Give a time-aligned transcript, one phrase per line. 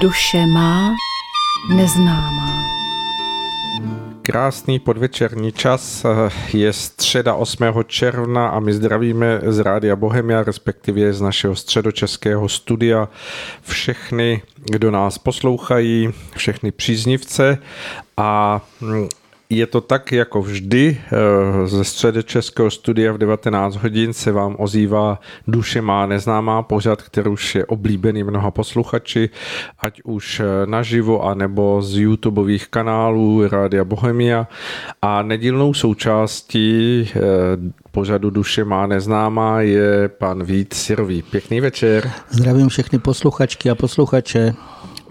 [0.00, 0.96] Duše má
[1.68, 2.62] neznámá.
[4.22, 6.06] Krásný podvečerní čas,
[6.52, 7.64] je středa 8.
[7.86, 13.08] června a my zdravíme z Rádia Bohemia, respektive z našeho středočeského studia
[13.62, 17.58] všechny, kdo nás poslouchají, všechny příznivce
[18.16, 18.60] a
[19.50, 24.56] je to tak jako vždy, eh, ze středy Českého studia v 19 hodin se vám
[24.58, 29.30] ozývá Duše má neznámá pořad, který už je oblíbený mnoha posluchači,
[29.78, 34.48] ať už eh, naživo, anebo z YouTubeových kanálů Rádia Bohemia
[35.02, 37.20] a nedílnou součástí eh,
[37.90, 41.22] pořadu Duše má neznámá je pan Vít Sirový.
[41.22, 42.10] Pěkný večer.
[42.30, 44.54] Zdravím všechny posluchačky a posluchače.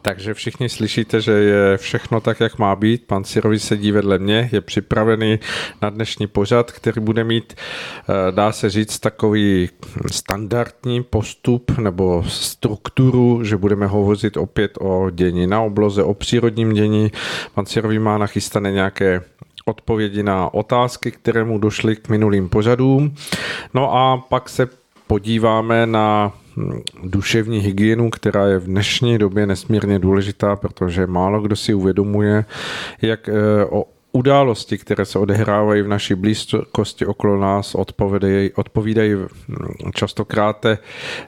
[0.01, 3.07] Takže všichni slyšíte, že je všechno tak, jak má být.
[3.07, 5.39] Pan Sirovi sedí vedle mě, je připravený
[5.81, 9.69] na dnešní pořad, který bude mít, eh, dá se říct, takový
[10.11, 17.11] standardní postup nebo strukturu, že budeme hovořit opět o dění na obloze, o přírodním dění.
[17.53, 19.21] Pan Sirovi má nachystané nějaké
[19.65, 23.15] odpovědi na otázky, které mu došly k minulým pořadům.
[23.73, 24.69] No a pak se
[25.07, 26.33] podíváme na
[27.03, 32.45] duševní hygienu, která je v dnešní době nesmírně důležitá, protože málo kdo si uvědomuje,
[33.01, 33.85] jak eh, o
[34.17, 39.13] události, které se odehrávají v naší blízkosti okolo nás, odpovídají, odpovídají
[39.95, 40.65] častokrát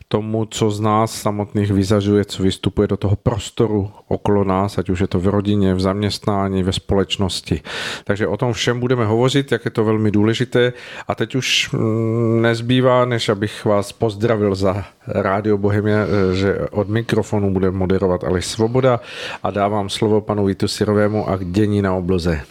[0.08, 5.00] tomu, co z nás samotných vyzařuje, co vystupuje do toho prostoru okolo nás, ať už
[5.00, 7.62] je to v rodině, v zaměstnání, ve společnosti.
[8.04, 10.73] Takže o tom všem budeme hovořit, jak je to velmi důležité.
[11.08, 15.99] A teď už mm, nezbývá, než abych vás pozdravil za Rádio Bohemia,
[16.33, 18.99] že od mikrofonu bude moderovat Aleš Svoboda
[19.44, 22.42] a dávám slovo panu Vítu Sirovému a k dění na obloze.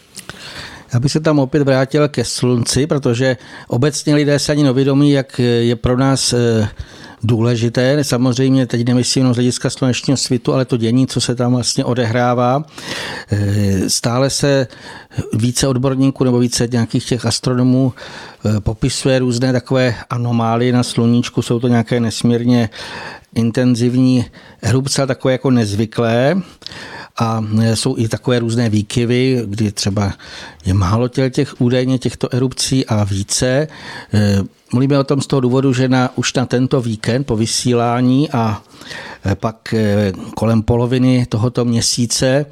[0.94, 3.36] Já bych se tam opět vrátil ke slunci, protože
[3.68, 6.68] obecně lidé se ani nevědomí, jak je pro nás eh,
[7.22, 8.04] důležité.
[8.04, 11.84] Samozřejmě teď nemyslím jenom z hlediska slunečního svitu, ale to dění, co se tam vlastně
[11.84, 12.64] odehrává.
[13.30, 14.66] Eh, stále se
[15.32, 21.42] více odborníků nebo více nějakých těch astronomů eh, popisuje různé takové anomálie na sluníčku.
[21.42, 22.70] Jsou to nějaké nesmírně
[23.34, 24.26] intenzivní
[24.62, 26.42] erupce, takové jako nezvyklé
[27.18, 30.12] a jsou i takové různé výkyvy, kdy třeba
[30.64, 33.48] je málo těl těch údajně těchto erupcí a více.
[33.48, 33.68] E,
[34.72, 38.62] mluvíme o tom z toho důvodu, že na, už na tento víkend po vysílání a
[39.26, 42.46] e, pak e, kolem poloviny tohoto měsíce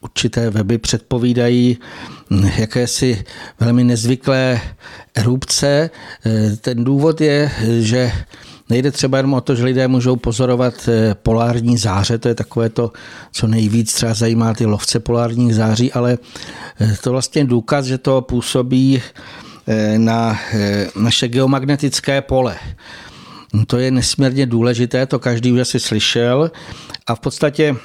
[0.00, 1.78] určité weby předpovídají
[2.56, 3.24] jakési
[3.60, 4.60] velmi nezvyklé
[5.14, 5.90] erupce.
[6.60, 7.50] Ten důvod je,
[7.80, 8.12] že
[8.72, 12.68] Nejde třeba jenom o to, že lidé můžou pozorovat eh, polární záře, to je takové
[12.68, 12.92] to,
[13.32, 16.18] co nejvíc třeba zajímá ty lovce polárních září, ale
[16.80, 19.02] eh, to vlastně důkaz, že to působí
[19.66, 20.38] eh, na
[20.96, 22.56] naše geomagnetické pole.
[23.52, 26.50] No, to je nesmírně důležité, to každý už asi slyšel
[27.06, 27.76] a v podstatě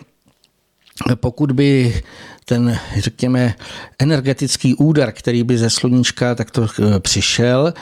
[1.16, 2.02] pokud by
[2.46, 3.54] ten, řekněme,
[4.00, 6.68] energetický úder, který by ze sluníčka takto
[7.00, 7.74] přišel,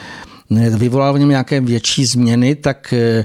[0.50, 3.24] vyvolal v něm nějaké větší změny, tak eh,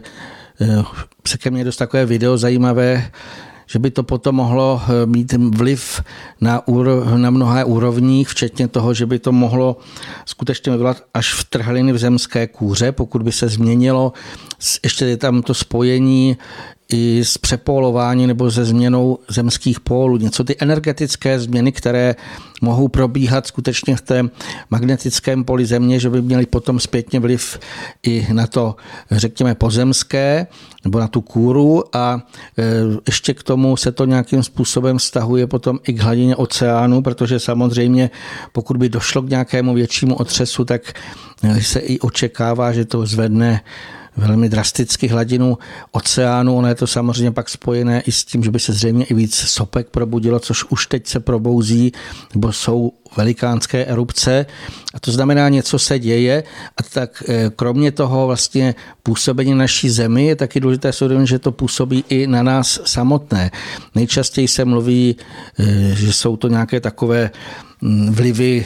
[0.62, 0.84] eh,
[1.28, 3.12] se ke mně dost takové video zajímavé,
[3.68, 6.04] že by to potom mohlo eh, mít vliv
[6.42, 9.78] na, úro, na mnohé úrovních, včetně toho, že by to mohlo
[10.26, 14.14] skutečně vyvolat až v trhliny v zemské kůře, pokud by se změnilo.
[14.84, 16.38] Ještě je tam to spojení
[16.92, 20.18] i s přepolování nebo se změnou zemských pólů.
[20.18, 22.16] Něco ty energetické změny, které
[22.62, 24.24] mohou probíhat skutečně v té
[24.70, 27.60] magnetickém poli země, že by měly potom zpětně vliv
[28.04, 28.76] i na to,
[29.12, 30.48] řekněme, pozemské
[30.84, 32.28] nebo na tu kůru a
[32.58, 32.64] e,
[33.08, 38.10] ještě k tomu se to nějakým způsobem vztahuje potom i k hladině oceánu, protože samozřejmě
[38.52, 40.94] pokud by došlo k nějakému většímu otřesu, tak
[41.62, 43.62] se i očekává, že to zvedne
[44.18, 45.58] velmi drasticky hladinu
[45.92, 46.58] oceánu.
[46.58, 49.36] Ono je to samozřejmě pak spojené i s tím, že by se zřejmě i víc
[49.36, 51.92] sopek probudilo, což už teď se probouzí,
[52.34, 54.46] nebo jsou velikánské erupce.
[54.94, 56.44] A to znamená, něco se děje.
[56.78, 61.52] A tak eh, kromě toho vlastně působení naší zemi je taky důležité si že to
[61.52, 63.52] působí i na nás samotné.
[63.96, 65.16] Nejčastěji se mluví,
[65.60, 65.64] eh,
[65.96, 67.32] že jsou to nějaké takové
[67.82, 68.66] mm, vlivy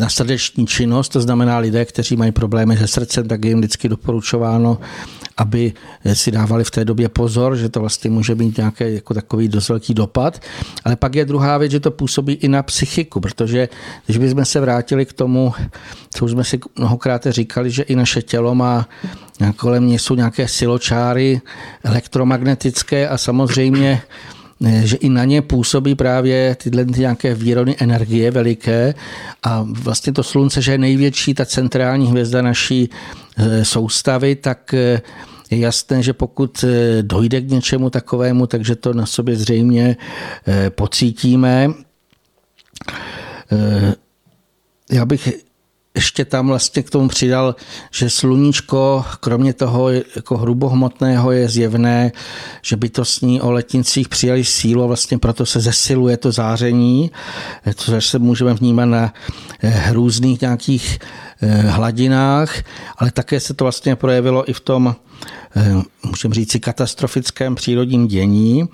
[0.00, 3.88] na srdeční činnost, to znamená lidé, kteří mají problémy se srdcem, tak je jim vždycky
[3.88, 4.78] doporučováno,
[5.36, 5.72] aby
[6.12, 9.68] si dávali v té době pozor, že to vlastně může být nějaký jako takový dost
[9.68, 10.42] velký dopad.
[10.84, 13.68] Ale pak je druhá věc, že to působí i na psychiku, protože
[14.06, 15.54] když bychom se vrátili k tomu,
[16.14, 18.88] co už jsme si mnohokrát říkali, že i naše tělo má
[19.56, 21.40] kolem mě jsou nějaké siločáry
[21.84, 24.02] elektromagnetické a samozřejmě
[24.60, 28.94] že i na ně působí právě tyhle nějaké výrony energie veliké
[29.42, 32.90] a vlastně to slunce, že je největší ta centrální hvězda naší
[33.36, 35.02] e, soustavy, tak e,
[35.50, 36.64] je jasné, že pokud
[37.02, 39.96] dojde k něčemu takovému, takže to na sobě zřejmě
[40.68, 41.68] pocítíme.
[44.92, 45.47] Já bych
[45.98, 47.56] ještě tam vlastně k tomu přidal,
[47.90, 52.12] že sluníčko, kromě toho jako hrubohmotného, je zjevné,
[52.62, 57.10] že bytostní o letnicích přijali sílu a vlastně proto se zesiluje to záření,
[57.74, 59.14] což se můžeme vnímat na
[59.62, 60.98] eh, různých nějakých
[61.42, 62.62] eh, hladinách,
[62.98, 64.96] ale také se to vlastně projevilo i v tom,
[65.56, 65.74] eh,
[66.06, 68.68] můžeme říct, katastrofickém přírodním dění.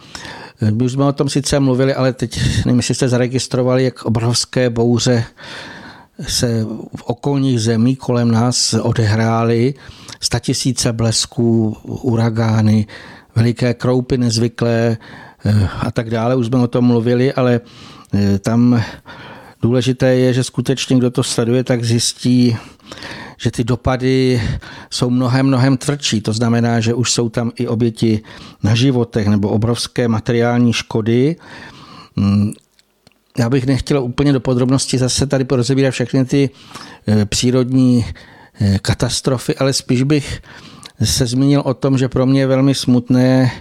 [0.71, 4.71] My už jsme o tom sice mluvili, ale teď nevím, jestli jste zaregistrovali, jak obrovské
[4.71, 5.25] bouře
[6.21, 6.65] se
[6.97, 9.75] v okolních zemí kolem nás odehrály
[10.21, 12.87] statisíce blesků, uragány,
[13.37, 14.97] veliké kroupy nezvyklé
[15.45, 16.37] eh, a tak dále.
[16.37, 17.61] Už jsme o tom mluvili, ale
[18.15, 18.83] eh, tam
[19.63, 22.57] důležité je, že skutečně kdo to sleduje, tak zjistí,
[23.37, 24.43] že ty dopady
[24.91, 26.21] jsou mnohem, mnohem tvrdší.
[26.21, 28.23] To znamená, že už jsou tam i oběti
[28.63, 31.37] na životech nebo obrovské materiální škody.
[33.39, 36.51] Já bych nechtěl úplně do podrobností zase tady porozebírat všechny ty
[37.09, 38.05] eh, přírodní
[38.61, 40.43] eh, katastrofy, ale spíš bych
[41.05, 43.53] se zmínil o tom, že pro mě je velmi smutné,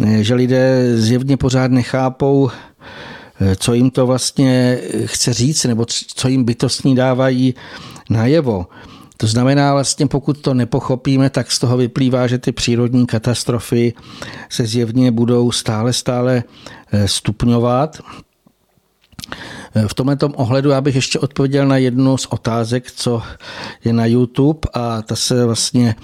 [0.00, 2.50] eh, že lidé zjevně pořád nechápou,
[3.56, 7.54] co jim to vlastně chce říct, nebo co jim bytostní dávají
[8.10, 8.66] najevo.
[9.16, 13.92] To znamená, vlastně pokud to nepochopíme, tak z toho vyplývá, že ty přírodní katastrofy
[14.48, 16.42] se zjevně budou stále, stále
[17.06, 18.00] stupňovat.
[19.86, 23.22] V tomto ohledu já bych ještě odpověděl na jednu z otázek, co
[23.84, 25.94] je na YouTube a ta se vlastně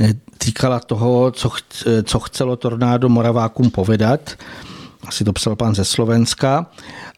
[0.00, 1.50] eh, týkala toho, co,
[1.86, 4.30] eh, co chcelo tornádo Moravákům povedat.
[5.06, 6.66] Asi to psal pán ze Slovenska.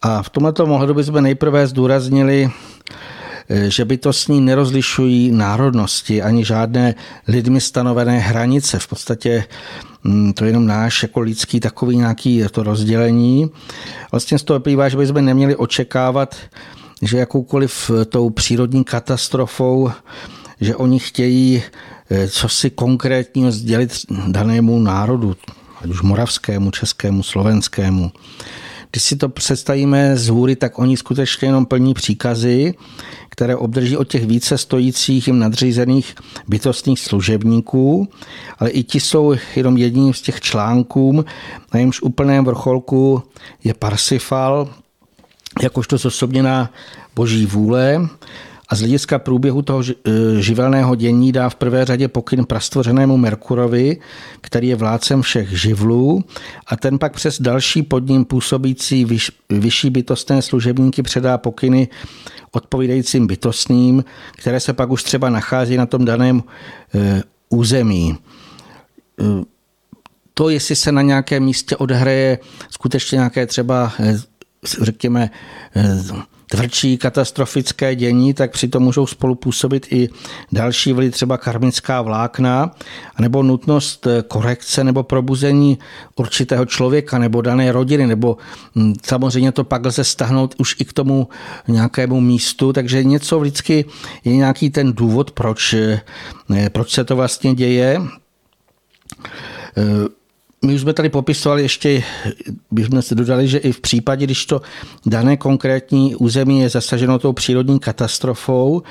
[0.02, 2.50] A v tomto ohledu bychom nejprve zdůraznili,
[3.52, 6.94] eh, že bytostní nerozlišují národnosti ani žádné
[7.28, 8.78] lidmi stanovené hranice.
[8.78, 9.44] V podstatě
[10.04, 13.50] Mm, to je jenom náš jako lidský takový nějaký to rozdělení.
[14.12, 16.36] Vlastně z toho vyplývá, že bychom neměli očekávat,
[17.02, 19.90] že jakoukoliv tou přírodní katastrofou,
[20.60, 21.62] že oni chtějí
[22.10, 23.92] eh, co si konkrétního sdělit
[24.26, 25.36] danému národu,
[25.80, 28.12] ať už moravskému, českému, slovenskému.
[28.92, 32.74] Když si to představíme z hůry, tak oni skutečně jenom plní příkazy,
[33.28, 36.14] které obdrží od těch více stojících jim nadřízených
[36.48, 38.08] bytostných služebníků,
[38.58, 41.24] ale i ti jsou jenom jedním z těch článků,
[41.74, 43.22] na jejímž úplném vrcholku
[43.64, 44.68] je Parsifal,
[45.62, 46.70] jakožto zosobněná
[47.14, 48.08] boží vůle
[48.72, 49.92] a z hlediska průběhu toho e,
[50.42, 53.96] živelného dění dá v prvé řadě pokyn prastvořenému Merkurovi,
[54.40, 56.24] který je vládcem všech živlů
[56.66, 61.88] a ten pak přes další pod ním působící vyš, vyšší bytostné služebníky předá pokyny
[62.52, 64.04] odpovídajícím bytostným,
[64.36, 66.42] které se pak už třeba nachází na tom daném
[66.94, 68.16] e, území.
[69.20, 69.24] E,
[70.34, 72.38] to, jestli se na nějakém místě odhraje
[72.70, 73.92] skutečně nějaké třeba,
[74.80, 75.30] řekněme,
[76.52, 80.08] tvrdší katastrofické dění, tak přitom můžou spolupůsobit i
[80.52, 82.76] další vlivy, třeba karmická vlákna,
[83.20, 85.78] nebo nutnost korekce nebo probuzení
[86.16, 88.36] určitého člověka nebo dané rodiny, nebo
[88.76, 91.28] hm, samozřejmě to pak lze stahnout už i k tomu
[91.68, 93.84] nějakému místu, takže něco vždycky
[94.24, 96.00] je nějaký ten důvod, proč, eh,
[96.72, 98.00] proč se to vlastně děje.
[100.64, 102.02] My už jsme tady popisovali ještě,
[102.70, 104.62] bychom se dodali, že i v případě, když to
[105.06, 108.82] dané konkrétní území je zasaženo tou přírodní katastrofou,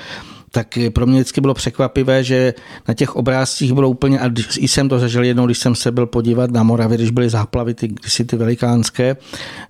[0.54, 2.54] tak pro mě vždycky bylo překvapivé, že
[2.88, 6.06] na těch obrázcích bylo úplně, a i jsem to zažil jednou, když jsem se byl
[6.06, 9.18] podívat na Moravě, když byly záplavy, ty, kdysi ty velikánské,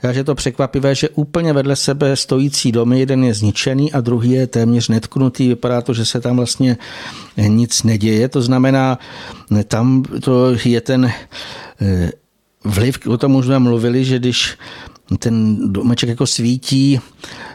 [0.01, 4.31] takže je to překvapivé, že úplně vedle sebe stojící domy, jeden je zničený a druhý
[4.31, 6.77] je téměř netknutý, vypadá to, že se tam vlastně
[7.47, 8.99] nic neděje, to znamená,
[9.67, 11.11] tam to je ten
[12.63, 14.57] vliv, o tom už jsme mluvili, že když
[15.19, 16.99] ten domeček jako svítí,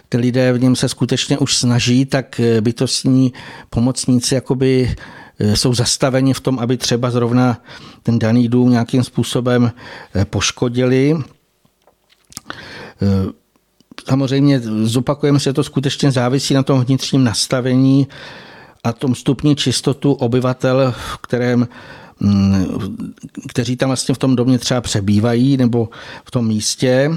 [0.09, 3.33] ty lidé v něm se skutečně už snaží, tak eh, bytostní
[3.71, 4.95] pomocníci jakoby
[5.38, 7.62] eh, jsou zastaveni v tom, aby třeba zrovna
[8.02, 9.73] ten daný dům nějakým způsobem
[10.14, 11.16] eh, poškodili.
[14.09, 18.06] Samozřejmě zopakujeme se, to skutečně závisí na tom vnitřním nastavení
[18.85, 21.68] a tom stupni čistotu obyvatel, v kterém
[23.49, 25.88] kteří tam vlastně v tom domě třeba přebývají nebo
[26.25, 27.11] v tom místě.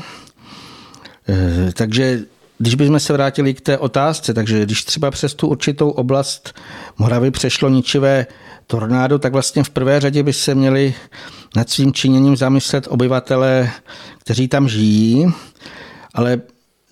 [1.73, 2.23] Takže
[2.57, 6.53] když bychom se vrátili k té otázce, takže když třeba přes tu určitou oblast
[6.97, 8.27] Moravy přešlo ničivé
[8.67, 10.93] tornádo, tak vlastně v prvé řadě by se měli
[11.55, 13.71] nad svým činěním zamyslet obyvatele,
[14.19, 15.27] kteří tam žijí,
[16.13, 16.41] ale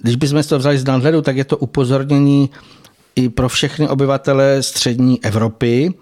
[0.02, 2.50] když bychom to vzali z nadhledu, tak je to upozornění
[3.18, 5.94] i pro všechny obyvatele střední Evropy,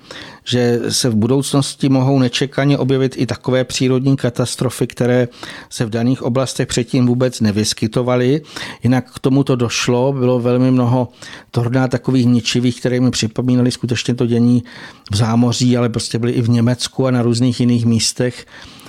[0.43, 5.27] že se v budoucnosti mohou nečekaně objevit i takové přírodní katastrofy, které
[5.69, 8.41] se v daných oblastech předtím vůbec nevyskytovaly.
[8.83, 11.07] Jinak k tomuto došlo, bylo velmi mnoho
[11.51, 14.63] tornád takových ničivých, které mi připomínaly skutečně to dění
[15.11, 18.45] v zámoří, ale prostě byly i v Německu a na různých jiných místech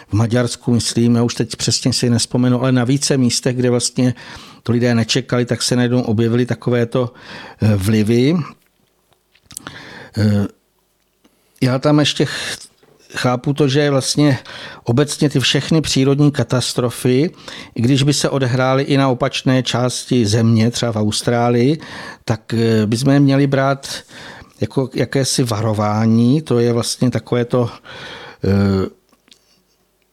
[0.09, 4.15] v Maďarsku, myslím, já už teď přesně si nespomenu, ale na více místech, kde vlastně
[4.67, 7.13] to lidé nečekali, tak se najednou objevily takovéto
[7.63, 8.35] eh, vlivy.
[10.19, 10.47] Eh,
[11.63, 12.27] já tam ještě
[13.15, 14.39] chápu to, že vlastně
[14.85, 17.31] obecně ty všechny přírodní katastrofy,
[17.75, 21.79] i když by se odehrály i na opačné části země, třeba v Austrálii,
[22.25, 24.03] tak eh, bychom je měli brát
[24.61, 27.71] jako jakési varování, to je vlastně takové to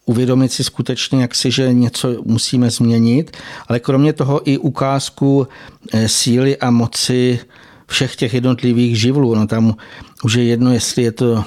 [0.06, 5.48] uvědomit si skutečně, jak si, že něco musíme změnit, ale kromě toho i ukázku
[5.94, 7.40] eh, síly a moci
[7.88, 9.36] všech těch jednotlivých živlů.
[9.36, 9.76] No tam
[10.24, 11.44] už je jedno, jestli je to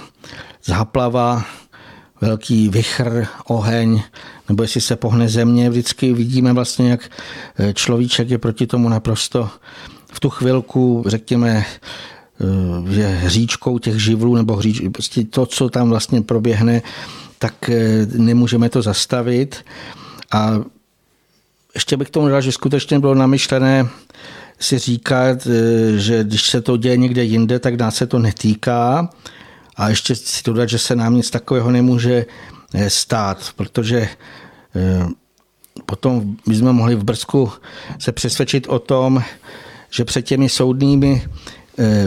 [0.65, 1.45] záplava,
[2.21, 4.03] velký vychr, oheň,
[4.49, 5.71] nebo jestli se pohne země.
[5.71, 7.11] Vždycky vidíme vlastně, jak
[7.59, 9.51] eh, človíček je proti tomu naprosto
[10.13, 11.65] v tu chvilku, řekněme,
[12.41, 16.83] eh, že hříčkou těch živlů, nebo hříč, prostě to, co tam vlastně proběhne,
[17.39, 19.65] tak eh, nemůžeme to zastavit.
[20.33, 20.61] A
[21.75, 23.89] ještě bych tomu dal, že skutečně bylo namyšlené
[24.59, 29.09] si říkat, eh, že když se to děje někde jinde, tak nás se to netýká.
[29.77, 32.27] A ještě si dodat, že se nám nic takového nemůže
[32.75, 34.09] eh, stát, protože
[35.87, 37.53] potom bychom mohli v Brzku
[37.99, 39.23] se přesvědčit o tom,
[39.91, 41.29] že před těmi soudnými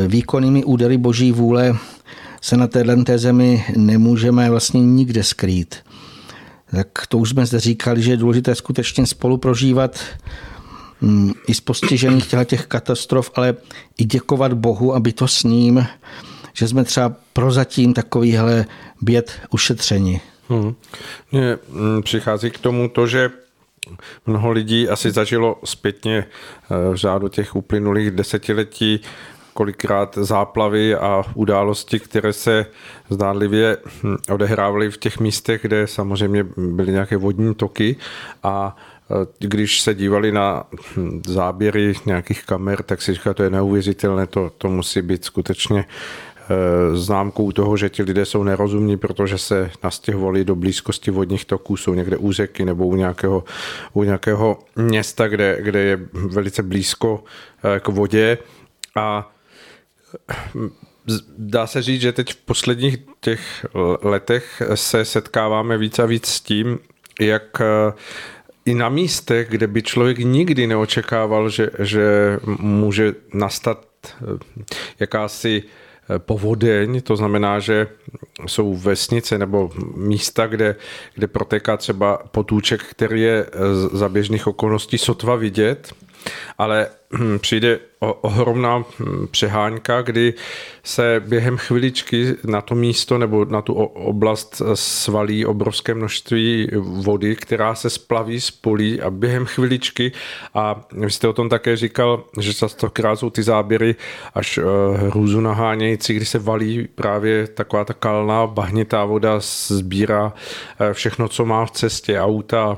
[0.07, 1.75] výkonnými údery boží vůle
[2.41, 5.75] se na téhle zemi nemůžeme vlastně nikde skrýt.
[6.71, 9.99] Tak to už jsme zde říkali, že je důležité skutečně spolu prožívat
[11.01, 13.55] mm, i z postižených těch katastrof, ale
[13.97, 15.85] i děkovat Bohu a být to s ním,
[16.53, 18.65] že jsme třeba prozatím takovýhle
[19.01, 20.21] běd ušetřeni.
[20.49, 20.75] Hmm.
[21.31, 23.31] Mně mm, přichází k tomu to, že
[24.25, 29.01] mnoho lidí asi zažilo zpětně eh, v řádu těch uplynulých desetiletí
[29.59, 32.65] kolikrát záplavy a události, které se
[33.09, 37.95] zdánlivě hm, odehrávaly v těch místech, kde samozřejmě byly nějaké vodní toky.
[38.43, 38.75] A
[39.11, 44.27] e, když se dívali na hm, záběry nějakých kamer, tak si říká, to je neuvěřitelné,
[44.27, 45.85] to, to musí být skutečně e,
[46.95, 51.93] známkou toho, že ti lidé jsou nerozumní, protože se nastěhovali do blízkosti vodních toků, jsou
[51.93, 53.43] někde u řeky nebo u nějakého,
[53.93, 57.23] u nějakého města, kde, kde je velice blízko
[57.63, 58.37] e, k vodě.
[58.95, 59.31] A
[61.37, 63.65] dá se říct, že teď v posledních těch
[64.01, 66.79] letech se setkáváme víc a víc s tím,
[67.19, 67.93] jak eh,
[68.65, 74.15] i na místech, kde by člověk nikdy neočekával, že, že může nastat eh,
[74.99, 77.87] jakási eh, povodeň, to znamená, že
[78.47, 80.75] jsou vesnice nebo místa, kde,
[81.15, 83.45] kde protéká třeba potůček, který je
[83.93, 85.93] za běžných okolností sotva vidět,
[86.57, 90.33] ale hm, přijde ohromná hm, přeháňka, kdy
[90.83, 97.75] se během chviličky na to místo nebo na tu oblast svalí obrovské množství vody, která
[97.75, 100.11] se splaví z polí a během chviličky
[100.53, 103.95] a vy jste o tom také říkal, že častokrát jsou ty záběry
[104.33, 104.63] až eh,
[104.97, 110.33] hrůzu nahánějící, kdy se valí právě taková ta kalná bahnitá voda, sbírá
[110.79, 112.77] eh, všechno, co má v cestě, auta,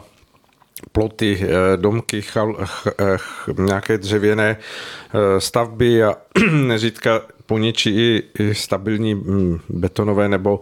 [0.92, 1.48] ploty, eh,
[1.78, 6.16] domky, chal, ch, eh, ch, nějaké dřevěné eh, stavby a
[6.52, 10.60] neřídka poničí i, i stabilní mm, betonové nebo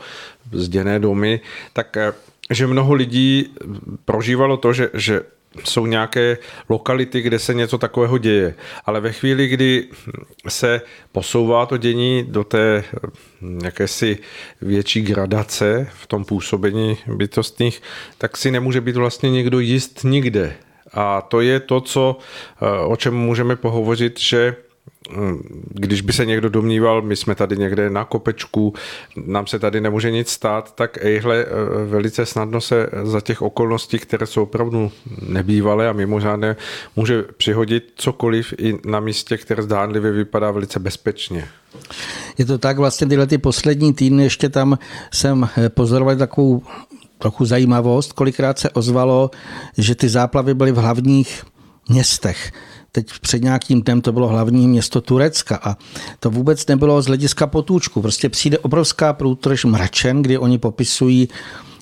[0.52, 1.40] zděné domy,
[1.74, 1.98] tak
[2.50, 3.54] že mnoho lidí
[4.06, 5.22] prožívalo to, že, že
[5.64, 6.38] jsou nějaké
[6.70, 8.56] lokality, kde se něco takového děje.
[8.86, 9.88] Ale ve chvíli, kdy
[10.48, 12.84] se posouvá to dění do té
[13.64, 14.18] jakési
[14.62, 17.82] větší gradace v tom působení bytostných,
[18.18, 20.56] tak si nemůže být vlastně někdo jist nikde.
[20.94, 22.18] A to je to, co,
[22.86, 24.56] o čem můžeme pohovořit, že
[25.70, 28.74] když by se někdo domníval, my jsme tady někde na kopečku,
[29.26, 34.00] nám se tady nemůže nic stát, tak ejhle eh, velice snadno se za těch okolností,
[34.00, 36.56] které jsou opravdu nebývalé a mimořádné,
[36.96, 41.48] může přihodit cokoliv i na místě, které zdánlivě vypadá velice bezpečně.
[42.38, 44.78] Je to tak, vlastně tyhle ty poslední týdny ještě tam
[45.14, 46.64] jsem eh, pozoroval takovou
[47.18, 49.32] trochu zajímavost, kolikrát se ozvalo,
[49.78, 51.44] že ty záplavy byly v hlavních
[51.90, 52.52] městech
[52.92, 55.78] teď před nějakým dnem to bylo hlavní město Turecka a
[56.20, 58.02] to vůbec nebylo z hlediska potůčku.
[58.02, 61.30] Prostě přijde obrovská průtrž mračen, kdy oni popisují,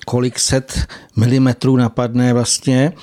[0.06, 2.94] kolik set milimetrů napadne vlastně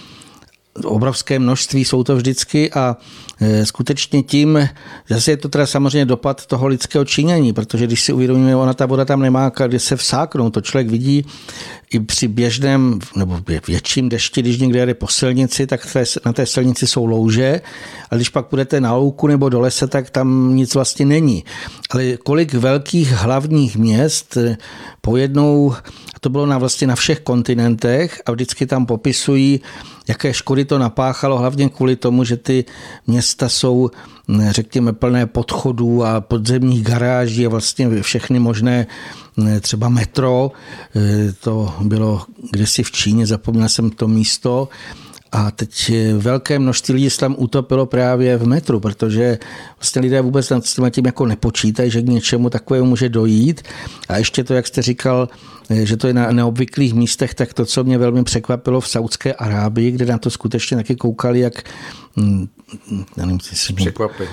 [0.85, 2.97] obrovské množství jsou to vždycky a
[3.65, 4.69] skutečně tím,
[5.09, 8.87] zase je to teda samozřejmě dopad toho lidského činění, protože když si uvědomíme, ona ta
[8.87, 11.27] voda tam nemá kde se vsáknout, to člověk vidí
[11.95, 16.87] i při běžném nebo větším dešti, když někde jede po silnici, tak na té silnici
[16.87, 17.61] jsou louže,
[18.11, 21.45] a když pak půjdete na louku nebo do lese, tak tam nic vlastně není.
[21.91, 24.57] Ale kolik velkých hlavních měst eh,
[25.01, 25.75] pojednou,
[26.21, 29.61] to bylo na vlastně na všech kontinentech a vždycky tam popisují,
[30.09, 32.65] jaké škody to napáchalo, hlavně kvůli tomu, že ty
[33.07, 33.91] města jsou,
[34.29, 38.87] hm, řekněme, plné podchodů a podzemních garáží a vlastně všechny možné
[39.61, 40.53] třeba metro,
[40.97, 42.23] eh, to bylo
[42.53, 44.69] kdysi v Číně, zapomněl jsem to místo,
[45.35, 49.39] a teď velké množství lidí se tam utopilo právě v metru, protože
[49.79, 53.63] vlastně lidé vůbec s tím jako nepočítají, že k něčemu takovému může dojít.
[54.09, 55.29] A ještě to, jak jste říkal,
[55.71, 59.91] že to je na neobvyklých místech, tak to, co mě velmi překvapilo v Saudské Arábii,
[59.91, 61.63] kde na to skutečně taky koukali, jak
[62.17, 62.49] hm,
[63.17, 64.33] já nevím, s překvapením.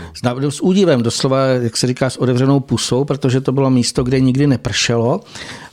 [0.49, 4.47] S údivem, doslova, jak se říká, s otevřenou pusou, protože to bylo místo, kde nikdy
[4.47, 5.21] nepršelo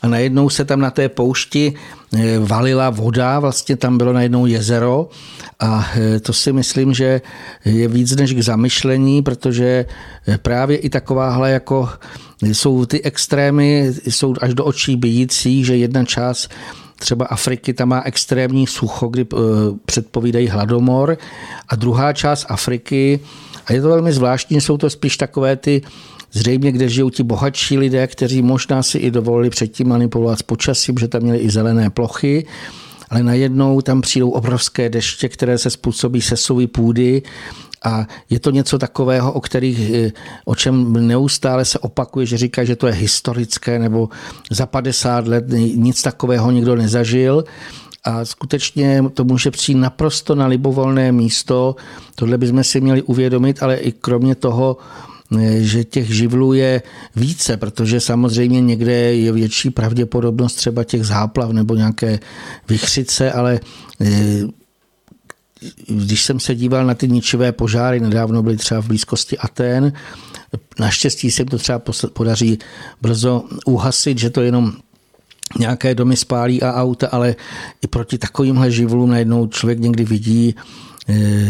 [0.03, 1.75] a najednou se tam na té poušti
[2.17, 5.09] eh, valila voda, vlastně tam bylo najednou jezero
[5.61, 7.21] a eh, to si myslím, že
[7.65, 9.87] je víc než k zamyšlení, protože
[10.29, 11.89] eh, právě i takováhle jako
[12.43, 16.51] jsou ty extrémy, jsou až do očí bijící, že jedna část
[16.99, 19.27] třeba Afriky tam má extrémní sucho, kdy
[19.87, 21.19] předpovídají hladomor
[21.69, 23.21] a druhá část Afriky,
[23.67, 25.83] a je to velmi zvláštní, jsou to spíš takové ty
[26.33, 30.99] Zřejmě, kde žijou ti bohatší lidé, kteří možná si i dovolili předtím manipulovat s počasím,
[30.99, 32.47] že tam měli i zelené plochy,
[33.11, 37.23] ale najednou tam přijdou obrovské deště, které se způsobí sesový půdy
[37.85, 39.91] a je to něco takového, o, kterých,
[40.45, 44.09] o čem neustále se opakuje, že říká, že to je historické nebo
[44.51, 47.45] za 50 let nic takového nikdo nezažil.
[48.05, 51.77] A skutečně to může přijít naprosto na libovolné místo.
[52.15, 54.77] Tohle bychom si měli uvědomit, ale i kromě toho
[55.59, 56.83] že těch živlů je
[57.17, 62.19] více, protože samozřejmě někde je větší pravděpodobnost třeba těch záplav nebo nějaké
[62.69, 63.61] vychřice, ale
[64.01, 64.43] eh,
[65.87, 69.93] když jsem se díval na ty ničivé požáry, nedávno byly třeba v blízkosti Aten,
[70.79, 72.59] naštěstí se to třeba podaří
[73.03, 74.73] brzo uhasit, že to jenom
[75.59, 77.37] nějaké domy spálí a auta, ale
[77.83, 80.55] i proti takovýmhle živlům najednou člověk někdy vidí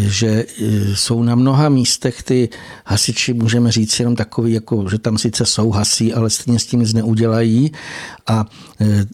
[0.06, 2.48] že eh, jsou na mnoha místech ty
[2.86, 6.80] hasiči, můžeme říct jenom takový, jako, že tam sice jsou hasí, ale stejně s tím
[6.80, 7.72] nic neudělají.
[8.26, 8.46] A
[8.80, 9.06] eh,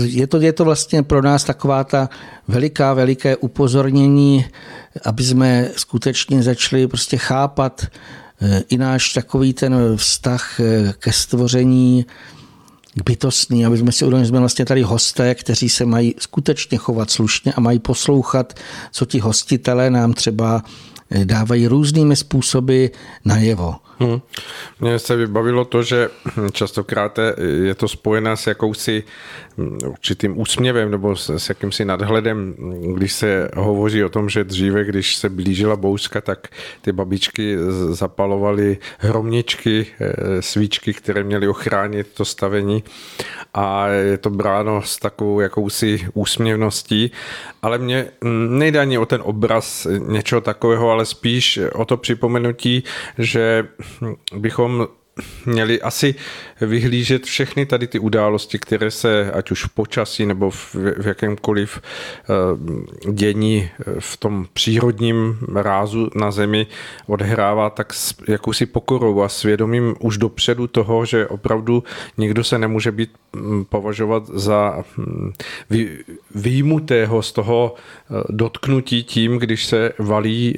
[0.00, 2.08] je to, je to vlastně pro nás taková ta
[2.48, 4.44] veliká, veliké upozornění,
[5.04, 7.86] aby jsme skutečně začali prostě chápat
[8.68, 10.60] i náš takový ten vztah
[10.98, 12.06] ke stvoření,
[13.04, 17.10] bytostný, aby jsme si uvědomili, že jsme vlastně tady hosté, kteří se mají skutečně chovat
[17.10, 18.54] slušně a mají poslouchat,
[18.92, 20.62] co ti hostitelé nám třeba
[21.24, 22.86] dávají různými způsoby
[23.24, 23.74] najevo.
[23.98, 24.20] Hmm.
[24.80, 26.08] Mně se vybavilo to, že
[26.52, 27.18] častokrát
[27.62, 29.04] je to spojené s jakousi
[29.58, 32.54] hm, určitým úsměvem nebo s, jakýmsi nadhledem,
[32.94, 36.48] když se hovoří o tom, že dříve, když se blížila bouřka, tak
[36.80, 37.56] ty babičky
[37.90, 42.84] zapalovaly hromničky, eh, svíčky, které měly ochránit to stavení
[43.54, 47.10] a je to bráno s takovou jakousi úsměvností,
[47.62, 48.06] ale mě
[48.48, 52.84] nejde ani o ten obraz něčeho takového, ale spíš o to připomenutí,
[53.18, 53.68] že
[54.34, 54.88] bychom
[55.46, 56.14] měli asi
[56.60, 61.80] vyhlížet všechny tady ty události, které se ať už v počasí nebo v, v jakémkoliv
[61.80, 66.66] uh, dění eh, v tom přírodním rázu na zemi
[67.06, 71.84] odhrává tak s jakousi pokorou a svědomím už dopředu toho, že opravdu
[72.18, 75.32] nikdo se nemůže být hm, považovat za hm,
[75.70, 80.54] vy, výjimutého z toho eh, dotknutí tím, když se valí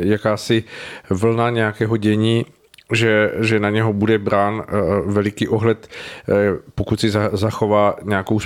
[0.00, 0.64] jakási
[1.10, 2.46] vlna nějakého dění
[2.92, 4.72] že, že na něho bude brán eh,
[5.06, 5.88] veliký ohled,
[6.28, 6.32] eh,
[6.74, 8.38] pokud si zachová nějakou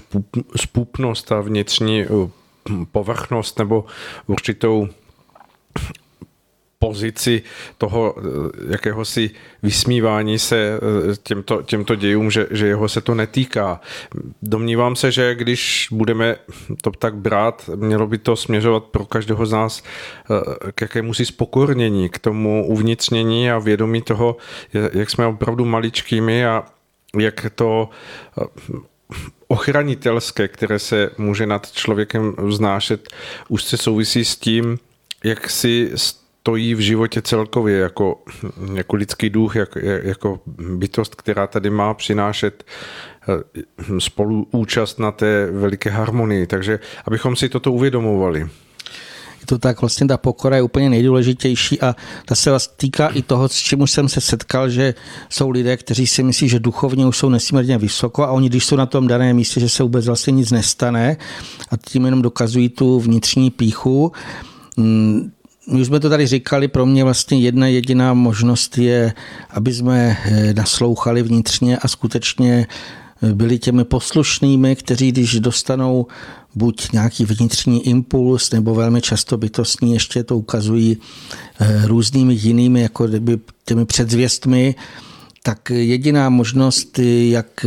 [0.56, 2.06] spůpnost a vnitřní eh,
[2.92, 3.84] povrchnost nebo
[4.26, 4.88] určitou
[6.86, 7.42] pozici
[7.78, 8.22] toho eh,
[8.72, 9.30] jakéhosi
[9.62, 13.80] vysmívání se eh, těmto, těmto dějům, že, že jeho se to netýká.
[14.42, 16.36] Domnívám se, že když budeme
[16.82, 21.26] to tak brát, mělo by to směřovat pro každého z nás eh, k jakému si
[21.26, 24.36] spokornění, k tomu uvnitřnění a vědomí toho,
[24.92, 26.64] jak jsme opravdu maličkými a
[27.18, 27.88] jak to
[29.48, 33.08] ochranitelské, které se může nad člověkem vznášet,
[33.48, 34.78] už se souvisí s tím,
[35.24, 35.90] jak si
[36.44, 38.22] stojí v životě celkově jako,
[38.74, 40.40] jako lidský duch, jak, jako
[40.76, 42.64] bytost, která tady má přinášet
[43.28, 43.60] eh,
[43.98, 46.46] spoluúčast na té veliké harmonii.
[46.46, 48.40] Takže abychom si toto uvědomovali.
[49.40, 53.22] je to tak, vlastně ta pokora je úplně nejdůležitější a ta se vás týká i
[53.22, 54.94] toho, s čím už jsem se setkal, že
[55.28, 58.76] jsou lidé, kteří si myslí, že duchovně už jsou nesmírně vysoko a oni, když jsou
[58.76, 61.16] na tom daném místě, že se vůbec vlastně nic nestane
[61.70, 64.12] a tím jenom dokazují tu vnitřní píchu.
[65.66, 69.12] My už jsme to tady říkali, pro mě vlastně jedna jediná možnost je,
[69.50, 72.66] aby jsme eh, naslouchali vnitřně a skutečně
[73.22, 76.06] eh, byli těmi poslušnými, kteří když dostanou
[76.54, 80.98] buď nějaký vnitřní impuls, nebo velmi často bytostní, ještě to ukazují
[81.60, 84.74] eh, různými jinými, jako kdyby těmi předzvěstmi,
[85.42, 86.98] tak jediná možnost,
[87.28, 87.66] jak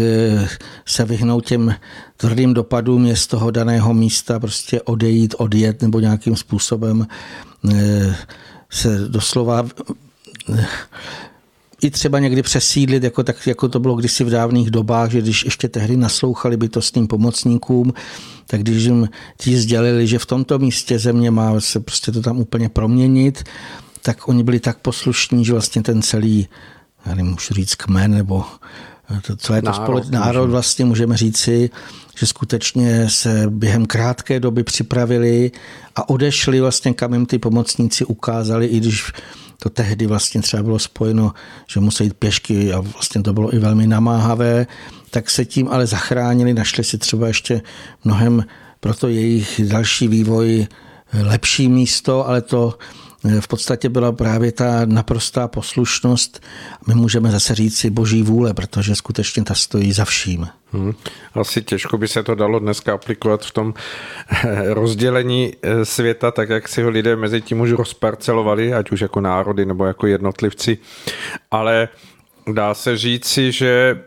[0.86, 1.76] se vyhnout těm
[2.18, 7.08] tvrdým dopadům, je z toho daného místa prostě odejít, odjet nebo nějakým způsobem
[8.70, 9.66] se doslova
[10.54, 10.66] eh,
[11.82, 15.46] i třeba někdy přesídlit, jako, tak, jako to bylo kdysi v dávných dobách, že když
[15.46, 17.94] ještě tehdy naslouchali bytostným pomocníkům,
[18.48, 22.40] tak když jim ti sdělili, že v tomto místě země má se prostě to tam
[22.40, 23.44] úplně proměnit,
[24.02, 26.48] tak oni byli tak poslušní, že vlastně ten celý,
[27.06, 28.44] já nemůžu říct kmen, nebo
[29.22, 31.70] to celé to národ, národ vlastně můžeme říci,
[32.20, 35.52] že skutečně se během krátké doby připravili
[35.96, 39.12] a odešli vlastně, kam jim ty pomocníci ukázali, i když
[39.60, 41.34] to tehdy vlastně třeba bylo spojeno,
[41.68, 44.68] že musí jít pěšky a vlastně to bylo i velmi namáhavé,
[45.10, 47.62] tak se tím ale zachránili, našli si třeba ještě
[48.04, 48.46] mnohem
[48.80, 50.68] pro to jejich další vývoj
[51.14, 52.78] lepší místo, ale to
[53.40, 56.44] v podstatě byla právě ta naprostá poslušnost.
[56.88, 60.48] My můžeme zase říct si boží vůle, protože skutečně ta stojí za vším.
[60.72, 60.94] Hmm.
[61.34, 63.74] Asi těžko by se to dalo dneska aplikovat v tom
[64.32, 69.02] eh, rozdělení eh, světa, tak jak si ho lidé mezi tím už rozparcelovali, ať už
[69.02, 70.78] jako národy nebo jako jednotlivci.
[71.52, 71.90] Ale
[72.54, 74.02] dá se říci, že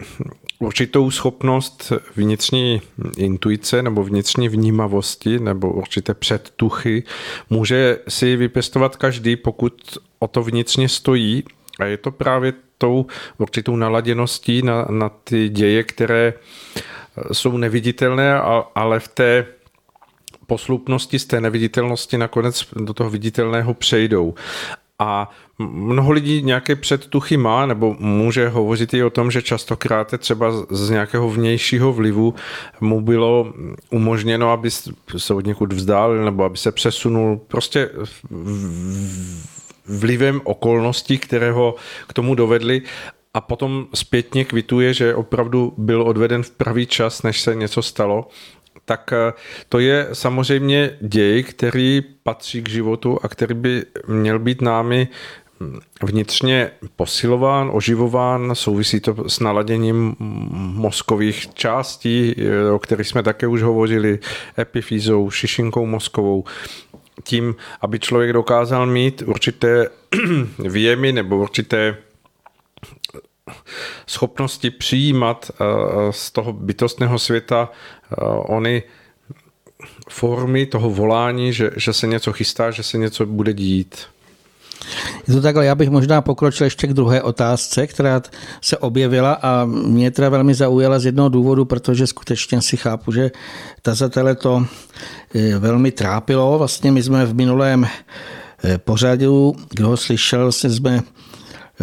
[0.61, 2.83] určitou schopnost vnitřní
[3.17, 7.03] intuice nebo vnitřní vnímavosti nebo určité předtuchy
[7.51, 11.45] může si vypěstovat každý, pokud o to vnitřně stojí.
[11.81, 13.07] A je to právě tou
[13.39, 16.35] určitou naladěností na, na ty děje, které
[17.33, 18.35] jsou neviditelné,
[18.75, 19.47] ale v té
[20.47, 24.35] poslupnosti z té neviditelnosti nakonec do toho viditelného přejdou.
[25.03, 30.53] A mnoho lidí nějaké předtuchy má, nebo může hovořit i o tom, že častokrát třeba
[30.71, 32.35] z nějakého vnějšího vlivu
[32.81, 33.53] mu bylo
[33.91, 34.71] umožněno, aby
[35.17, 37.91] se od někud vzdálil, nebo aby se přesunul prostě
[39.87, 41.75] vlivem okolností, které ho
[42.07, 42.83] k tomu dovedly.
[43.35, 48.29] A potom zpětně kvituje, že opravdu byl odveden v pravý čas, než se něco stalo
[48.91, 49.33] tak eh,
[49.69, 55.09] to je samozřejmě děj, který patří k životu a který by měl být námi
[55.61, 60.17] hm, vnitřně posilován, oživován, souvisí to s naladěním
[60.75, 64.19] mozkových částí, eh, o kterých jsme také už hovořili,
[64.59, 66.45] epifýzou, šišinkou mozkovou,
[67.25, 69.89] tím, aby člověk dokázal mít určité
[70.59, 71.97] věmy nebo určité
[74.07, 75.65] schopnosti přijímat eh,
[76.11, 78.15] z toho bytostného světa eh,
[78.49, 78.83] ony
[80.09, 83.97] formy toho volání, že, že se něco chystá, že se něco bude dít.
[85.29, 88.23] Je to takhle, já bych možná pokročil ještě k druhé otázce, která
[88.61, 93.31] se objevila a mě teda velmi zaujala z jednoho důvodu, protože skutečně si chápu, že
[93.83, 94.67] tazatele to
[95.35, 96.59] eh, velmi trápilo.
[96.59, 97.87] Vlastně my jsme v minulém
[98.77, 101.03] pořadu, kdo ho slyšel, jsme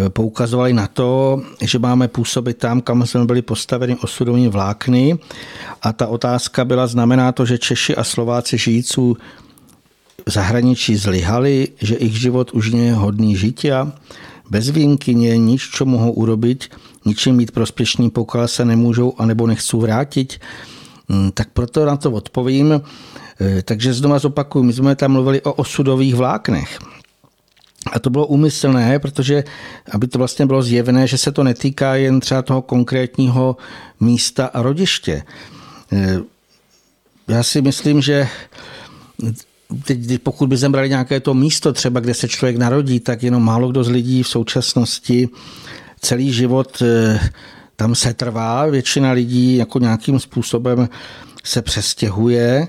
[0.09, 5.17] poukazovali na to, že máme působit tam, kam jsme byli postaveni osudovní vlákny.
[5.81, 9.01] A ta otázka byla, znamená to, že Češi a Slováci žijící
[10.27, 13.91] v zahraničí zlyhali, že ich život už je hodný žitia.
[14.49, 16.71] Bez výjimky nie nič, čo mohou urobiť,
[17.05, 20.39] ničím mít prospěšný, pokud se nemůžou anebo nechcou vrátit.
[21.09, 22.71] Hmm, tak proto na to odpovím.
[23.41, 26.79] E, takže znova zopakuju, my jsme tam mluvili o osudových vláknech.
[27.93, 29.43] A to bylo úmyslné, protože
[29.91, 33.57] aby to vlastně bylo zjevné, že se to netýká jen třeba toho konkrétního
[33.99, 35.23] místa a rodiště.
[35.93, 36.19] Eh,
[37.27, 38.27] já si myslím, že
[39.83, 43.71] teď, pokud by zembrali nějaké to místo třeba, kde se člověk narodí, tak jenom málo
[43.71, 45.29] kdo z lidí v současnosti
[46.01, 47.19] celý život eh,
[47.75, 48.65] tam se trvá.
[48.65, 50.89] Většina lidí jako nějakým způsobem
[51.43, 52.67] se přestěhuje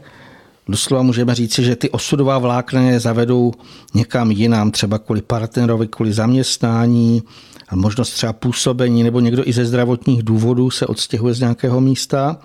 [0.68, 3.52] Doslova můžeme říci, že ty osudová vlákna je zavedou
[3.94, 7.22] někam jinam, třeba kvůli partnerovi, kvůli zaměstnání,
[7.68, 12.36] a možnost třeba působení, nebo někdo i ze zdravotních důvodů se odstěhuje z nějakého místa.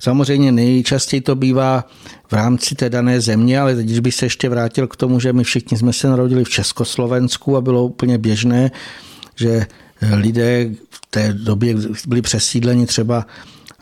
[0.00, 1.84] Samozřejmě nejčastěji to bývá
[2.28, 5.44] v rámci té dané země, ale když bych se ještě vrátil k tomu, že my
[5.44, 8.70] všichni jsme se narodili v Československu a bylo úplně běžné,
[9.36, 9.66] že
[10.16, 11.74] lidé v té době
[12.06, 13.26] byli přesídleni třeba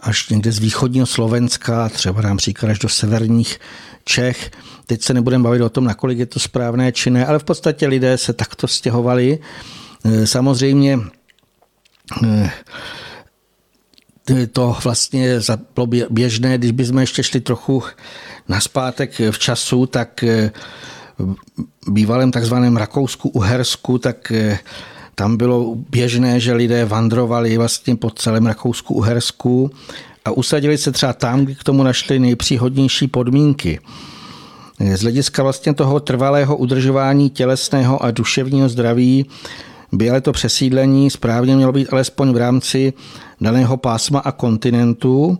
[0.06, 3.60] až někde z východního Slovenska, třeba nám říkat až do severních
[4.04, 4.50] Čech.
[4.86, 7.86] Teď se nebudeme bavit o tom, nakolik je to správné či ne, ale v podstatě
[7.86, 9.38] lidé se takto stěhovali.
[10.24, 10.98] Samozřejmě
[14.52, 15.40] to vlastně
[15.74, 17.82] bylo běžné, když bychom ještě šli trochu
[18.48, 20.24] naspátek v času, tak
[21.86, 24.32] v bývalém takzvaném Rakousku-Uhersku, tak
[25.18, 29.70] tam bylo běžné, že lidé vandrovali vlastně po celém Rakousku-Uhersku
[30.24, 33.80] a usadili se třeba tam, kde k tomu našli nejpříhodnější podmínky.
[34.94, 39.26] Z hlediska vlastně toho trvalého udržování tělesného a duševního zdraví
[39.92, 42.92] by ale to přesídlení správně mělo být alespoň v rámci
[43.40, 45.38] daného pásma a kontinentu,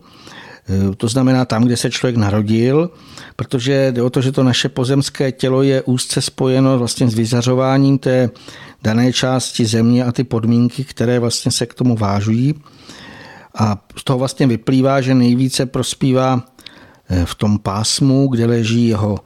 [0.97, 2.91] to znamená tam, kde se člověk narodil,
[3.37, 7.99] protože jde o to, že to naše pozemské tělo je úzce spojeno vlastně s vyzařováním
[7.99, 8.31] té
[8.83, 12.55] dané části země a ty podmínky, které vlastně se k tomu vážují.
[13.59, 16.45] A z toho vlastně vyplývá, že nejvíce prospívá
[17.09, 19.19] eh, v tom pásmu, kde leží jeho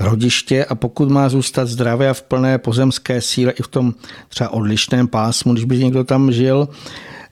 [0.00, 3.94] rodiště a pokud má zůstat zdravé a v plné pozemské síle i v tom
[4.28, 6.68] třeba odlišném pásmu, když by někdo tam žil,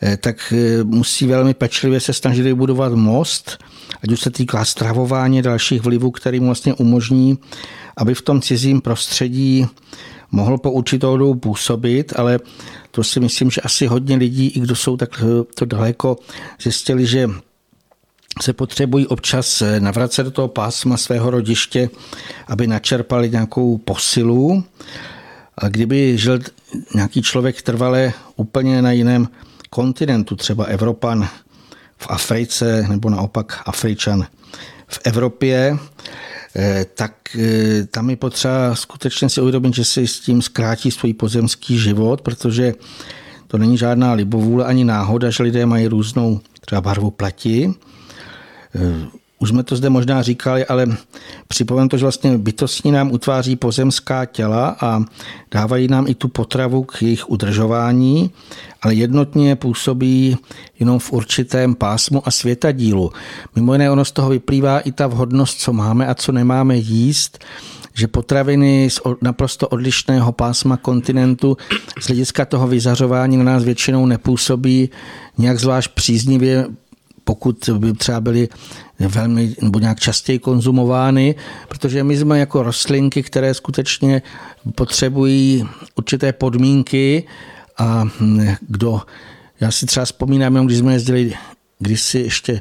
[0.02, 3.64] eh, tak eh, musí velmi pečlivě se snažit vybudovat most,
[4.02, 7.38] ať už se týká stravování dalších vlivů, který mu vlastně umožní,
[7.96, 9.66] aby v tom cizím prostředí
[10.30, 12.38] mohl po určitou dobu působit, ale
[12.90, 16.16] to si myslím, že asi hodně lidí, i kdo jsou tak eh, to daleko,
[16.62, 17.28] zjistili, že
[18.42, 21.90] se potřebují občas eh, navracet do toho pásma svého rodiště,
[22.46, 24.64] aby načerpali nějakou posilu.
[25.58, 26.38] A kdyby žil
[26.94, 29.28] nějaký člověk trvale úplně na jiném
[29.70, 31.28] kontinentu, třeba Evropan
[31.96, 34.26] v Africe nebo naopak Afričan
[34.88, 35.78] v Evropě,
[36.56, 41.14] Eh, tak eh, tam je potřeba skutečně si uvědomit, že si s tím zkrátí svůj
[41.14, 42.74] pozemský život, protože
[43.46, 47.74] to není žádná libovůle ani náhoda, že lidé mají různou třeba barvu plati.
[49.38, 50.86] Už jsme to zde možná říkali, ale
[51.48, 55.04] připomenu to, že vlastně bytostní nám utváří pozemská těla a
[55.50, 58.30] dávají nám i tu potravu k jejich udržování,
[58.82, 60.36] ale jednotně působí
[60.80, 63.12] jenom v určitém pásmu a světadílu.
[63.56, 67.38] Mimo jiné ono z toho vyplývá i ta vhodnost, co máme a co nemáme jíst,
[67.94, 71.56] že potraviny z naprosto odlišného pásma kontinentu
[72.00, 74.90] z hlediska toho vyzařování na nás většinou nepůsobí
[75.38, 76.66] nějak zvlášť příznivě,
[77.28, 78.48] pokud by třeba byly
[78.98, 81.34] velmi nebo nějak častěji konzumovány,
[81.68, 84.22] protože my jsme jako rostlinky, které skutečně
[84.74, 85.64] potřebují
[85.94, 87.24] určité podmínky
[87.78, 88.08] a
[88.60, 89.00] kdo,
[89.60, 91.34] já si třeba vzpomínám, jenom když jsme jezdili
[91.78, 92.60] kdysi ještě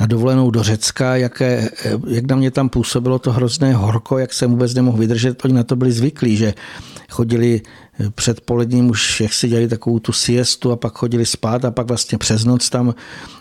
[0.00, 1.68] na dovolenou do Řecka, jaké,
[2.08, 5.44] jak na mě tam působilo to hrozné horko, jak jsem vůbec nemohl vydržet.
[5.44, 6.54] Oni na to byli zvyklí, že
[7.12, 7.60] chodili
[8.14, 11.86] před poledním už, jak si dělali takovou tu siestu a pak chodili spát a pak
[11.86, 12.94] vlastně přes noc tam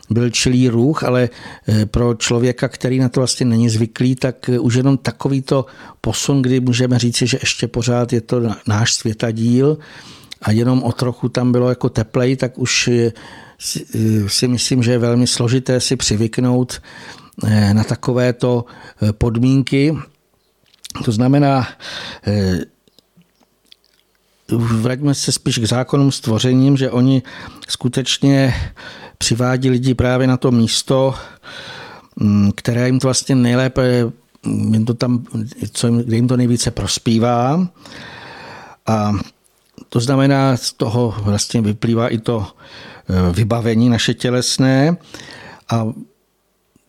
[0.09, 1.29] byl čilý ruch, ale
[1.67, 5.65] eh, pro člověka, který na to vlastně není zvyklý, tak eh, už jenom takovýto
[6.01, 9.77] posun, kdy můžeme říci, že ještě pořád je to náš světadíl
[10.41, 13.11] a jenom o trochu tam bylo jako teplej, tak už eh,
[14.27, 16.81] si myslím, že je velmi složité si přivyknout
[17.73, 18.65] na takovéto
[19.17, 19.97] podmínky.
[21.05, 21.67] To znamená,
[24.57, 27.21] vraťme se spíš k zákonům stvořením, že oni
[27.67, 28.53] skutečně
[29.17, 31.13] přivádí lidi právě na to místo,
[32.15, 34.11] mm, které jim to vlastně nejlépe,
[34.45, 35.25] jim to tam,
[35.71, 37.67] co jim, kde jim to nejvíce prospívá.
[38.87, 39.11] A
[39.89, 44.97] to znamená, z toho vlastně vyplývá i to e, vybavení naše tělesné.
[45.69, 45.87] A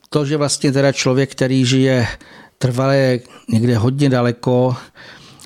[0.09, 2.07] to, že vlastně teda člověk, který žije
[2.59, 4.77] trvalé někde hodně daleko,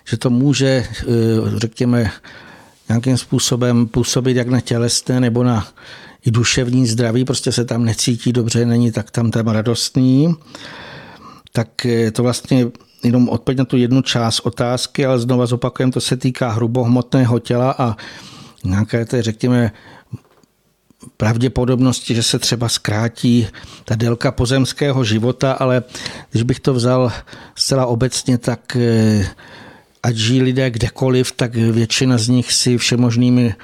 [0.09, 0.87] že to může, e,
[1.57, 2.11] řekněme,
[2.89, 5.69] nějakým způsobem působit jak na tělesné nebo na
[6.27, 10.35] i duševní zdraví, prostě se tam necítí dobře, není tak tam tam radostný,
[11.53, 12.67] tak to vlastně
[13.05, 17.75] jenom odpověď na tu jednu část otázky, ale znova zopakujem, to se týká hrubohmotného těla
[17.79, 17.97] a
[18.65, 19.73] nějaké té, řekněme,
[21.17, 23.47] pravděpodobnosti, že se třeba zkrátí
[23.85, 25.83] ta délka pozemského života, ale
[26.31, 27.13] když bych to vzal
[27.55, 29.27] zcela obecně, tak eh,
[30.03, 33.55] ať žijí lidé kdekoliv, tak většina z nich si všemožnými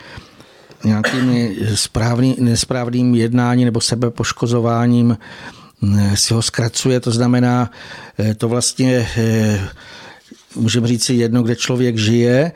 [0.84, 7.00] nějakým správný, nesprávným jednáním nebo sebepoškozováním eh, si ho zkracuje.
[7.00, 7.70] To znamená,
[8.18, 9.68] eh, to vlastně eh,
[10.56, 12.52] můžeme říct si jedno, kde člověk žije,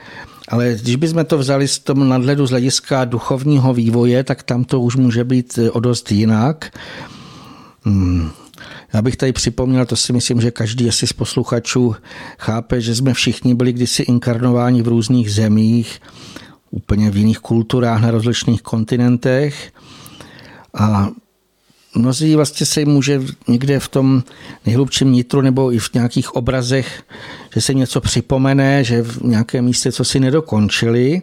[0.49, 4.81] ale když bychom to vzali z tom nadhledu z hlediska duchovního vývoje, tak tam to
[4.81, 6.79] už může být o dost jinak.
[7.85, 8.31] Hmm.
[8.93, 11.97] Já bych tady připomněl, to si myslím, že každý asi z posluchačů
[12.39, 16.01] chápe, že jsme všichni byli kdysi inkarnováni v různých zemích,
[16.71, 19.73] úplně v jiných kulturách na rozličných kontinentech.
[20.75, 21.09] A
[21.95, 24.23] mnozí vlastně se jim může někde v tom
[24.67, 27.03] nejhlubším nitru nebo i v nějakých obrazech,
[27.55, 31.23] že se něco připomene, že v nějakém místě co si nedokončili.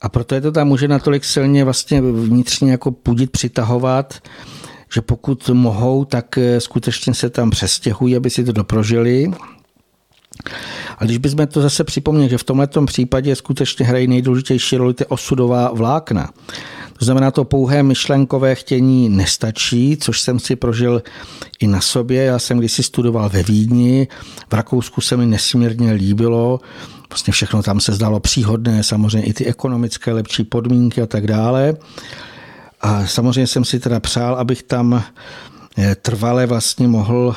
[0.00, 4.14] A proto je to tam může natolik silně vlastně vnitřně jako pudit, přitahovat,
[4.94, 9.30] že pokud mohou, tak eh, skutečně se tam přestěhují, aby si to doprožili.
[10.98, 15.06] A když bychom to zase připomněli, že v tomto případě skutečně hrají nejdůležitější roli ty
[15.06, 16.30] osudová vlákna.
[16.98, 21.02] To znamená, to pouhé myšlenkové chtění nestačí, což jsem si prožil
[21.60, 22.24] i na sobě.
[22.24, 24.08] Já jsem kdysi studoval ve Vídni,
[24.50, 26.60] v Rakousku se mi nesmírně líbilo,
[27.08, 31.76] vlastně všechno tam se zdalo příhodné, samozřejmě i ty ekonomické lepší podmínky a tak dále.
[32.84, 35.04] A samozřejmě jsem si teda přál, abych tam
[35.78, 37.34] eh, trvale vlastně mohl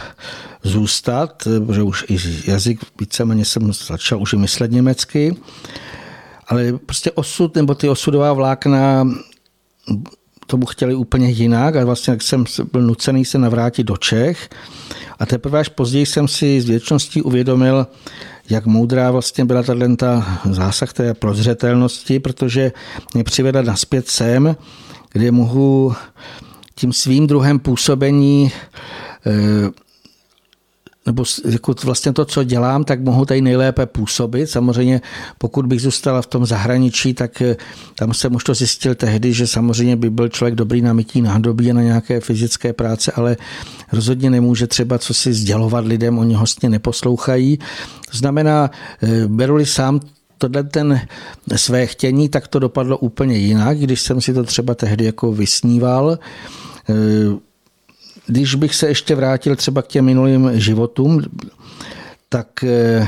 [0.64, 2.18] zůstat, protože už i
[2.52, 5.36] jazyk víceméně jsem začal už i myslet německy,
[6.48, 9.08] ale prostě osud nebo ty osudová vlákna
[10.48, 14.50] tomu chtěli úplně jinak a vlastně jsem byl nucený se navrátit do Čech.
[15.20, 17.88] A teprve až později jsem si s věčností uvědomil,
[18.50, 19.64] jak moudrá vlastně byla
[19.98, 22.72] ta zásah té prozřetelnosti, protože
[23.14, 24.56] mě přivedla naspět sem,
[25.18, 25.94] kde mohu
[26.76, 28.52] tím svým druhem působení
[29.26, 29.70] eh,
[31.06, 34.48] nebo jako vlastně to, co dělám, tak mohu tady nejlépe působit.
[34.48, 35.02] Samozřejmě,
[35.38, 37.56] pokud bych zůstala v tom zahraničí, tak eh,
[37.96, 41.72] tam jsem už to zjistil tehdy, že samozřejmě by byl člověk dobrý na mytí nádobí
[41.72, 43.38] a na nějaké fyzické práce, ale
[43.92, 47.58] rozhodně nemůže třeba co si sdělovat lidem, oni hostně neposlouchají.
[48.12, 48.72] To znamená,
[49.04, 50.00] eh, beru sám
[50.38, 51.02] tohle ten
[51.56, 56.20] své chtění, tak to dopadlo úplně jinak, když jsem si to třeba tehdy jako vysníval.
[56.90, 56.94] Eh,
[58.28, 61.22] když bych se ještě vrátil třeba k těm minulým životům,
[62.30, 63.08] tak eh,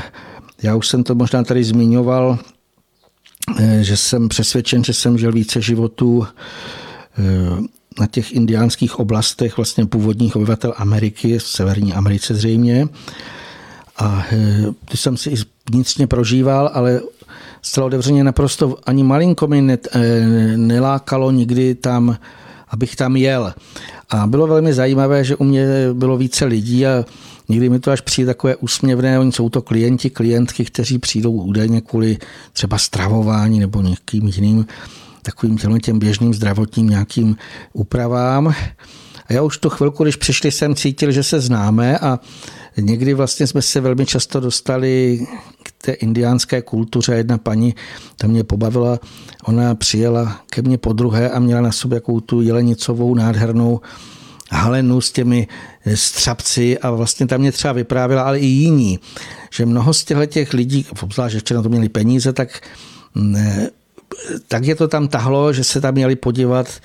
[0.62, 2.38] já už jsem to možná tady zmiňoval,
[3.58, 6.26] eh, že jsem přesvědčen, že jsem žil více životů
[8.00, 12.88] na těch indiánských oblastech vlastně původních obyvatel Ameriky, v Severní Americe zřejmě.
[13.98, 14.26] A
[14.84, 15.36] ty jsem si i
[15.70, 17.00] vnitřně prožíval, ale
[17.62, 19.78] zcela otevřeně naprosto ani malinko mi
[20.56, 22.16] nelákalo nikdy tam,
[22.68, 23.54] abych tam jel.
[24.10, 27.04] A bylo velmi zajímavé, že u mě bylo více lidí a
[27.48, 31.80] někdy mi to až přijde takové úsměvné, oni jsou to klienti, klientky, kteří přijdou údajně
[31.80, 32.18] kvůli
[32.52, 34.66] třeba stravování nebo nějakým jiným
[35.22, 37.36] takovým těm, těm běžným zdravotním nějakým
[37.72, 38.54] úpravám.
[39.26, 42.18] A já už tu chvilku, když přišli jsem, cítil, že se známe a
[42.76, 45.26] někdy vlastně jsme se velmi často dostali
[45.62, 47.14] k té indiánské kultuře.
[47.14, 47.74] Jedna paní
[48.16, 48.98] tam mě pobavila,
[49.44, 53.80] ona přijela ke mně po druhé a měla na sobě jakou tu jelenicovou nádhernou
[54.50, 55.48] halenu s těmi
[55.94, 58.98] střapci a vlastně tam mě třeba vyprávěla, ale i jiní,
[59.52, 62.60] že mnoho z těch lidí, obzvlášť, že na to měli peníze, tak,
[63.14, 63.70] ne,
[64.48, 66.80] tak je to tam tahlo, že se tam měli podívat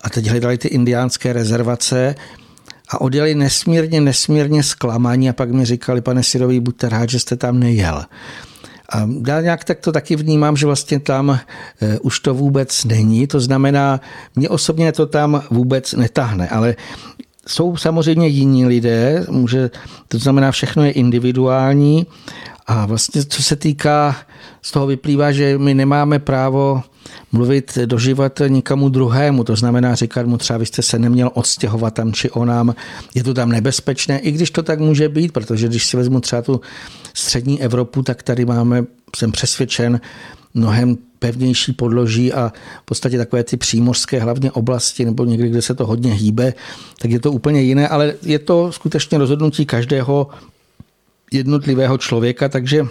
[0.00, 2.14] a teď hledali ty indiánské rezervace
[2.90, 7.36] a odjeli nesmírně, nesmírně zklamaní a pak mi říkali, pane Sirový, buďte rád, že jste
[7.36, 8.04] tam nejel.
[8.92, 13.26] A já nějak tak to taky vnímám, že vlastně tam e, už to vůbec není.
[13.26, 14.00] To znamená,
[14.36, 16.76] mě osobně to tam vůbec netahne, ale
[17.48, 19.70] jsou samozřejmě jiní lidé, může,
[20.08, 22.06] to znamená, všechno je individuální.
[22.66, 24.16] A vlastně co se týká,
[24.62, 26.82] z toho vyplývá, že my nemáme právo
[27.32, 31.94] mluvit do života nikomu druhému, to znamená říkat mu třeba, vy jste se neměl odstěhovat
[31.94, 32.74] tam či onám,
[33.14, 36.42] je to tam nebezpečné, i když to tak může být, protože když si vezmu třeba
[36.42, 36.60] tu
[37.14, 38.84] střední Evropu, tak tady máme,
[39.16, 40.00] jsem přesvědčen,
[40.54, 42.52] mnohem pevnější podloží a
[42.82, 46.54] v podstatě takové ty přímořské hlavně oblasti nebo někdy, kde se to hodně hýbe,
[46.98, 50.28] tak je to úplně jiné, ale je to skutečně rozhodnutí každého
[51.32, 52.86] jednotlivého člověka, takže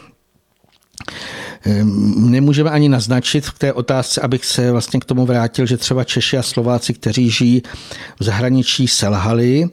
[1.65, 6.03] Ehm, nemůžeme ani naznačit v té otázce, abych se vlastně k tomu vrátil, že třeba
[6.03, 7.63] Češi a Slováci, kteří žijí
[8.19, 9.69] v zahraničí, selhali,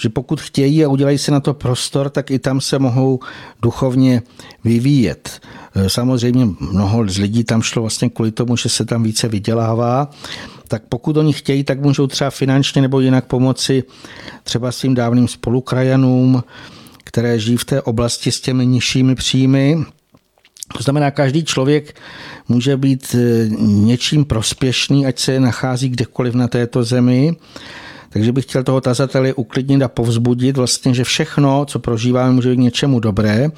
[0.00, 3.20] že pokud chtějí a udělají si na to prostor, tak i tam se mohou
[3.62, 4.22] duchovně
[4.64, 5.40] vyvíjet.
[5.74, 10.10] Ehm, samozřejmě mnoho z lidí tam šlo vlastně kvůli tomu, že se tam více vydělává,
[10.68, 13.84] tak pokud oni chtějí, tak můžou třeba finančně nebo jinak pomoci
[14.42, 16.44] třeba svým dávným spolukrajanům,
[17.04, 19.84] které žijí v té oblasti s těmi nižšími příjmy,
[20.76, 22.00] to znamená, každý člověk
[22.48, 27.36] může být e, něčím prospěšný, ať se nachází kdekoliv na této zemi.
[28.18, 32.58] Takže bych chtěl toho tazatele uklidnit a povzbudit vlastně, že všechno, co prožíváme, může být
[32.58, 33.48] něčemu dobré.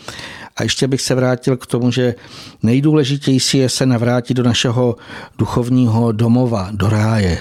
[0.56, 2.14] A ještě bych se vrátil k tomu, že
[2.62, 4.96] nejdůležitější je se navrátit do našeho
[5.38, 7.38] duchovního domova, do ráje.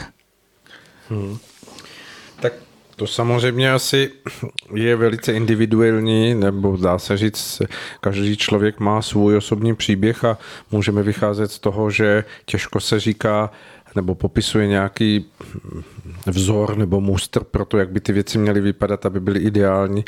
[1.09, 1.37] Hmm.
[2.99, 4.11] To samozřejmě asi
[4.73, 7.61] je velice individuální, nebo dá se říct,
[8.01, 10.37] každý člověk má svůj osobní příběh a
[10.71, 13.51] můžeme vycházet z toho, že těžko se říká
[13.95, 15.25] nebo popisuje nějaký
[16.25, 20.05] vzor nebo mustr pro to, jak by ty věci měly vypadat, aby byly ideální.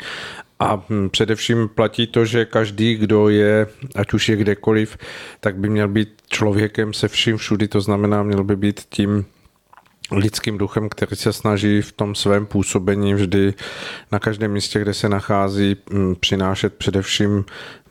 [0.60, 4.98] A hm, především platí to, že každý, kdo je, ať už je kdekoliv,
[5.40, 9.24] tak by měl být člověkem se vším všudy, to znamená, měl by být tím
[10.12, 13.54] lidským duchem, který se snaží v tom svém působení vždy
[14.12, 17.44] na každém místě, kde se nachází, hm, přinášet především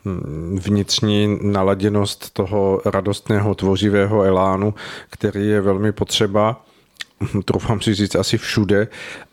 [0.04, 4.74] hm, vnitřní naladěnost toho radostného, tvořivého elánu,
[5.10, 6.64] který je velmi potřeba,
[7.44, 8.88] troufám si říct asi všude.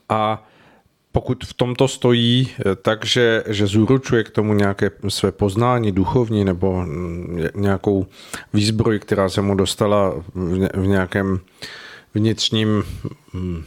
[0.10, 0.46] A
[1.12, 6.86] pokud v tomto stojí, eh, takže že zúročuje k tomu nějaké své poznání duchovní nebo
[7.56, 8.06] nějakou
[8.54, 10.14] výzbroj, která se mu dostala
[10.74, 11.40] v nějakém
[12.14, 12.84] vnitřním
[13.34, 13.64] mm,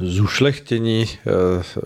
[0.00, 1.82] zušlechtění eh,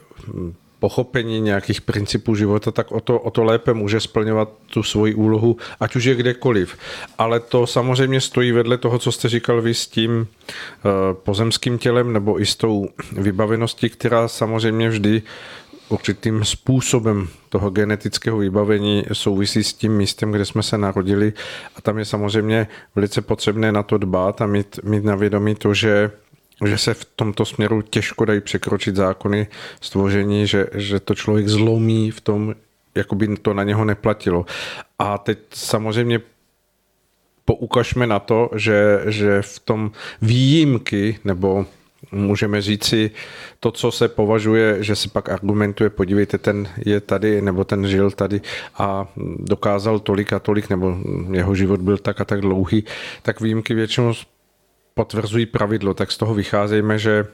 [0.81, 5.57] pochopení nějakých principů života, tak o to, o to lépe může splňovat tu svoji úlohu,
[5.81, 6.77] ať už je kdekoliv.
[7.19, 12.13] Ale to samozřejmě stojí vedle toho, co jste říkal vy s tím eh, pozemským tělem
[12.13, 15.23] nebo i s tou vybaveností, která samozřejmě vždy
[15.91, 21.33] určitým způsobem toho genetického vybavení souvisí s tím místem, kde jsme se narodili
[21.77, 25.75] a tam je samozřejmě velice potřebné na to dbát a mít, mít na vědomí to,
[25.75, 26.11] že
[26.65, 29.47] že se v tomto směru těžko dají překročit zákony
[29.81, 32.55] stvoření, že, že to člověk zlomí v tom,
[32.95, 34.47] jako by to na něho neplatilo.
[34.99, 36.21] A teď samozřejmě
[37.45, 39.91] poukažme na to, že, že v tom
[40.23, 41.67] výjimky nebo
[42.13, 43.11] můžeme říci
[43.61, 48.11] to, co se považuje, že se pak argumentuje, podívejte, ten je tady, nebo ten žil
[48.11, 48.41] tady
[48.75, 50.97] a dokázal tolik a tolik, nebo
[51.33, 52.85] jeho život byl tak a tak dlouhý,
[53.23, 54.13] tak výjimky většinou
[54.95, 57.27] potvrzují pravidlo, tak z toho vycházejme, že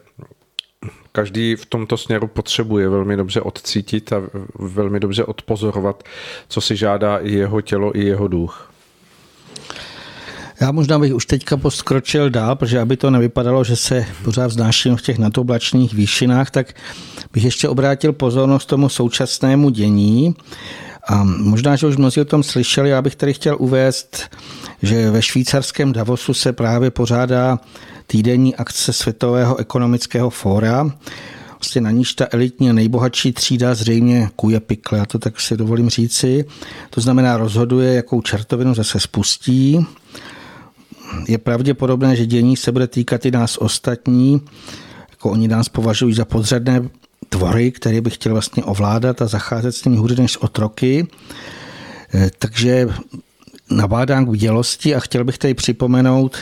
[1.12, 4.23] každý v tomto směru potřebuje velmi dobře odcítit a
[4.59, 6.03] velmi dobře odpozorovat,
[6.49, 8.73] co si žádá i jeho tělo, i jeho duch.
[10.61, 14.97] Já možná bych už teďka poskročil dál, protože aby to nevypadalo, že se pořád vznáším
[14.97, 16.75] v těch natoblačných výšinách, tak
[17.33, 20.35] bych ještě obrátil pozornost tomu současnému dění.
[21.09, 24.29] A možná, že už mnozí o tom slyšeli, já bych tady chtěl uvést
[24.83, 27.59] že ve švýcarském Davosu se právě pořádá
[28.07, 30.91] týdenní akce Světového ekonomického fóra,
[31.53, 35.91] vlastně na níž ta elitní nejbohatší třída zřejmě kuje pikle, já to tak si dovolím
[35.91, 36.45] říci.
[36.91, 39.87] To znamená rozhoduje, jakou čertovinu zase spustí.
[41.29, 44.41] Je pravděpodobné, že dění se bude týkat i nás ostatní,
[45.11, 46.89] jako oni nás považují za podřadné
[47.29, 51.07] tvory, které by chtěli vlastně ovládat a zacházet s nimi hůře než s otroky.
[52.15, 52.89] Eh, takže
[53.71, 56.37] nabádám k bdělosti a chtěl bych tady připomenout,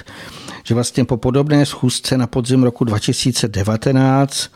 [0.64, 4.50] že vlastně po podobné schůzce na podzim roku 2019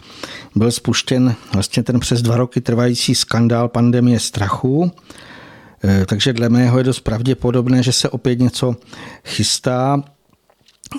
[0.55, 4.93] byl spuštěn vlastně ten přes dva roky trvající skandál pandemie strachu.
[5.85, 8.77] E, takže dle mého je dost pravděpodobné, že se opět něco
[9.25, 10.03] chystá.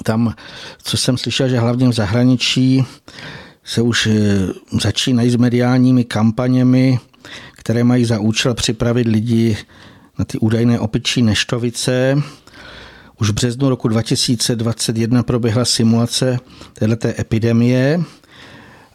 [0.03, 0.33] Tam,
[0.83, 2.85] co jsem slyšel, že hlavně v zahraničí
[3.63, 4.13] se už e,
[4.81, 6.99] začínají s mediálními kampaněmi,
[7.53, 9.57] které mají za účel připravit lidi
[10.19, 12.21] na ty údajné opičí neštovice.
[13.21, 16.39] Už v březnu roku 2021 proběhla simulace
[16.73, 18.03] této epidemie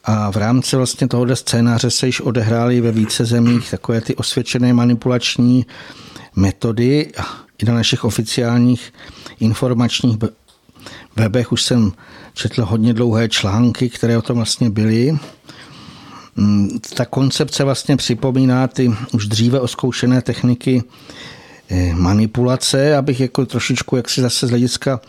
[0.05, 4.73] a v rámci vlastně tohoto scénáře se již odehrály ve více zemích takové ty osvědčené
[4.75, 5.67] manipulační
[6.37, 7.13] metody.
[7.59, 8.93] I na našich oficiálních
[9.41, 10.17] informačních
[11.17, 11.93] webech už jsem
[12.35, 15.19] četl hodně dlouhé články, které o tom vlastně byly.
[16.37, 20.83] Mm, ta koncepce vlastně připomíná ty už dříve oskoušené techniky
[21.93, 25.01] manipulace, abych jako trošičku jak si zase z hlediska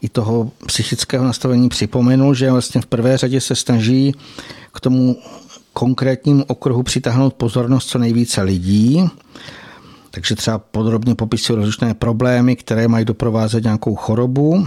[0.00, 4.14] i toho psychického nastavení připomenul, že vlastně v prvé řadě se snaží
[4.74, 5.16] k tomu
[5.72, 9.08] konkrétnímu okruhu přitáhnout pozornost co nejvíce lidí,
[10.10, 14.66] takže třeba podrobně popisují rozličné problémy, které mají doprovázet nějakou chorobu.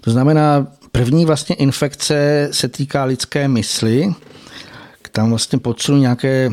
[0.00, 4.14] To znamená, první vlastně infekce se týká lidské mysli,
[5.12, 6.50] tam vlastně podsunu nějaké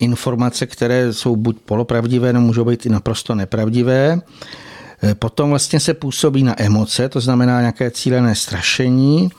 [0.00, 4.20] informace, které jsou buď polopravdivé, nebo můžou být i naprosto nepravdivé.
[5.02, 9.30] E, potom vlastně se působí na emoce, to znamená nějaké cílené strašení.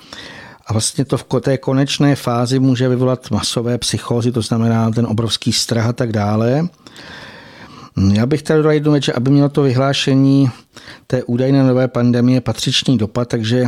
[0.67, 5.53] A vlastně to v té konečné fázi může vyvolat masové psychózy, to znamená ten obrovský
[5.53, 6.69] strach a tak dále.
[8.13, 10.49] Já bych tady dodal jednu věc, že aby mělo to vyhlášení
[11.07, 13.65] té údajné nové pandemie patřičný dopad, takže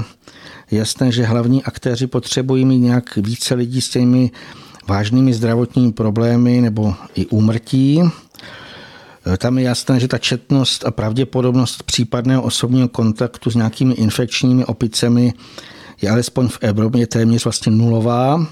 [0.72, 4.32] jasné, že hlavní aktéři potřebují mít nějak více lidí s těmi
[4.88, 8.02] vážnými zdravotními problémy nebo i úmrtí.
[9.38, 15.34] Tam je jasné, že ta četnost a pravděpodobnost případného osobního kontaktu s nějakými infekčními opicemi
[16.02, 18.48] je alespoň v Evropě téměř vlastně nulová,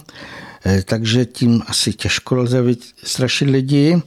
[0.86, 2.64] takže tím asi těžko lze
[3.04, 4.02] strašit lidi.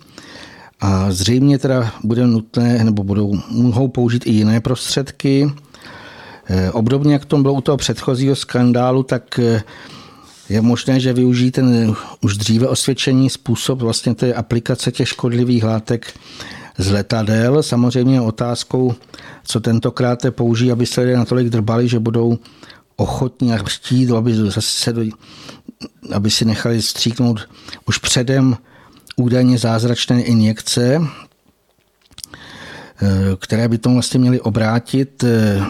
[0.80, 5.52] A zřejmě teda bude nutné, nebo budou, mohou použít i jiné prostředky.
[6.72, 9.40] Obdobně jak to bylo u toho předchozího skandálu, tak
[10.52, 16.12] je možné, že využijí ten už dříve osvědčený způsob vlastně té aplikace těch škodlivých látek
[16.78, 17.62] z letadel.
[17.62, 18.94] Samozřejmě otázkou,
[19.44, 22.38] co tentokrát použijí, aby se lidé natolik drbali, že budou
[22.96, 24.94] ochotní a chtít, aby, zase,
[26.12, 27.48] aby si nechali stříknout
[27.86, 28.56] už předem
[29.16, 31.00] údajně zázračné injekce,
[33.38, 35.24] které by tomu vlastně měli obrátit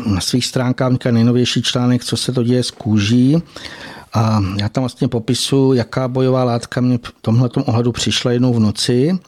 [0.07, 3.43] na svých stránkách nejnovější článek, co se to děje s kůží.
[4.13, 8.61] A já tam vlastně popisu, jaká bojová látka mě v tomhle ohledu přišla jednou v
[8.61, 9.19] noci.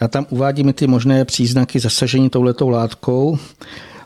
[0.00, 3.38] Já tam uvádím ty možné příznaky zasažení touhletou látkou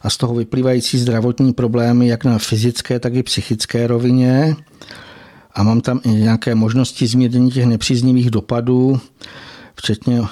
[0.03, 4.57] a z toho vyplývající zdravotní problémy jak na fyzické, tak i psychické rovině.
[5.55, 9.01] A mám tam i nějaké možnosti zmírnění těch nepříznivých dopadů,
[9.75, 10.23] včetně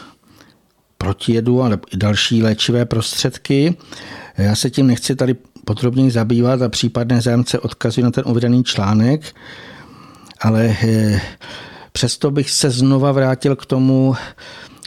[0.99, 3.77] protijedu a další léčivé prostředky.
[4.39, 9.35] Já se tím nechci tady podrobněji zabývat a případné zájemce odkazují na ten uvedený článek,
[10.41, 11.21] ale eh,
[11.93, 14.15] přesto bych se znova vrátil k tomu,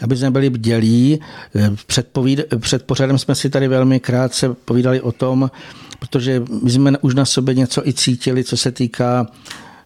[0.04, 1.20] aby jsme byli bdělí.
[1.56, 5.52] Eh, před, povíd, před pořadem jsme si tady velmi krátce povídali o tom,
[6.00, 9.28] protože my jsme už na sobě něco i cítili, co se týká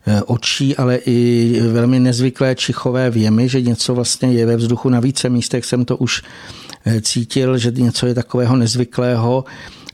[0.07, 4.89] eh, očí, ale i velmi nezvyklé čichové věmy, že něco vlastně je ve vzduchu.
[4.89, 6.21] Na více místech jsem to už
[7.01, 9.45] cítil, že něco je takového nezvyklého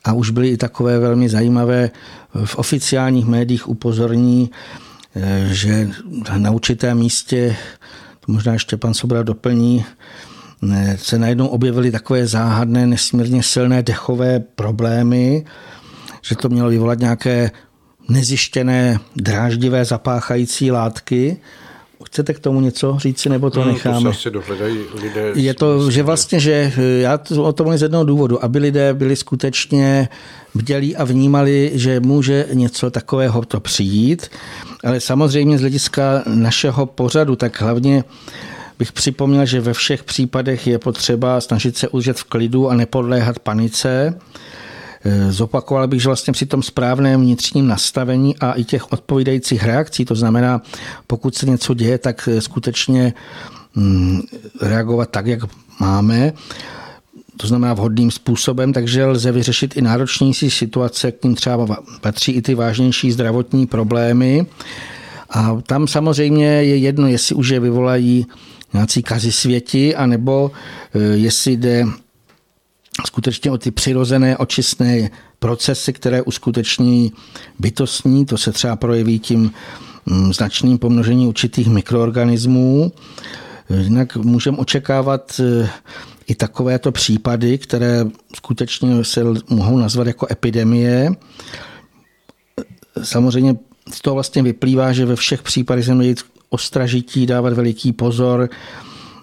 [0.07, 1.89] a už byly i takové velmi zajímavé
[2.45, 4.51] v oficiálních médiích upozorní,
[5.15, 5.89] eh, že
[6.37, 7.55] na určitém místě,
[8.25, 9.85] to možná ještě pan Sobra doplní,
[10.73, 15.45] eh, se najednou objevily takové záhadné, nesmírně silné dechové problémy,
[16.21, 17.51] že to mělo vyvolat nějaké
[18.09, 21.37] nezjištěné dráždivé zapáchající látky,
[22.17, 24.09] Chcete k tomu něco říci, nebo to no, necháme?
[24.09, 25.31] To se dohledají lidé.
[25.35, 29.15] Je to, že vlastně, že já to, o tom z jednoho důvodu, aby lidé byli
[29.15, 30.09] skutečně
[30.55, 34.31] bdělí a vnímali, že může něco takového to přijít,
[34.83, 38.03] ale samozřejmě z hlediska našeho pořadu, tak hlavně
[38.79, 43.39] bych připomněl, že ve všech případech je potřeba snažit se udržet v klidu a nepodléhat
[43.39, 44.19] panice.
[45.07, 50.05] Eh, zopakoval bych, že vlastně při tom správném vnitřním nastavení a i těch odpovídajících reakcí,
[50.05, 50.61] to znamená,
[51.07, 53.13] pokud se něco děje, tak eh, skutečně
[53.75, 54.21] mm,
[54.61, 55.39] reagovat tak, jak
[55.79, 56.33] máme,
[57.37, 62.41] to znamená vhodným způsobem, takže lze vyřešit i náročnější situace, k ním třeba patří i
[62.41, 64.45] ty vážnější zdravotní problémy.
[65.29, 68.25] A tam samozřejmě je jedno, jestli už je vyvolají
[68.73, 70.51] nějací kazy světi, anebo
[70.95, 71.85] eh, jestli jde
[73.05, 77.11] skutečně o ty přirozené očistné procesy, které uskuteční
[77.59, 79.51] bytostní, to se třeba projeví tím
[80.05, 82.91] mm, značným pomnožení určitých mikroorganismů.
[83.69, 85.69] Jinak můžeme očekávat e,
[86.27, 91.11] i takovéto případy, které skutečně se mohou nazvat jako epidemie.
[93.03, 93.55] Samozřejmě
[93.93, 95.93] z toho vlastně vyplývá, že ve všech případech se
[96.49, 98.49] ostražití, dávat veliký pozor,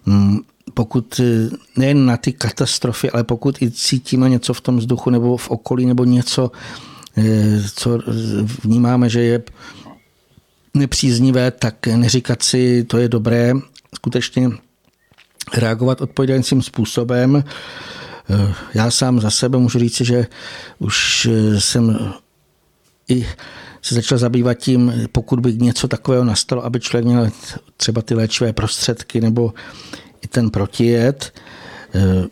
[0.06, 0.38] mm,
[0.74, 5.36] pokud eh, nejen na ty katastrofy, ale pokud i cítíme něco v tom vzduchu nebo
[5.36, 6.50] v okolí nebo něco,
[7.16, 7.98] eh, co
[8.64, 9.42] vnímáme, že je
[10.74, 13.52] nepříznivé, tak neříkat si, to je dobré,
[13.94, 14.50] skutečně
[15.54, 17.44] reagovat odpovědajícím způsobem.
[18.30, 20.26] Eh, já sám za sebe můžu říct, že
[20.78, 22.12] už jsem
[23.08, 23.26] i
[23.82, 27.30] se začal zabývat tím, pokud by něco takového nastalo, aby člověk měl
[27.76, 29.52] třeba ty léčivé prostředky nebo
[30.24, 31.34] i ten protijed.
[31.94, 32.24] E,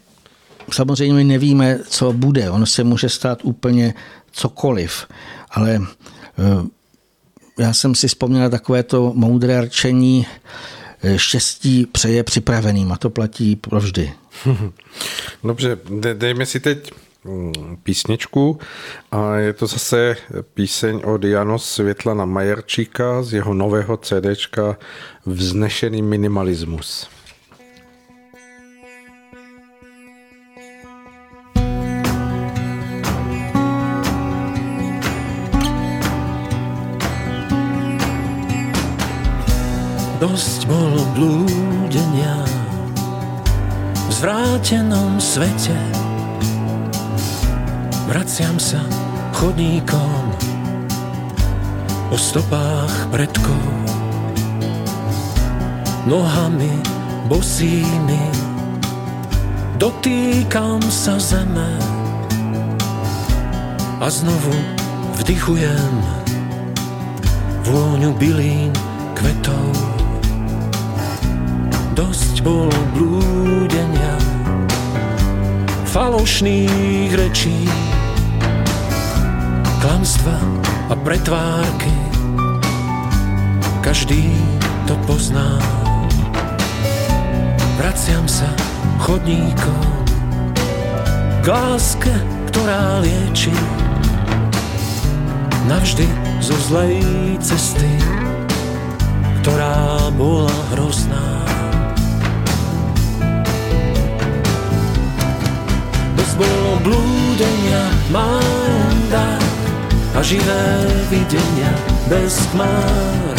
[0.73, 2.51] samozřejmě my nevíme, co bude.
[2.51, 3.95] Ono se může stát úplně
[4.33, 5.07] cokoliv,
[5.51, 5.83] ale e,
[7.59, 10.27] já jsem si vzpomněl takové to moudré rčení,
[11.03, 14.13] e, štěstí přeje připraveným a to platí provždy.
[15.45, 15.79] Dobře,
[16.15, 16.91] dejme si teď
[17.25, 18.59] mm, písničku
[19.11, 20.17] a je to zase
[20.55, 24.77] píseň od Janos Světlana Majerčíka z jeho nového CDčka
[25.27, 27.09] Vznešený minimalismus.
[40.23, 42.47] Dosť bolo blúdenia
[44.07, 45.75] v zvrátenom svete.
[48.07, 48.79] Vraciam sa
[49.35, 50.23] chodníkom
[52.07, 53.67] po stopách predkov.
[56.07, 56.71] Nohami
[57.27, 58.23] bosými
[59.83, 61.67] dotýkam sa zeme
[63.99, 64.55] a znovu
[65.19, 65.95] vdychujem
[67.67, 68.71] vôňu bylín
[69.19, 69.92] kvetov
[71.93, 74.17] dosť bolo blúdenia,
[75.93, 77.69] falošných rečí,
[79.85, 80.37] klamstva
[80.89, 81.93] a pretvárky.
[83.85, 84.33] Každý
[84.89, 85.61] to pozná.
[87.77, 88.49] Vraciam sa
[89.03, 89.85] chodníkom
[91.43, 92.15] k láske,
[92.49, 93.53] ktorá lieči
[95.67, 96.07] navždy
[96.39, 97.03] zo zlej
[97.43, 97.91] cesty,
[99.43, 101.52] ktorá bola hrozná.
[106.43, 109.39] Bolo blúdenia, mám dar
[110.19, 110.67] a živé
[111.07, 111.71] videnia
[112.11, 113.35] bez chmár.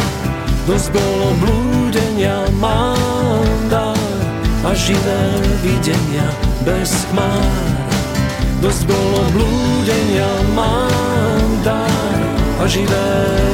[0.64, 3.99] Dosť bolo blúdenia, mám dar
[4.64, 5.24] a živé
[5.60, 6.32] videnia
[6.64, 7.60] bez chmár.
[8.64, 12.20] Dosť bolo blúdenia, mám dar
[12.56, 13.10] a živé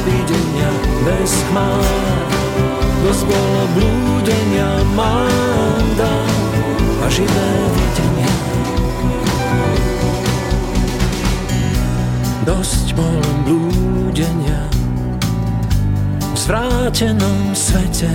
[0.06, 0.70] videnia
[1.02, 2.22] bez chmár.
[3.02, 6.30] Dosť bolo blúdenia, mám dar
[7.02, 8.49] a živé videnia.
[12.50, 14.66] Dosť bolo blúdenia.
[16.18, 18.10] V zvrátenom svete.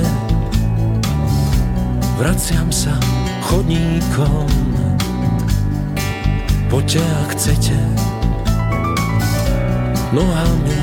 [2.19, 2.99] Vraciam sa
[3.47, 4.51] chodníkom.
[6.67, 7.79] Poďte, ak chcete.
[10.11, 10.79] Nohami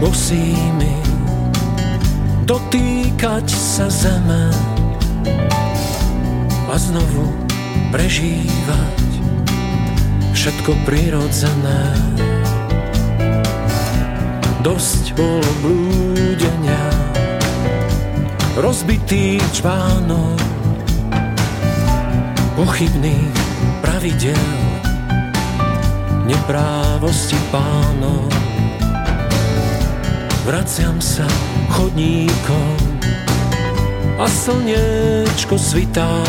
[0.00, 0.96] bosými
[2.44, 4.52] Dotýkať sa zeme
[6.68, 7.32] A znovu
[7.88, 9.00] prežívať
[10.36, 11.80] Všetko prirodzené
[14.66, 16.90] Dosť bolo blúdenia
[18.58, 20.42] Rozbitý čvánok
[22.58, 23.38] Pochybných
[23.78, 24.50] pravidel
[26.26, 28.26] neprávosti pánov.
[30.42, 31.30] Vraciam sa
[31.70, 32.74] chodníkom
[34.18, 36.26] a slniečko svitá.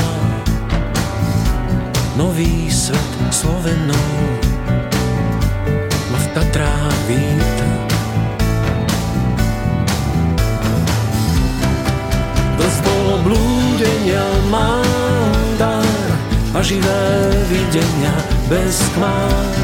[2.13, 4.13] Nový svet Slovenou
[6.13, 7.76] ma v Tatrách víta.
[13.87, 15.87] Blúdenia, mám dar
[16.53, 17.07] a živé
[17.47, 18.13] videnia
[18.49, 19.55] bez chmár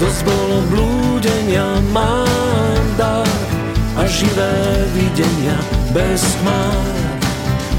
[0.00, 3.28] Dosť bolo blúdenia, mám dar
[3.96, 5.56] a živé videnia
[5.96, 6.84] bez chmár.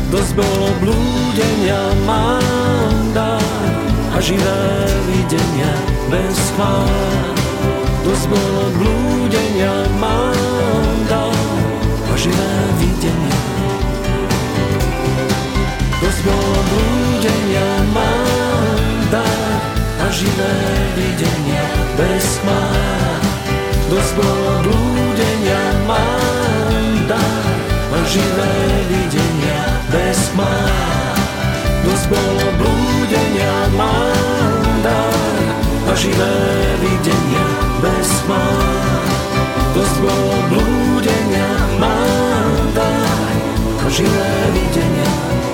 [0.09, 1.77] Dosť bolo blúdenia,
[2.09, 3.45] mám dar
[4.13, 4.61] a živé
[5.13, 5.73] videnia
[6.09, 7.37] bez chmár.
[8.01, 11.37] Dosť bolo blúdenia, mám dar
[12.09, 12.49] a živé
[12.81, 13.56] videnia.
[16.25, 19.61] Bolo blúdenia, mám dar
[20.01, 20.55] a živé
[20.97, 23.21] videnia bez chmár.
[23.87, 27.45] Dosť bolo blúdenia, mám dar
[27.93, 28.53] a živé
[28.89, 29.61] videnia
[29.93, 31.17] bez chmár.
[31.85, 32.47] Dosť bolo
[33.77, 35.37] mám dar
[35.87, 36.35] a živé
[36.81, 37.47] videnia
[37.79, 39.07] bez chmár.
[39.77, 40.35] Dosť bolo
[41.77, 43.31] mám dar
[43.79, 45.46] a živé videnia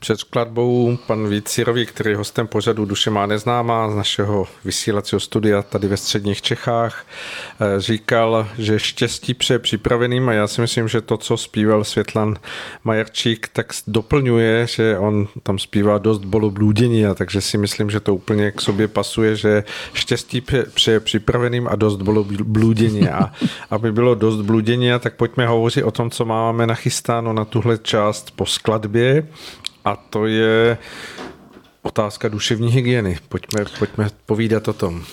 [0.00, 5.62] před skladbou pan Vícirový, který je hostem pořadu Duše má neznámá z našeho vysílacího studia
[5.62, 7.06] tady ve středních Čechách,
[7.60, 12.36] eh, říkal, že štěstí pře připraveným a já si myslím, že to, co zpíval Světlan
[12.84, 18.00] Majerčík, tak doplňuje, že on tam zpívá dost bolo blúdění, a takže si myslím, že
[18.00, 20.42] to úplně k sobě pasuje, že štěstí
[20.74, 23.08] pře připraveným a dost bolo blúdění.
[23.08, 23.32] A
[23.70, 28.30] aby bylo dost blúdění, tak pojďme hovořit o tom, co máme nachystáno na tuhle část
[28.30, 29.26] po skladbě
[29.84, 30.78] a to je
[31.82, 33.18] otázka duševní hygieny.
[33.28, 35.04] Pojďme, pojďme povídat o tom.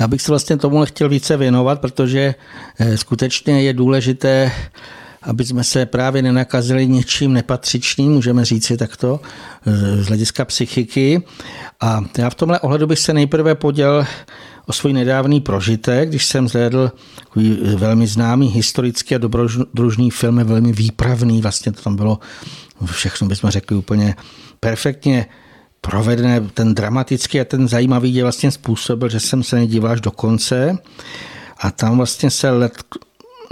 [0.00, 2.34] Já bych se vlastně tomu chtěl více věnovat, protože
[2.78, 4.52] eh, skutečně je důležité,
[5.22, 9.20] aby jsme se právě nenakazili něčím nepatřičným, můžeme říct si takto,
[10.00, 11.22] z hlediska psychiky.
[11.80, 14.06] A já v tomhle ohledu bych se nejprve poděl
[14.66, 16.92] o svůj nedávný prožitek, když jsem zhlédl
[17.76, 22.18] velmi známý historický a dobrodružný film, velmi výpravný, vlastně to tam bylo
[22.84, 24.14] všechno bychom řekli úplně
[24.60, 25.26] perfektně
[25.80, 30.10] provedené, ten dramatický a ten zajímavý je vlastně způsobil, že jsem se nedíval až do
[30.10, 30.78] konce
[31.58, 32.72] a tam vlastně se let,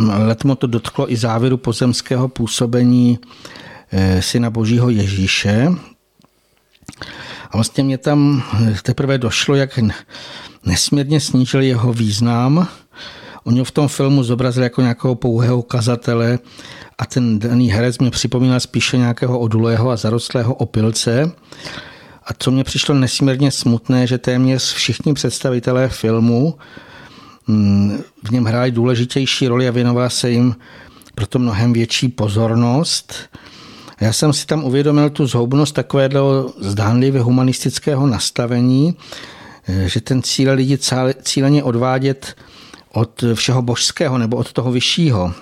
[0.08, 3.18] letmo to dotklo i závěru pozemského působení
[3.92, 5.68] eh, syna božího Ježíše.
[7.50, 8.42] A vlastně mě tam
[8.82, 9.78] teprve došlo, jak
[10.66, 12.68] nesmírně snížil jeho význam.
[13.44, 16.38] On ho v tom filmu zobrazil jako nějakého pouhého kazatele
[16.98, 21.32] a ten daný herec mě připomínal spíše nějakého odulého a zarostlého opilce.
[22.24, 26.54] A co mě přišlo nesmírně smutné, že téměř všichni představitelé filmu
[28.24, 30.56] v něm hráli důležitější roli a věnoval se jim
[31.14, 33.14] proto mnohem větší pozornost.
[34.00, 38.96] Já jsem si tam uvědomil tu zhoubnost takového zdánlivě humanistického nastavení,
[39.86, 40.78] že ten cíl lidi
[41.22, 42.36] cíleně odvádět
[42.92, 45.34] od všeho božského nebo od toho vyššího.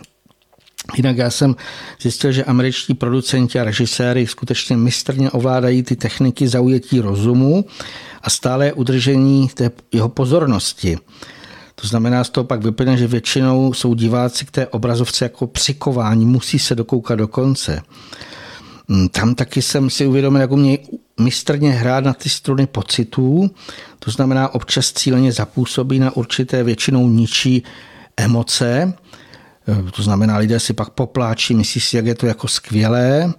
[0.97, 1.57] Jinak já jsem
[2.01, 7.65] zjistil, že američtí producenti a režiséry skutečně mistrně ovládají ty techniky zaujetí rozumu
[8.23, 10.99] a stále udržení té jeho pozornosti.
[11.81, 16.27] To znamená, z toho pak vyplyne, že většinou jsou diváci k té obrazovce jako přikování,
[16.27, 17.83] musí se dokoukat do konce.
[18.89, 20.79] Mm, tam taky jsem si uvědomil, jak umějí
[21.21, 23.51] mistrně hrát na ty struny pocitů,
[23.99, 27.63] to znamená občas cíleně zapůsobí na určité většinou ničí
[28.17, 28.95] emoce,
[29.69, 33.35] e, to znamená, lidé si pak popláčí, myslí si, jak je to jako skvělé,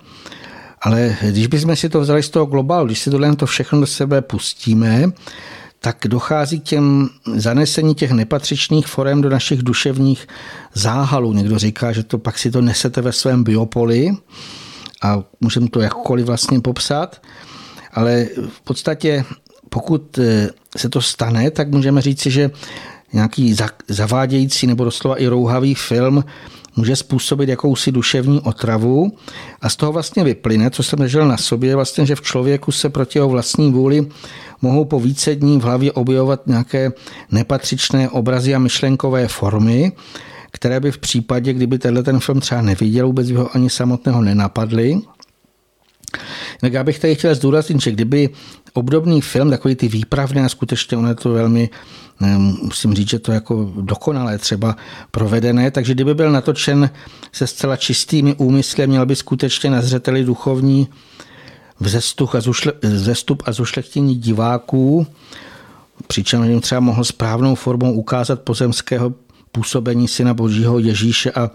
[0.81, 3.87] ale když bychom si to vzali z toho globálu, když si tohle to všechno do
[3.87, 5.11] sebe pustíme,
[5.79, 10.27] tak dochází k těm zanesení těch nepatřičných forem do našich duševních
[10.73, 11.33] záhalů.
[11.33, 14.11] Někdo říká, že to pak si to nesete ve svém biopoli
[15.01, 17.21] a můžeme to jakkoliv vlastně popsat,
[17.93, 19.25] ale v podstatě
[19.69, 22.51] pokud eh, se to stane, tak můžeme říci, že
[23.13, 23.55] nějaký
[23.87, 26.23] zavádějící nebo doslova i rouhavý film
[26.79, 29.11] může způsobit jakousi duševní otravu
[29.61, 32.89] a z toho vlastně vyplyne, co jsem nežil na sobě, vlastně, že v člověku se
[32.89, 34.07] proti jeho vlastní vůli
[34.61, 36.91] mohou po více dní v hlavě objevovat nějaké
[37.31, 39.91] nepatřičné obrazy a myšlenkové formy,
[40.51, 44.21] které by v případě, kdyby tenhle ten film třeba neviděl, vůbec by ho ani samotného
[44.21, 45.01] nenapadly.
[46.61, 48.29] Tak já bych tady chtěl zdůraznit, že kdyby
[48.73, 51.69] obdobný film, takový ty výpravné, a skutečně ono je to velmi,
[52.61, 54.75] musím říct, že to jako dokonalé třeba
[55.11, 56.89] provedené, takže kdyby byl natočen
[57.31, 60.87] se zcela čistými úmysly, měl by skutečně na zřeteli duchovní
[61.79, 65.07] vzestup a, zušle, vzestup a zušlechtění diváků,
[66.07, 69.13] přičemž jim třeba mohl správnou formou ukázat pozemského
[69.51, 71.49] působení Syna Božího Ježíše a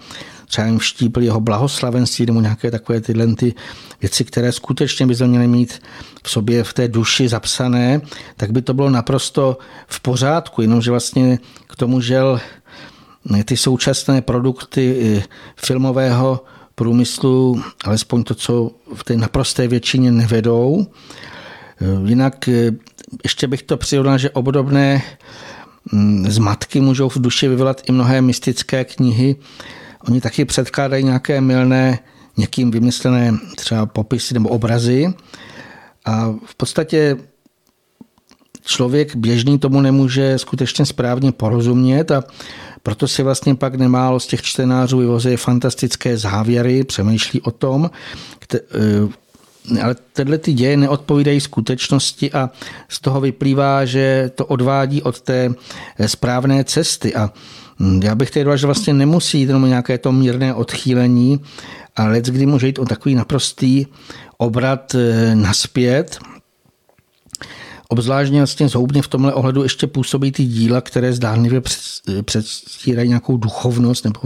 [0.47, 3.55] třeba jim vštípil jeho blahoslavenství nebo nějaké takové tyhle ty
[4.01, 5.82] věci, které skutečně by měly mít
[6.22, 8.01] v sobě v té duši zapsané,
[8.36, 12.40] tak by to bylo naprosto v pořádku, jenomže vlastně k tomu žel
[13.45, 15.22] ty současné produkty
[15.57, 20.86] filmového průmyslu, alespoň to, co v té naprosté většině nevedou.
[21.80, 22.70] Eh, jinak eh,
[23.24, 25.03] ještě bych to přirovnal, že obdobné
[25.92, 29.36] mm, zmatky můžou v duši vyvolat i mnohé mystické knihy.
[30.09, 31.98] Oni taky předkládají nějaké milné,
[32.36, 35.14] někým vymyslené třeba popisy nebo obrazy.
[36.05, 37.16] A v podstatě
[38.64, 42.24] člověk běžný tomu nemůže skutečně správně porozumět a
[42.82, 47.90] proto si vlastně pak nemálo z těch čtenářů vyvozuje fantastické závěry, přemýšlí o tom,
[48.55, 48.61] eh,
[49.82, 52.50] ale tyhle ty děje neodpovídají skutečnosti a
[52.88, 55.50] z toho vyplývá, že to odvádí od té
[56.07, 57.14] správné cesty.
[57.14, 57.32] A
[58.02, 61.40] já bych tedy že vlastně nemusí jít jenom nějaké to mírné odchýlení,
[61.96, 63.86] ale kdy může jít o takový naprostý
[64.38, 66.18] obrat eh, naspět,
[67.88, 71.62] Obzvláštně vlastně zhoubně v tomhle ohledu ještě působí ty díla, které zdánlivě
[72.22, 74.20] předstírají nějakou duchovnost nebo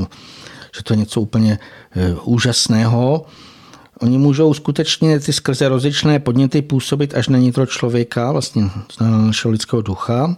[0.77, 1.59] že to je něco úplně
[1.97, 3.27] eh, úžasného.
[4.01, 8.71] Oni můžou skutečně ty skrze rozličné podněty působit až na nitro člověka, vlastně
[9.01, 10.37] na našeho lidského ducha.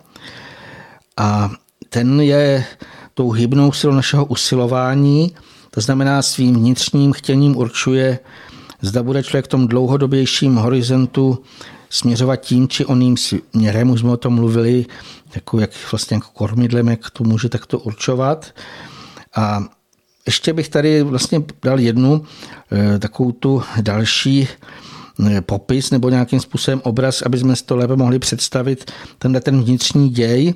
[1.16, 1.50] A
[1.88, 2.64] ten je
[3.14, 5.34] tou hybnou silou našeho usilování,
[5.70, 8.18] to znamená svým vnitřním chtěním určuje,
[8.82, 11.38] zda bude člověk v tom dlouhodobějším horizontu
[11.90, 14.86] směřovat tím či oným směrem, už jsme o tom mluvili,
[15.34, 18.54] jako jak vlastně jako kormidlem, jak to může takto určovat.
[19.36, 19.64] A
[20.26, 22.24] ještě bych tady vlastně dal jednu
[22.72, 24.48] eh, takovou tu další
[25.41, 30.09] popis nebo nějakým způsobem obraz, aby jsme si to lépe mohli představit, tenhle ten vnitřní
[30.09, 30.55] děj.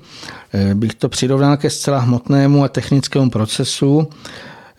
[0.53, 4.09] Eh, bych to přirovnal ke zcela hmotnému a technickému procesu,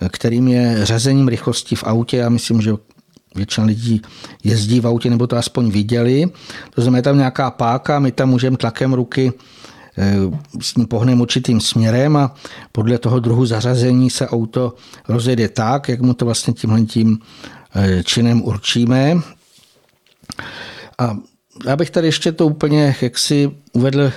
[0.10, 2.18] kterým je řazením rychlosti v autě.
[2.18, 2.72] Já myslím, že
[3.36, 4.02] většina lidí
[4.44, 6.26] jezdí v autě nebo to aspoň viděli.
[6.76, 9.34] To znamená, je tam nějaká páka, my tam můžeme tlakem ruky
[9.98, 10.16] eh,
[10.62, 12.36] s ní pohneme určitým směrem a
[12.72, 14.74] podle toho druhu zařazení se auto
[15.08, 17.20] rozjede tak, jak mu to vlastně tímhle tím
[17.76, 19.16] eh, činem určíme.
[20.98, 21.18] A
[21.66, 24.12] já bych tady ještě to úplně jaksi uvedl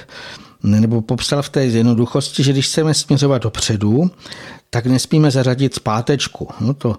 [0.62, 4.10] nebo popsal v té jednoduchosti, že když chceme směřovat dopředu,
[4.70, 6.48] tak nesmíme zařadit zpátečku.
[6.60, 6.96] No to,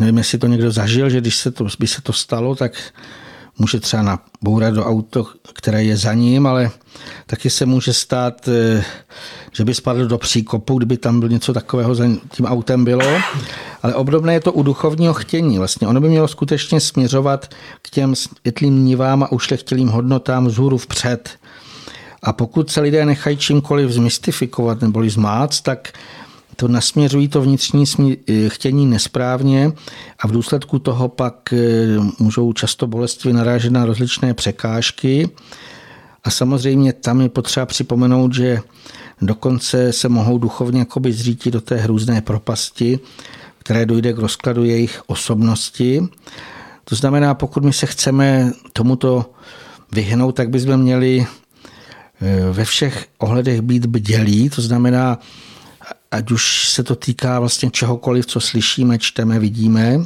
[0.00, 2.72] nevím, jestli to někdo zažil, že když se to, by se to stalo, tak
[3.58, 6.70] může třeba nabourat do auto, které je za ním, ale
[7.26, 8.84] taky se může stát, eh,
[9.52, 13.20] že by spadl do příkopu, kdyby tam byl něco takového za tím autem bylo.
[13.82, 15.58] Ale obdobné je to u duchovního chtění.
[15.58, 17.48] Vlastně ono by mělo skutečně směřovat
[17.82, 21.30] k těm světlým nivám a ušlechtilým hodnotám vzhůru vpřed.
[22.22, 25.92] A pokud se lidé nechají čímkoliv zmystifikovat nebo zmát, tak
[26.56, 27.84] to nasměřují to vnitřní
[28.28, 29.72] eh, chtění nesprávně
[30.18, 31.58] a v důsledku toho pak eh,
[32.18, 35.30] můžou často bolestivě narážet na rozličné překážky.
[36.24, 38.60] A samozřejmě tam je potřeba připomenout, že
[39.22, 42.98] dokonce se mohou duchovně jakoby zřítit do té hrůzné propasti,
[43.58, 46.08] které dojde k rozkladu jejich osobnosti.
[46.84, 49.30] To znamená, pokud my se chceme tomuto
[49.92, 51.26] vyhnout, tak bychom měli
[52.20, 55.18] eh, ve všech ohledech být bdělí, to znamená,
[56.10, 59.98] ať už se to týká vlastně čehokoliv, co slyšíme, čteme, vidíme.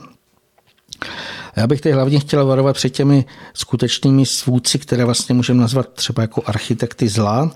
[1.56, 3.24] Já bych tady hlavně chtěl varovat před těmi
[3.54, 7.50] skutečnými svůdci, které vlastně můžeme nazvat třeba jako architekty zla.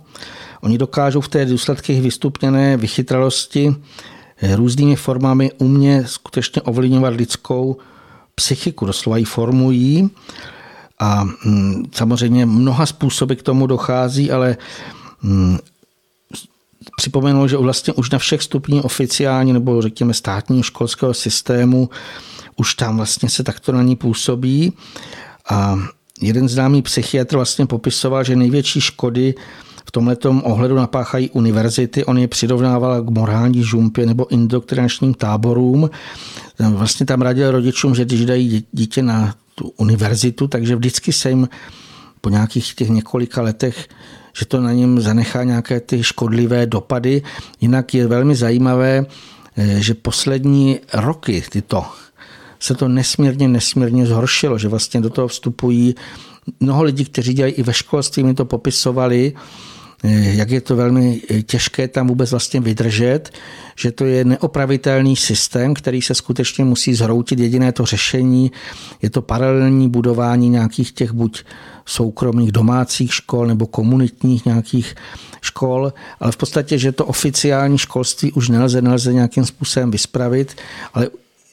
[0.61, 3.76] Oni dokážou v té důsledky vystupněné vychytralosti
[4.55, 7.76] různými formami umě skutečně ovlivňovat lidskou
[8.34, 10.11] psychiku, doslova ji formují.
[10.99, 14.57] A mm, samozřejmě mnoha způsoby k tomu dochází, ale
[16.97, 21.89] připomenul, že vlastně už na všech stupních oficiální nebo řekněme státního školského systému
[22.57, 24.72] už tam vlastně se takto na ní působí.
[25.51, 25.78] A
[26.20, 29.35] jeden známý psychiatr vlastně popisoval, že největší škody
[29.87, 32.05] v tomhle ohledu napáchají univerzity.
[32.05, 35.91] On je přirovnával k morální žumpě nebo indoktrinačním táborům.
[36.59, 41.49] Vlastně tam radil rodičům, že když dají dítě na tu univerzitu, takže vždycky se jim
[42.20, 43.89] po nějakých těch několika letech
[44.37, 47.22] že to na něm zanechá nějaké ty škodlivé dopady.
[47.61, 49.07] Jinak je velmi zajímavé,
[49.57, 51.85] eh, že poslední roky tyto
[52.61, 55.95] se to nesmírně, nesmírně zhoršilo, že vlastně do toho vstupují
[56.61, 59.32] mnoho lidí, kteří dělají i ve školství, mi to popisovali,
[60.11, 63.30] jak je to velmi eh, těžké tam vůbec vlastně vydržet,
[63.76, 67.38] že to je neopravitelný systém, který se skutečně musí zhroutit.
[67.38, 68.52] Jediné to řešení
[69.02, 71.44] je to paralelní budování nějakých těch buď
[71.86, 74.94] soukromých domácích škol nebo komunitních nějakých
[75.40, 80.57] škol, ale v podstatě, že to oficiální školství už nelze, nelze nějakým způsobem vyspravit,
[80.94, 81.09] ale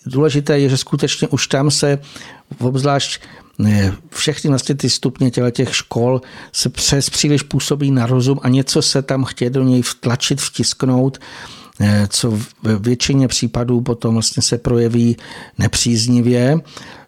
[0.05, 1.99] důležité je, že skutečně už tam se
[2.59, 3.21] obzvlášť
[4.09, 6.21] všechny vlastně ty stupně těle těch škol
[6.51, 11.19] se přes příliš působí na rozum a něco se tam chtějí do něj vtlačit, vtisknout,
[12.07, 15.17] co ve většině případů potom vlastně se projeví
[15.57, 16.59] nepříznivě.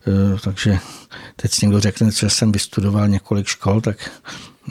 [0.07, 0.79] Eh, takže
[1.35, 4.11] teď si někdo řekne, že jsem vystudoval několik škol, tak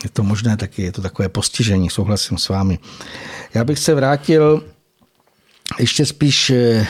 [0.05, 2.79] je to možné taky, je to takové postižení, souhlasím s vámi.
[3.55, 4.65] Já bych se vrátil
[5.79, 6.87] ještě spíš eh,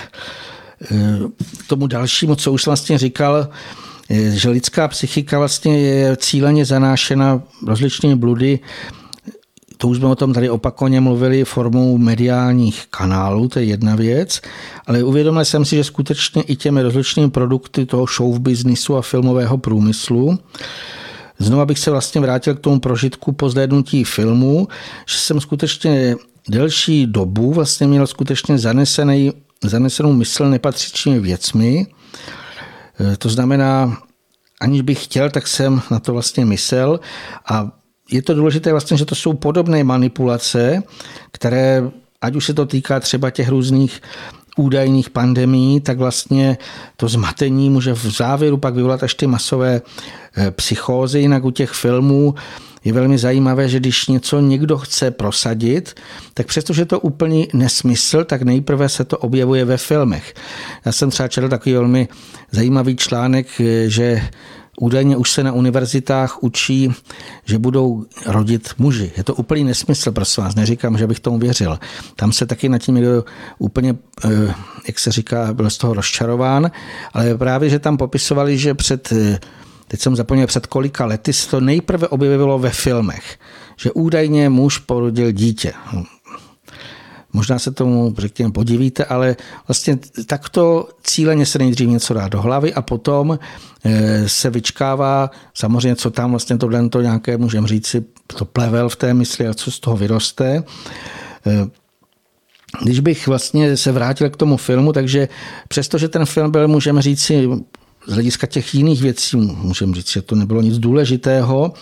[1.59, 3.49] k tomu dalšímu, co už vlastně říkal,
[4.31, 8.59] že lidská psychika vlastně je cíleně zanášena rozličnými bludy,
[9.77, 14.41] to už jsme o tom tady opakovaně mluvili formou mediálních kanálů, to je jedna věc,
[14.87, 19.59] ale uvědomil jsem si, že skutečně i těmi rozličnými produkty toho show businessu a filmového
[19.59, 20.39] průmyslu.
[21.39, 24.69] Znova bych se vlastně vrátil k tomu prožitku po zhlédnutí filmu,
[25.07, 26.17] že jsem skutečně
[26.49, 29.33] delší dobu vlastně měl skutečně zanesený,
[29.63, 31.87] zanesenou mysl nepatřičnými věcmi,
[33.01, 33.99] Eh, to znamená,
[34.61, 37.01] aniž bych chtěl, tak jsem na to vlastně myslel
[37.49, 37.73] a
[38.11, 40.83] je to důležité vlastně, že to jsou podobné manipulace,
[41.31, 41.91] které,
[42.21, 44.01] ať už se to týká třeba těch různých
[44.57, 46.59] údajných pandemí, tak vlastně
[46.97, 49.83] to zmatení může v závěru pak vyvolat až ty masové
[50.37, 51.21] eh, psychózy.
[51.21, 52.35] Jinak u těch filmů
[52.85, 56.01] je velmi zajímavé, že když něco někdo chce prosadit,
[56.35, 60.35] tak přestože to úplný nesmysl, tak nejprve se to objevuje ve filmech.
[60.85, 62.09] Já jsem třeba četl takový velmi
[62.53, 63.47] zajímavý článek,
[63.87, 64.23] že
[64.81, 66.93] Údajně už se na univerzitách učí,
[67.45, 69.13] že budou rodit muži.
[69.17, 71.79] Je to úplný nesmysl, prosím vás, neříkám, že bych tomu věřil.
[72.17, 73.25] Tam se taky nad tím někdo
[73.59, 74.55] úplně, eh,
[74.87, 76.71] jak se říká, byl z toho rozčarován,
[77.13, 79.39] ale právě, že tam popisovali, že před eh,
[79.93, 83.39] teď jsem zapomněl před kolika lety, se to nejprve objevilo ve filmech,
[83.77, 85.73] že údajně muž porodil dítě.
[87.33, 89.37] Možná se tomu, řekněme, podivíte, ale
[89.69, 93.39] vlastně takto cíleně se nejdřív něco dá do hlavy a potom
[93.85, 98.97] eh, se vyčkává samozřejmě, co tam vlastně tohle to nějaké, můžeme říci, to plevel v
[98.97, 100.65] té mysli a co z toho vyroste.
[101.47, 101.67] Eh,
[102.83, 105.29] když bych vlastně se vrátil k tomu filmu, takže
[105.69, 107.49] přestože ten film byl, můžeme říci,
[108.07, 111.73] z hlediska těch jiných věcí, můžeme říct, že to nebylo nic důležitého,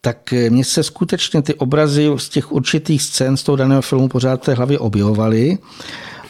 [0.00, 4.42] tak mně se skutečně ty obrazy z těch určitých scén z toho daného filmu pořád
[4.42, 5.58] v té hlavě objevovaly.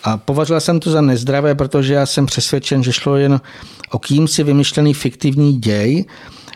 [0.03, 3.41] A považoval jsem to za nezdravé, protože já jsem přesvědčen, že šlo jen
[3.91, 6.05] o kýmsi vymyšlený fiktivní děj.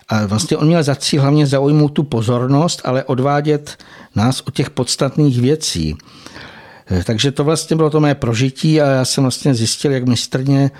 [0.08, 3.76] A vlastně on měl za cíl hlavně zaujmout tu pozornost, ale odvádět
[4.14, 5.96] nás od těch podstatných věcí.
[7.04, 10.70] Takže to vlastně bylo to mé prožití a já jsem vlastně zjistil, jak mistrně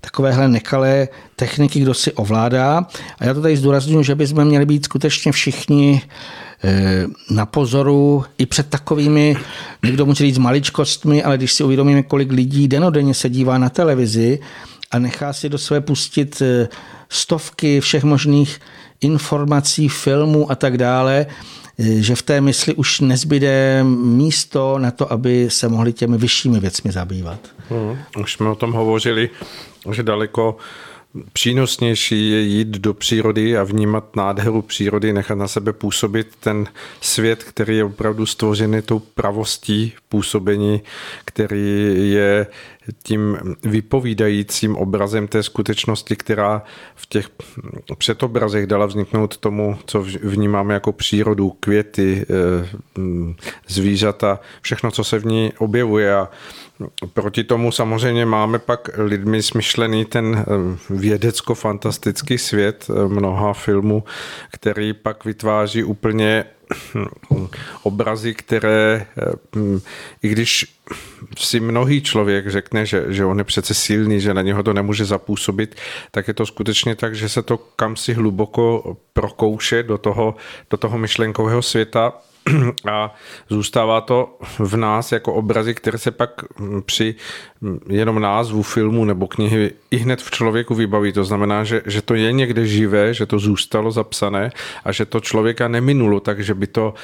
[0.00, 2.86] takovéhle nekalé techniky, kdo si ovládá.
[3.18, 6.02] A já to tady zdůraznuju, že bychom měli být skutečně všichni
[7.30, 9.36] na pozoru i před takovými,
[9.84, 14.38] někdo může říct maličkostmi, ale když si uvědomíme, kolik lidí denodenně se dívá na televizi
[14.90, 16.68] a nechá si do své pustit eh,
[17.08, 18.60] stovky všech možných
[19.00, 21.26] informací, filmů a tak dále,
[21.78, 26.92] že v té mysli už nezbyde místo na to, aby se mohli těmi vyššími věcmi
[26.92, 27.40] zabývat.
[27.70, 29.30] Hmm, už jsme o tom hovořili,
[29.92, 30.56] že daleko
[31.32, 36.66] přínosnější je jít do přírody a vnímat nádheru přírody, nechat na sebe působit ten
[37.00, 40.82] svět, který je opravdu stvořený tou pravostí působení,
[41.24, 42.46] který je
[43.02, 46.62] tím vypovídajícím obrazem té skutečnosti, která
[46.94, 47.30] v těch
[47.98, 52.68] předobrazech dala vzniknout tomu, co vnímáme jako přírodu, květy, eh,
[53.68, 56.14] zvířata, všechno, co se v ní objevuje.
[56.14, 56.28] A
[57.12, 60.44] Proti tomu samozřejmě máme pak lidmi smyšlený ten
[60.90, 64.04] vědecko-fantastický svět mnoha filmů,
[64.52, 66.44] který pak vytváří úplně
[66.94, 67.46] hm,
[67.82, 69.06] obrazy, které,
[70.22, 70.66] i když
[71.38, 75.04] si mnohý člověk řekne, že, že on je přece silný, že na něho to nemůže
[75.04, 75.76] zapůsobit,
[76.10, 80.34] tak je to skutečně tak, že se to kam si hluboko prokouše do toho,
[80.70, 82.12] do toho myšlenkového světa
[82.92, 83.14] a
[83.48, 86.30] zůstává to v nás jako obrazy, které se pak
[86.84, 87.14] při
[87.88, 91.12] jenom názvu filmu nebo knihy i hned v člověku vybaví.
[91.12, 94.50] To znamená, že, že to je někde živé, že to zůstalo zapsané
[94.84, 96.94] a že to člověka neminulo, takže by to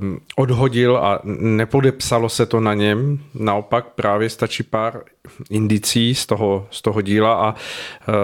[0.00, 3.18] um, odhodil a nepodepsalo se to na něm.
[3.34, 5.02] Naopak právě stačí pár
[5.50, 8.14] indicí z toho, z toho díla a uh,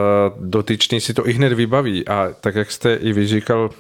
[0.41, 2.09] dotyčný si to i hned vybaví.
[2.09, 3.71] A tak, jak jste i vy říkal,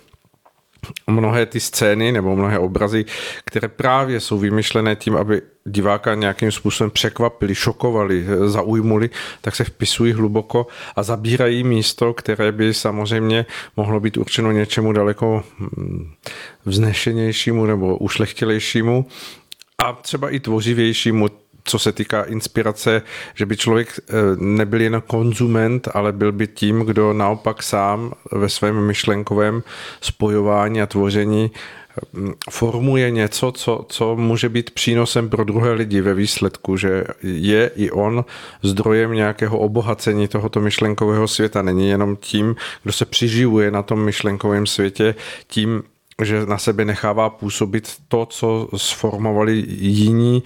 [1.06, 3.04] mnohé ty scény nebo mnohé obrazy,
[3.44, 9.10] které právě jsou vymyšlené tím, aby diváka nějakým způsobem překvapili, šokovali, zaujmuli,
[9.40, 10.66] tak se vpisují hluboko
[10.96, 16.12] a zabírají místo, které by samozřejmě mohlo být určeno něčemu daleko hm,
[16.64, 19.06] vznešenějšímu nebo ušlechtilejšímu
[19.78, 21.28] a třeba i tvořivějšímu,
[21.64, 23.02] co se týká inspirace,
[23.34, 28.48] že by člověk eh, nebyl jen konzument, ale byl by tím, kdo naopak sám ve
[28.48, 29.62] svém myšlenkovém
[30.00, 31.50] spojování a tvoření
[32.14, 37.70] hm, formuje něco, co, co může být přínosem pro druhé lidi ve výsledku, že je
[37.76, 38.24] i on
[38.62, 41.62] zdrojem nějakého obohacení tohoto myšlenkového světa.
[41.62, 45.14] Není jenom tím, kdo se přiživuje na tom myšlenkovém světě,
[45.46, 45.82] tím,
[46.22, 50.42] že na sebe nechává působit to, co sformovali jiní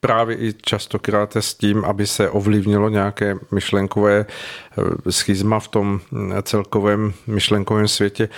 [0.00, 6.42] právě i častokrát s tím, aby se ovlivnilo nějaké myšlenkové eh, schizma v tom eh,
[6.42, 8.28] celkovém myšlenkovém světě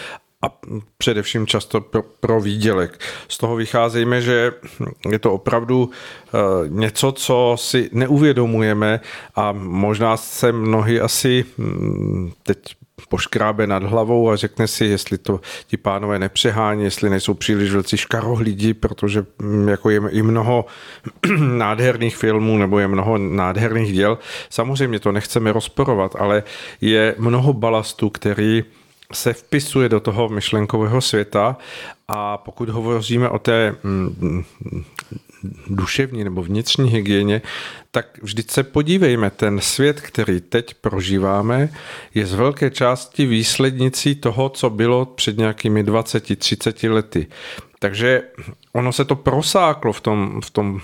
[0.42, 0.58] a
[0.98, 2.98] především často pro, pro výdělek.
[3.28, 4.52] Z toho vycházejme, že
[5.10, 6.38] je to opravdu eh,
[6.68, 9.00] něco, co si neuvědomujeme
[9.34, 12.58] a možná se mnohý asi hm, teď
[13.06, 17.96] poškrábe nad hlavou a řekne si, jestli to ti pánové nepřehání, jestli nejsou příliš velcí
[17.96, 20.66] škarohlídi, protože mm, jako je i mnoho
[21.38, 24.18] nádherných filmů nebo je mnoho nádherných děl.
[24.50, 26.42] Samozřejmě to nechceme rozporovat, ale
[26.80, 28.64] je mnoho balastu, který
[29.12, 31.56] se vpisuje do toho myšlenkového světa
[32.08, 34.44] a pokud hovoříme o té mm,
[35.66, 37.42] duševní nebo vnitřní hygieně,
[37.90, 41.68] tak vždyť se podívejme, ten svět, který teď prožíváme,
[42.14, 47.26] je z velké části výslednicí toho, co bylo před nějakými 20-30 lety.
[47.78, 48.22] Takže
[48.72, 50.80] ono se to prosáklo v tom, v tom,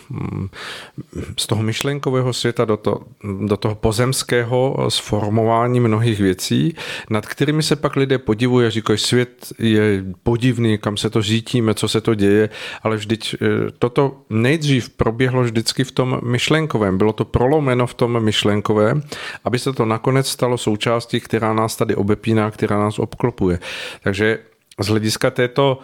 [1.38, 3.00] z toho myšlenkového světa do, to,
[3.46, 6.74] do toho pozemského sformování mnohých věcí,
[7.10, 11.74] nad kterými se pak lidé podivují a říkají, svět je podivný, kam se to řítíme,
[11.74, 12.48] co se to děje,
[12.82, 13.38] ale vždyť e,
[13.78, 19.02] toto nejdřív proběhlo vždycky v tom myšlenkovém, bylo to prolomeno v tom myšlenkovém,
[19.44, 23.58] aby se to nakonec stalo součástí, která nás tady obepíná, která nás obklopuje.
[24.02, 24.38] Takže
[24.80, 25.78] z hlediska této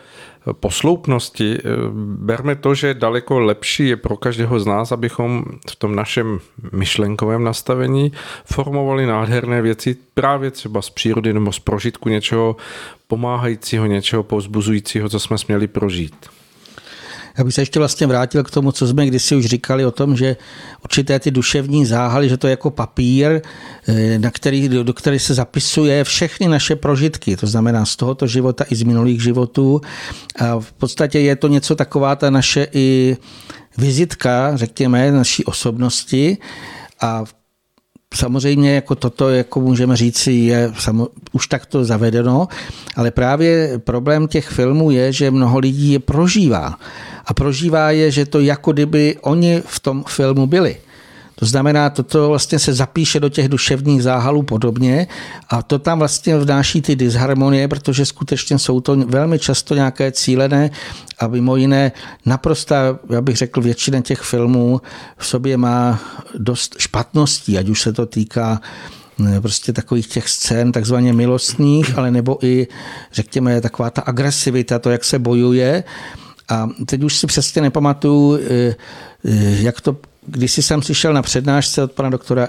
[0.52, 1.62] posloupnosti eh,
[2.16, 6.38] berme to, že daleko lepší je pro každého z nás, abychom v tom našem
[6.72, 8.12] myšlenkovém nastavení
[8.44, 12.56] formovali nádherné věci právě třeba z přírody nebo z prožitku něčeho
[13.06, 16.41] pomáhajícího, něčeho povzbuzujícího, co jsme směli prožít.
[17.38, 20.16] Já bych se ještě vlastně vrátil k tomu, co jsme kdysi už říkali o tom,
[20.16, 20.36] že
[20.84, 23.40] určité ty duševní záhaly, že to je jako papír,
[23.88, 28.64] eh, na který, do který se zapisuje všechny naše prožitky, to znamená z tohoto života
[28.70, 29.80] i z minulých životů.
[30.38, 33.16] A v podstatě je to něco taková ta naše i
[33.78, 36.38] vizitka, řekněme, naší osobnosti
[37.00, 37.24] a
[38.14, 42.48] Samozřejmě jako toto, jako můžeme říct, je samo, už takto zavedeno,
[42.96, 46.78] ale právě problém těch filmů je, že mnoho lidí je prožívá.
[47.26, 50.76] A prožívá je, že to jako kdyby oni v tom filmu byli.
[51.34, 55.06] To znamená, toto vlastně se zapíše do těch duševních záhalů podobně
[55.48, 60.70] a to tam vlastně vnáší ty disharmonie, protože skutečně jsou to velmi často nějaké cílené
[61.18, 61.92] a mimo jiné
[62.26, 62.74] naprosto,
[63.10, 64.80] já bych řekl, většina těch filmů
[65.16, 66.00] v sobě má
[66.38, 68.60] dost špatností, ať už se to týká
[69.26, 72.66] eh, prostě takových těch scén takzvaně milostných, ale nebo i,
[73.12, 75.84] řekněme, taková ta agresivita, to, jak se bojuje.
[76.48, 78.74] A teď už si přesně nepamatuju, eh,
[79.24, 79.96] eh, jak to
[80.26, 82.48] když jsem slyšel na přednášce od pana doktora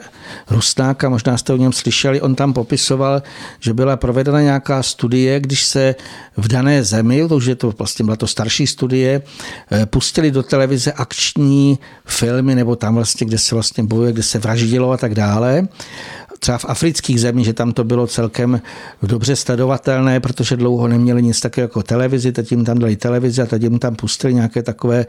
[0.49, 3.23] Rusnáka, možná jste o něm slyšeli, on tam popisoval,
[3.59, 5.95] že byla provedena nějaká studie, když se
[6.37, 9.21] v dané zemi, to už je to vlastně byla to starší studie,
[9.71, 14.39] eh, pustili do televize akční filmy, nebo tam vlastně, kde se vlastně bojuje, kde se
[14.39, 15.67] vraždilo a tak dále
[16.43, 18.61] třeba v afrických zemích, že tam to bylo celkem
[19.03, 23.45] dobře sledovatelné, protože dlouho neměli nic takového jako televizi, teď jim tam dali televizi a
[23.45, 25.05] teď jim tam pustili nějaké takové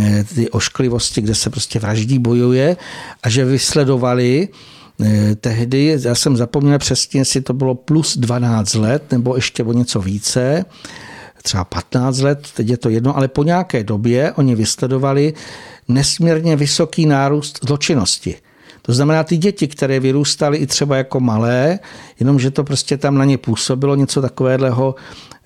[0.00, 2.76] eh, ty ošklivosti, kde se prostě vraždí, bojuje
[3.22, 4.48] a že vysledovali
[5.00, 9.72] eh, tehdy, já jsem zapomněl přesně, jestli to bylo plus 12 let nebo ještě o
[9.72, 10.64] něco více,
[11.42, 15.34] třeba 15 let, teď je to jedno, ale po nějaké době oni vysledovali
[15.88, 18.47] nesmírně vysoký nárůst zločinnosti.
[18.88, 21.78] To znamená, ty děti, které vyrůstaly i třeba jako malé,
[22.20, 24.94] jenomže to prostě tam na ně působilo něco takového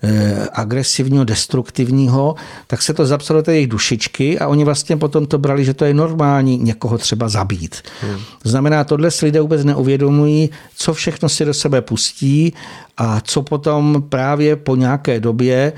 [0.03, 2.35] eh, agresivního, destruktivního,
[2.67, 5.85] tak se to zapsalo do jejich dušičky a oni vlastně potom to brali, že to
[5.85, 7.81] je normální někoho třeba zabít.
[8.01, 8.19] Hmm.
[8.43, 12.53] To znamená, tohle si lidé vůbec neuvědomují, co všechno si do sebe pustí
[12.97, 15.73] a co potom právě po nějaké době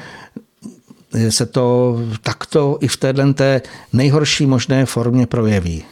[1.13, 3.23] eh, se to takto i v této
[3.93, 5.83] nejhorší možné formě projeví.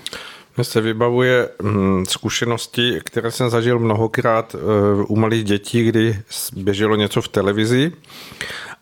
[0.58, 6.20] Mně se vybavuje hm, zkušenosti, které jsem zažil mnohokrát eh, u malých dětí, kdy
[6.56, 7.92] běželo něco v televizi.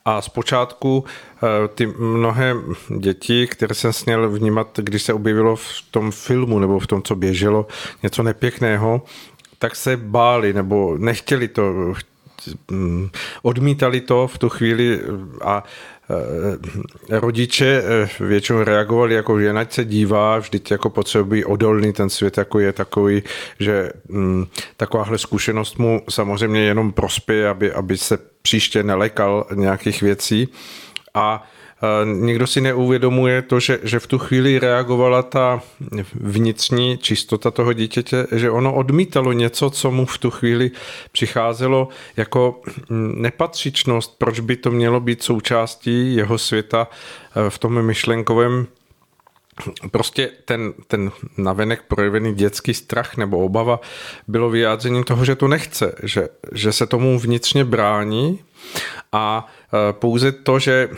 [0.05, 2.55] A zpočátku eh, ty mnohé
[2.97, 7.15] děti, které jsem směl vnímat, když se objevilo v tom filmu nebo v tom, co
[7.15, 7.67] běželo,
[8.03, 9.01] něco nepěkného,
[9.59, 11.93] tak se báli nebo nechtěli to,
[12.71, 13.09] hm,
[13.41, 14.99] odmítali to v tu chvíli.
[15.41, 15.63] A
[17.09, 22.37] rodiče eh, většinou reagovali jako, že ať se dívá, vždyť jako potřebují odolný ten svět,
[22.37, 23.23] jako je takový,
[23.59, 24.45] že hm,
[24.77, 30.47] takováhle zkušenost mu samozřejmě jenom prospěje, aby, aby se příště nelekal nějakých věcí.
[31.13, 31.50] A
[32.05, 35.61] nikdo si neuvědomuje to, že, že v tu chvíli reagovala ta
[36.13, 40.71] vnitřní čistota toho dítěte, že ono odmítalo něco, co mu v tu chvíli
[41.11, 42.61] přicházelo jako
[43.15, 46.87] nepatřičnost, proč by to mělo být součástí jeho světa
[47.35, 48.67] eh, v tom myšlenkovém
[49.91, 53.79] prostě ten, ten navenek projevený dětský strach nebo obava
[54.27, 58.39] bylo vyjádřením toho, že to nechce, že, že se tomu vnitřně brání
[59.11, 59.47] a
[59.89, 60.89] e, pouze to, že,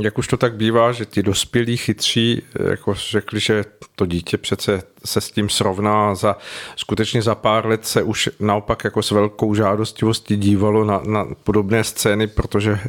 [0.00, 3.64] jak už to tak bývá, že ti dospělí chytří jako řekli, že
[3.96, 6.36] to dítě přece se s tím srovná za,
[6.76, 11.84] skutečně za pár let se už naopak jako s velkou žádostivostí dívalo na, na podobné
[11.84, 12.80] scény, protože e,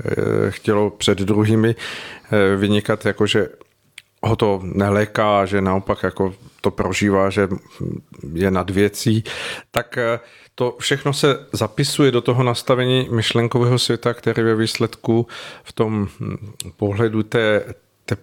[0.51, 1.75] chtělo před druhými
[2.31, 3.49] e, vynikat, jako že
[4.25, 7.47] ho to neléká, že naopak jako to prožívá, že
[8.33, 9.23] je nad věcí,
[9.71, 9.97] tak
[10.55, 15.27] to všechno se zapisuje do toho nastavení myšlenkového světa, který ve výsledku
[15.63, 17.63] v tom hm, pohledu té,
[18.05, 18.17] té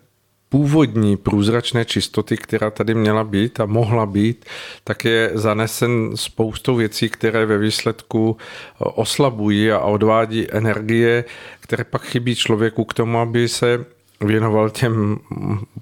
[0.48, 4.44] původní průzračné čistoty, která tady měla být a mohla být,
[4.84, 8.36] tak je zanesen spoustou věcí, které ve výsledku
[8.78, 11.24] oslabují a odvádí energie,
[11.60, 13.84] které pak chybí člověku k tomu, aby se
[14.22, 15.18] věnoval těm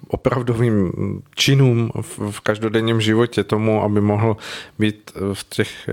[0.09, 0.93] opravdovým
[1.35, 1.91] činům
[2.31, 4.37] v každodenním životě, tomu, aby mohl
[4.79, 5.91] být v těch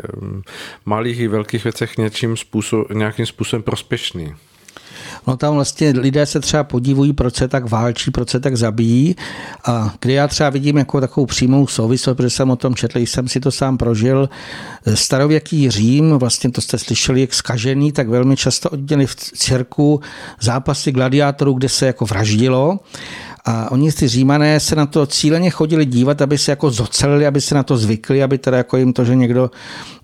[0.86, 4.36] malých i velkých věcech něčím způsob, nějakým způsobem prospěšný.
[5.28, 9.16] No tam vlastně lidé se třeba podívují, proč se tak válčí, proč se tak zabíjí.
[9.66, 13.28] A kdy já třeba vidím jako takovou přímou souvislost, protože jsem o tom četl, jsem
[13.28, 14.30] si to sám prožil.
[14.94, 20.02] Starověký Řím, vlastně to jste slyšeli, jak skažený, tak velmi často oddělili v cirku
[20.42, 22.80] zápasy gladiátorů, kde se jako vraždilo.
[23.50, 27.42] A oni ty římané se na to cíleně chodili dívat, aby se jako zocelili, aby
[27.42, 29.52] se na to zvykli, aby teda jako jim to, že někdo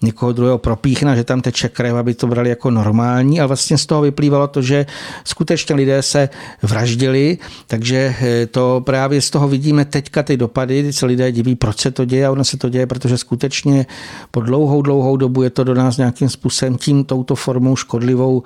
[0.02, 3.41] někoho druhého propíchne, že tam teče krev, aby to brali jako normální.
[3.41, 4.86] A vlastně z toho vyplývalo to, že
[5.24, 6.30] skutečně lidé se
[6.61, 7.38] vraždili,
[7.68, 11.80] takže eh, to právě z toho vidíme teďka ty dopady, kdy se lidé diví, proč
[11.80, 13.86] se to děje a ono se to děje, protože skutečně
[14.32, 18.44] po dlouhou, dlouhou dobu je to do nás nějakým způsobem tím, touto formou škodlivou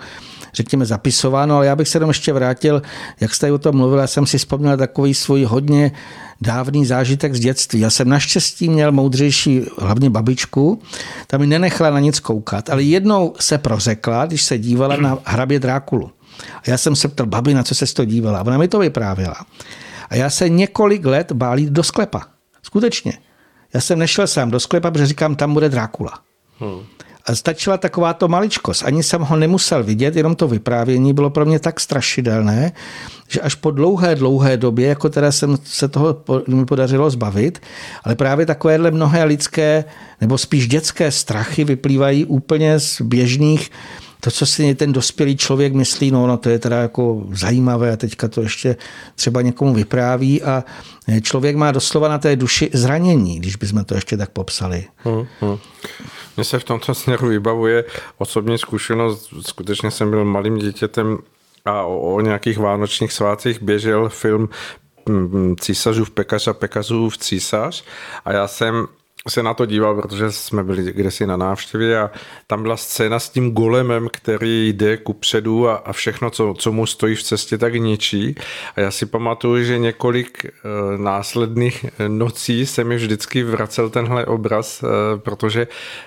[0.58, 2.82] řekněme, zapisováno, ale já bych se tam ještě vrátil,
[3.20, 5.92] jak jste o tom mluvil, já jsem si vzpomněl takový svůj hodně
[6.42, 7.80] dávný zážitek z dětství.
[7.80, 10.82] Já jsem naštěstí měl moudřejší, hlavně babičku,
[11.28, 15.60] ta mi nenechala na nic koukat, ale jednou se prořekla, když se dívala na hrabě
[15.60, 16.12] Drákulu.
[16.56, 18.40] A já jsem se ptal, babi, na co se to dívala?
[18.40, 19.36] A ona mi to vyprávěla.
[20.10, 22.22] A já se několik let bál jít do sklepa.
[22.64, 23.14] Skutečně.
[23.74, 26.14] Já jsem nešel sám do sklepa, protože říkám, tam bude Drákula.
[26.60, 26.80] Hmm.
[27.34, 28.84] Stačila takováto maličkost.
[28.86, 32.72] Ani jsem ho nemusel vidět, jenom to vyprávění bylo pro mě tak strašidelné,
[33.28, 37.62] že až po dlouhé, dlouhé době, jako teda jsem se toho mi podařilo zbavit,
[38.04, 39.84] ale právě takovéhle mnohé lidské,
[40.22, 43.72] nebo spíš dětské strachy vyplývají úplně z běžných
[44.20, 47.98] to, co si ten dospělý člověk myslí, no, no to je teda jako zajímavé a
[47.98, 48.76] teďka to ještě
[49.16, 50.64] třeba někomu vypráví a
[51.22, 54.86] člověk má doslova na té duši zranění, když bychom to ještě tak popsali.
[54.98, 55.58] Hmm, hmm.
[56.38, 57.84] Mně se v tomto směru vybavuje
[58.18, 59.34] osobní zkušenost.
[59.42, 61.18] Skutečně jsem byl malým dítětem
[61.66, 64.50] a o, o nějakých vánočních svátcích běžel film
[65.10, 67.84] mm, císařův pekař a pekařův císař
[68.26, 68.88] a já jsem
[69.30, 72.12] se na to díval, protože jsme byli kdesi na návštěvě a
[72.48, 76.72] tam byla scéna s tím golemem, který jde ku předu a, a všechno, co, co
[76.72, 78.36] mu stojí v cestě, tak ničí.
[78.76, 80.52] A já si pamatuju, že několik e,
[80.98, 84.88] následných nocí se mi vždycky vracel tenhle obraz, e,
[85.18, 85.62] protože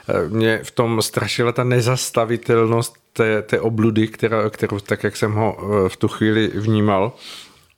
[0.08, 5.32] e, mě v tom strašila ta nezastavitelnost té, té obludy, která, kterou tak, jak jsem
[5.32, 7.12] ho v tu chvíli vnímal.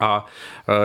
[0.02, 0.26] A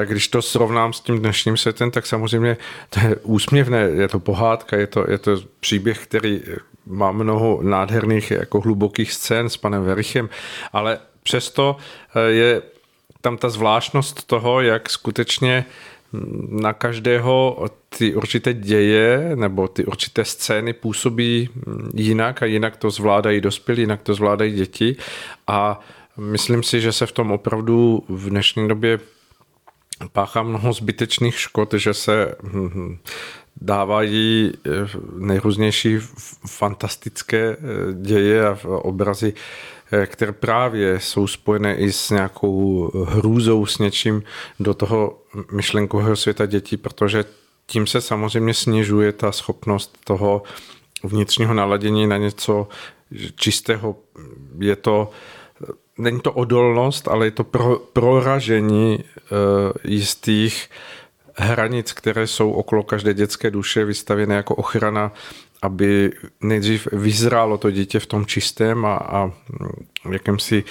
[0.06, 2.58] když to srovnám s tím dnešním světem, tak samozřejmě
[2.90, 6.42] to je úsměvné, je to pohádka, je to, je to příběh, který
[6.86, 10.30] má mnoho nádherných jako hlubokých scén s panem Verichem,
[10.74, 11.78] ale přesto
[12.16, 12.62] eh, je
[13.22, 15.66] tam ta zvláštnost toho, jak skutečně
[16.50, 17.66] na každého
[17.98, 21.50] ty určité děje nebo ty určité scény působí
[21.94, 24.96] jinak a jinak to zvládají dospělí, jinak to zvládají děti.
[25.48, 25.80] A
[26.18, 29.00] myslím si, že se v tom opravdu v dnešní době
[30.12, 32.98] páchá mnoho zbytečných škod, že se hm, hm,
[33.62, 34.70] dávají eh,
[35.18, 35.98] nejrůznější
[36.48, 37.58] fantastické eh,
[37.94, 39.34] děje a obrazy,
[39.92, 44.24] eh, které právě jsou spojené i s nějakou hrůzou, s něčím
[44.60, 45.22] do toho
[45.52, 47.26] myšlenkového světa dětí, protože
[47.66, 50.44] tím se samozřejmě snižuje ta schopnost toho
[51.04, 52.68] vnitřního naladění na něco
[53.36, 53.96] čistého.
[54.60, 55.12] Je to
[55.98, 59.38] není to odolnost, ale je to pro, proražení uh,
[59.84, 60.70] jistých
[61.36, 65.12] hranic, které jsou okolo každé dětské duše vystavěné jako ochrana,
[65.62, 66.12] aby
[66.42, 69.32] nejdřív vyzrálo to dítě v tom čistém a, a
[70.12, 70.64] jakémsi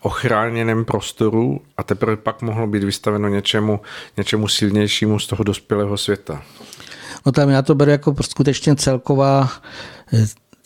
[0.00, 3.80] ochráněném prostoru a teprve pak mohlo být vystaveno něčemu,
[4.16, 6.42] něčemu silnějšímu z toho dospělého světa.
[7.26, 9.48] No tam já to beru jako skutečně celková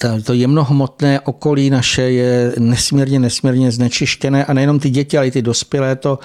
[0.05, 5.31] eh, to jemnohmotné okolí naše je nesmírně, nesmírně znečištěné a nejenom ty děti, ale i
[5.31, 6.19] ty dospělé to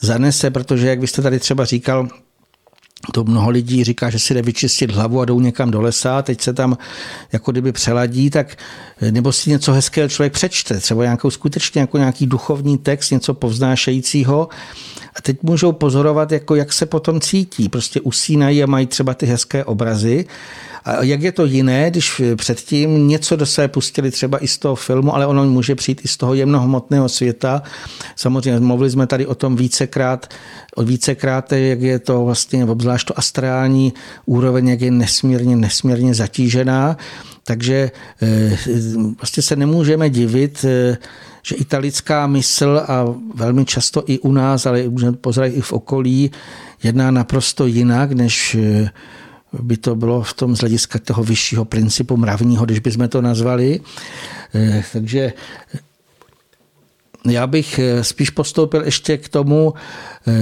[0.00, 2.08] zanese, protože jak byste tady třeba říkal,
[3.12, 6.40] to mnoho lidí říká, že si jde vyčistit hlavu a jdou někam do lesa, teď
[6.40, 6.78] se tam
[7.32, 8.56] jako kdyby přeladí, tak
[9.10, 14.48] nebo si něco hezkého člověk přečte, třeba nějakou skutečně jako nějaký duchovní text, něco povznášejícího
[15.16, 19.26] a teď můžou pozorovat, jako jak se potom cítí, prostě usínají a mají třeba ty
[19.26, 20.26] hezké obrazy
[20.84, 24.74] a jak je to jiné, když předtím něco do sebe pustili třeba i z toho
[24.74, 27.62] filmu, ale ono může přijít i z toho jemnohmotného světa.
[28.16, 30.28] Samozřejmě mluvili jsme tady o tom vícekrát,
[30.76, 33.92] od vícekrát, jak je to vlastně obzvlášť to astrální
[34.26, 36.96] úroveň, jak je nesmírně, nesmírně zatížená.
[37.44, 37.90] Takže
[38.22, 38.58] eh,
[39.20, 40.96] vlastně se nemůžeme divit, eh,
[41.42, 46.30] že italická mysl a velmi často i u nás, ale můžeme pozorovat i v okolí,
[46.82, 48.90] jedná naprosto jinak, než eh,
[49.60, 53.80] by to bylo v tom z hlediska toho vyššího principu mravního, když bychom to nazvali.
[54.54, 55.32] Eh, takže
[57.26, 59.74] já bych eh, spíš postoupil ještě k tomu,
[60.26, 60.32] eh,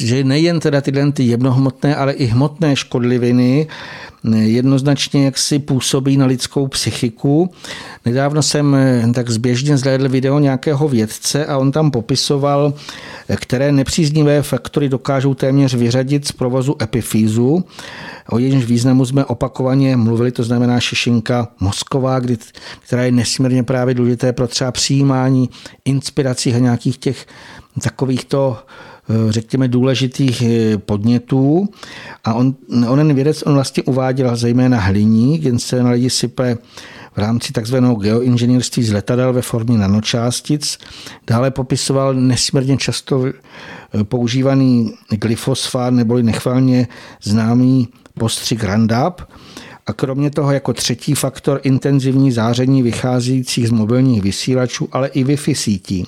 [0.00, 1.38] že nejen teda tyhle ty
[1.96, 3.66] ale i hmotné škodliviny
[4.32, 7.50] jednoznačně jaksi působí na lidskou psychiku.
[8.04, 8.76] Nedávno jsem
[9.14, 12.74] tak zběžně zhlédl video nějakého vědce a on tam popisoval,
[13.36, 17.64] které nepříznivé faktory dokážou téměř vyřadit z provozu epifýzu
[18.30, 22.20] o jejímž významu jsme opakovaně mluvili, to znamená šešinka mozková,
[22.80, 25.50] která je nesmírně právě důležité pro třeba přijímání
[25.84, 27.26] inspirací a nějakých těch
[27.82, 31.68] takovýchto eh, řekněme, důležitých eh, podnětů.
[32.24, 32.54] A on,
[32.88, 36.58] onen vědec on vlastně uváděl zejména hliník, jen se na lidi sype
[37.14, 40.78] v rámci takzvaného geoinženýrství z letadel ve formě nanočástic.
[41.26, 46.88] Dále popisoval nesmírně často eh, používaný glyfosfát neboli nechvalně
[47.22, 47.88] známý
[48.18, 49.22] postřik Roundup
[49.86, 55.54] a kromě toho jako třetí faktor intenzivní záření vycházejících z mobilních vysílačů, ale i Wi-Fi
[55.54, 56.06] sítí.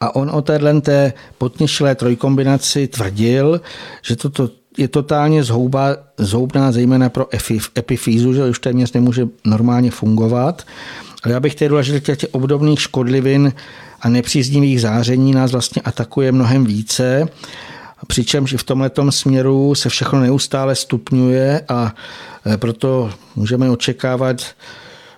[0.00, 3.60] A on o téhle té potněšilé trojkombinaci tvrdil,
[4.02, 7.28] že toto je totálně zhouba, zhoubná zejména pro
[7.78, 10.62] epifýzu, že už téměř nemůže normálně fungovat.
[11.22, 13.52] Ale já bych tedy důležitě těch, těch obdobných škodlivin
[14.00, 17.28] a nepříznivých záření nás vlastně atakuje mnohem více
[18.06, 21.94] Přičemž i v tomto směru se všechno neustále stupňuje a
[22.46, 24.44] eh, proto můžeme očekávat,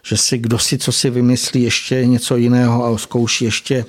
[0.03, 3.85] že si kdo si co si vymyslí ještě něco jiného a zkouší ještě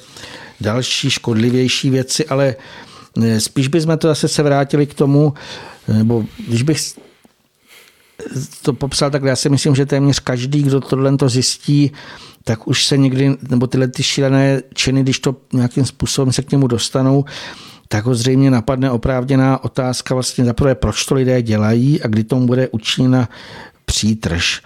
[0.62, 2.56] další škodlivější věci, ale
[3.24, 5.34] eh, spíš bychom to zase se vrátili k tomu,
[5.88, 6.80] nebo když bych
[8.62, 11.92] to popsal tak, já si myslím, že téměř každý, kdo tohle to zjistí,
[12.44, 16.52] tak už se někdy, nebo tyhle ty šílené činy, když to nějakým způsobem se k
[16.52, 17.26] němu dostanou,
[17.88, 22.48] tak ho zřejmě napadne oprávněná otázka vlastně zaprvé, proč to lidé dělají a kdy tomu
[22.48, 23.30] bude učiněna
[23.86, 24.62] přítrž.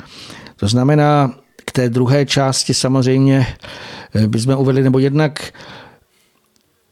[0.56, 1.36] To znamená,
[1.66, 3.48] k té druhé části samozřejmě
[4.16, 5.54] eh, bychom uvedli, nebo jednak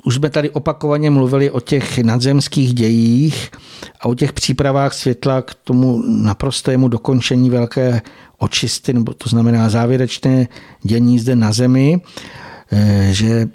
[0.06, 3.52] už jsme tady opakovaně mluvili o těch nadzemských dějích
[4.00, 8.02] a o těch přípravách světla k tomu naprostému dokončení velké
[8.38, 10.48] očisty, nebo to znamená závěrečné
[10.84, 12.02] dění zde na Zemi,
[12.72, 13.48] eh, že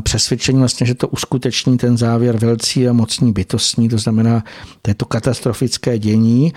[0.00, 4.44] přesvědčení vlastně, že to uskuteční ten závěr velcí a mocní bytostní, to znamená
[4.82, 6.52] této katastrofické dění.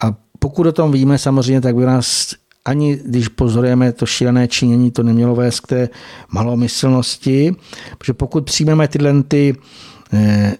[0.00, 2.34] A pokud o tom víme samozřejmě, tak by nás
[2.64, 5.88] ani když pozorujeme to šílené činění, to nemělo vést k té
[6.32, 7.54] malomyslnosti,
[7.98, 9.56] protože pokud přijmeme tyhle ty
[10.12, 10.54] eh,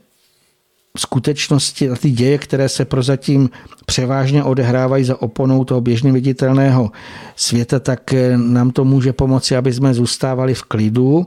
[0.96, 3.50] skutečnosti a ty děje, které se prozatím
[3.86, 6.90] převážně odehrávají za oponou toho běžně viditelného
[7.36, 11.26] světa, tak eh, nám to může pomoci, aby jsme zůstávali v klidu,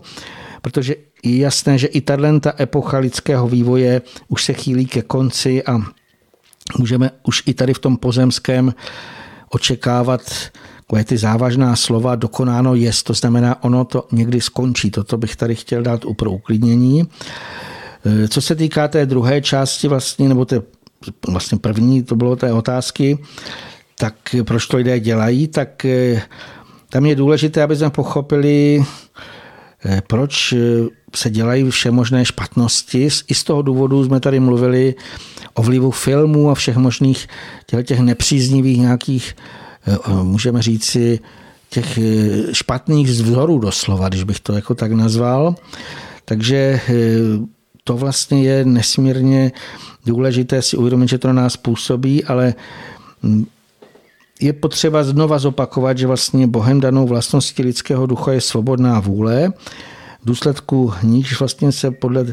[0.62, 5.80] protože je jasné, že i tato epocha lidského vývoje už se chýlí ke konci a
[6.78, 8.74] můžeme už i tady v tom pozemském
[9.50, 10.22] očekávat
[10.90, 14.92] takové ty závažná slova dokonáno jest, to znamená, ono to někdy skončí.
[14.92, 17.08] Toto bych tady chtěl dát pro uklidnění.
[18.06, 20.62] E, co se týká té druhé části vlastně, nebo té
[21.28, 23.18] vlastně první, to bylo té otázky,
[24.00, 26.22] tak proč to lidé dělají, tak e,
[26.90, 28.84] tam je důležité, aby jsme pochopili,
[30.08, 30.54] proč
[31.16, 33.08] se dělají všemožné špatnosti.
[33.28, 34.96] I z toho důvodu jsme tady mluvili
[35.54, 37.28] o vlivu filmů a všech možných
[37.84, 39.36] těch nepříznivých nějakých
[39.88, 41.20] Eh, můžeme říci,
[41.70, 45.56] těch eh, špatných vzorů doslova, když bych to jako tak nazval.
[46.26, 46.94] Takže eh,
[47.84, 49.52] to vlastně je nesmírně
[50.06, 52.54] důležité si uvědomit, že to na nás působí, ale
[53.24, 53.46] hm,
[54.42, 59.54] je potřeba znova zopakovat, že vlastně Bohem danou vlastností lidského ducha je svobodná vůle,
[60.22, 62.26] v důsledku níž vlastně se podle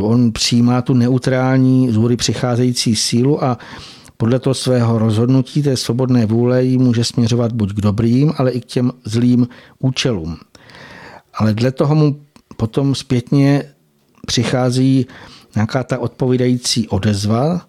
[0.00, 3.58] on přijímá tu neutrální z přicházející sílu a
[4.16, 8.60] podle toho svého rozhodnutí té svobodné vůle jí může směřovat buď k dobrým, ale i
[8.60, 9.48] k těm zlým
[9.78, 10.36] účelům.
[11.34, 12.20] Ale dle toho mu
[12.56, 13.62] potom zpětně
[14.26, 15.06] přichází
[15.54, 17.60] nějaká ta odpovídající odezva.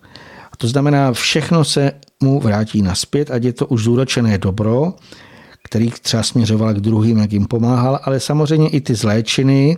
[0.57, 1.91] To znamená, všechno se
[2.23, 4.93] mu vrátí naspět, ať je to už zúročené dobro,
[5.63, 9.77] který třeba směřoval k druhým, jak jim pomáhal, ale samozřejmě i ty zléčiny,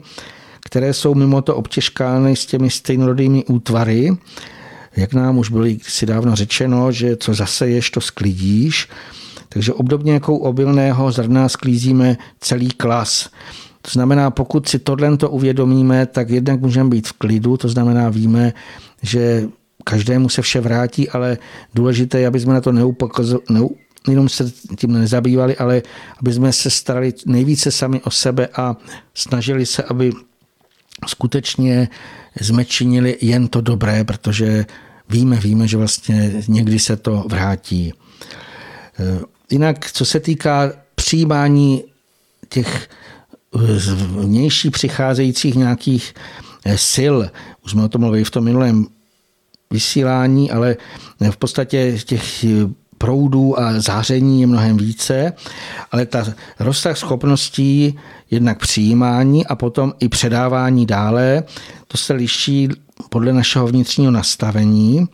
[0.65, 4.17] které jsou mimo to obtěžkány s těmi stejnorodými útvary,
[4.95, 8.87] jak nám už bylo si dávno řečeno, že co zaseješ, to sklidíš.
[9.49, 13.29] Takže obdobně jako u obilného zrna sklízíme celý klas.
[13.81, 18.09] To znamená, pokud si tohle to uvědomíme, tak jednak můžeme být v klidu, to znamená,
[18.09, 18.53] víme,
[19.01, 19.47] že
[19.83, 21.37] každému se vše vrátí, ale
[21.73, 23.69] důležité je, aby jsme na to neupakazovali,
[24.07, 25.81] jenom se tím nezabývali, ale
[26.19, 28.75] aby jsme se starali nejvíce sami o sebe a
[29.13, 30.11] snažili se, aby
[31.07, 31.89] skutečně
[32.41, 34.65] jsme činili jen to dobré, protože
[35.09, 37.93] víme, víme, že vlastně někdy se to vrátí.
[38.99, 39.19] Eh,
[39.51, 41.83] jinak, co se týká přijímání
[42.49, 42.89] těch
[44.07, 46.13] vnější přicházejících nějakých
[46.65, 47.15] eh, sil,
[47.65, 48.85] už jsme o tom mluvili v tom minulém
[49.71, 50.77] vysílání, ale
[51.31, 52.45] v podstatě těch
[52.99, 55.33] proudů a záření je mnohem více,
[55.91, 56.25] ale ta
[56.59, 57.99] rozsah schopností
[58.31, 61.43] jednak přijímání a potom i předávání dále,
[61.87, 62.69] to se liší
[63.09, 65.07] podle našeho vnitřního nastavení.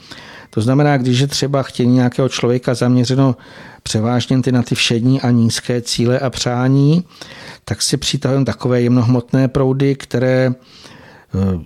[0.49, 3.35] To znamená, když je třeba chtění nějakého člověka zaměřeno
[3.83, 7.03] převážně ty na ty všední a nízké cíle a přání,
[7.65, 11.59] tak si přitahujeme takové jemnohmotné proudy, které eh,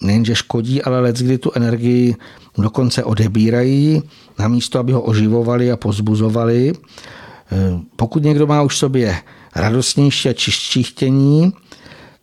[0.00, 2.16] nejenže škodí, ale let, kdy tu energii
[2.58, 4.02] dokonce odebírají,
[4.38, 6.72] namísto, aby ho oživovali a pozbuzovali.
[6.72, 9.16] Eh, pokud někdo má už sobě
[9.56, 11.52] radostnější a čistší chtění,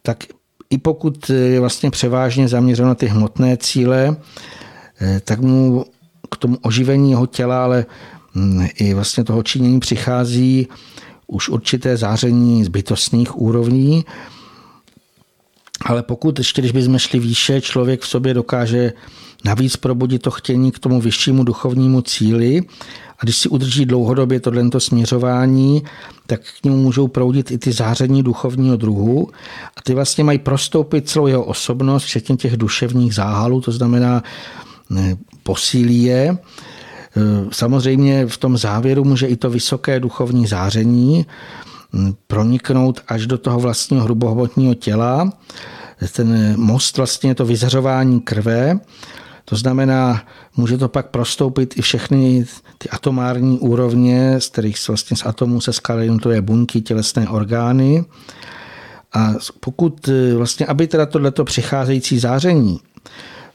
[0.02, 0.24] tak
[0.70, 4.18] i pokud je vlastně převážně zaměřeno na ty hmotné cíle,
[5.02, 5.86] eh, tak mu
[6.32, 7.86] k tomu oživení jeho těla, ale
[8.76, 10.68] i vlastně toho činění přichází
[11.28, 14.06] už určité záření z bytostných úrovní.
[15.86, 18.94] Ale pokud ještě, když bychom šli výše, člověk v sobě dokáže
[19.46, 22.62] navíc probudit to chtění k tomu vyššímu duchovnímu cíli.
[23.20, 25.84] A když si udrží dlouhodobě tohle směřování,
[26.28, 29.30] tak k němu můžou proudit i ty záření duchovního druhu.
[29.78, 34.24] A ty vlastně mají prostoupit celou jeho osobnost, včetně těch duševních záhalů, to znamená
[35.44, 36.30] posílí je.
[36.30, 36.38] E,
[37.52, 41.26] samozřejmě v tom závěru může i to vysoké duchovní záření
[42.28, 45.34] proniknout až do toho vlastního hrubohmotního těla.
[46.12, 48.80] Ten most vlastně je to vyzařování krve,
[49.50, 50.24] to znamená,
[50.58, 52.46] může to pak prostoupit i všechny
[52.78, 58.06] ty atomární úrovně, z kterých vlastně z atomů se skládají jednotlivé buňky, tělesné orgány.
[59.14, 62.80] A pokud e, vlastně, aby teda tohleto přicházející záření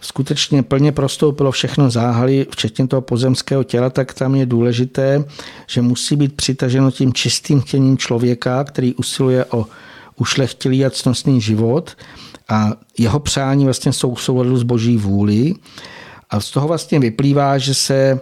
[0.02, 5.24] skutečně plně prostoupilo všechno záhaly, včetně toho pozemského těla, tak tam je důležité,
[5.66, 9.66] že musí být přitaženo tím čistým chtěním člověka, který usiluje o
[10.16, 11.96] ušlechtilý a cnostný život
[12.48, 15.54] a jeho přání vlastně jsou v souladu s boží vůli.
[16.30, 18.18] A z toho vlastně vyplývá, že se e,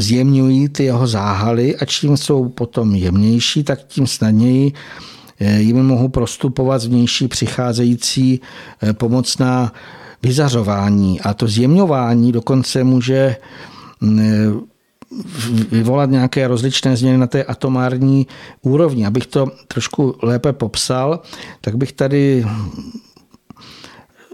[0.00, 4.72] zjemňují ty jeho záhaly a čím jsou potom jemnější, tak tím snadněji
[5.40, 8.40] e, jimi mohou prostupovat zvnější přicházející
[8.82, 9.72] e, pomocná
[10.22, 13.36] vyzařování a to zjemňování dokonce může
[14.00, 14.60] mm,
[15.70, 18.26] vyvolat nějaké rozličné změny na té atomární
[18.62, 19.06] úrovni.
[19.06, 21.20] Abych to trošku lépe popsal,
[21.60, 22.44] tak bych tady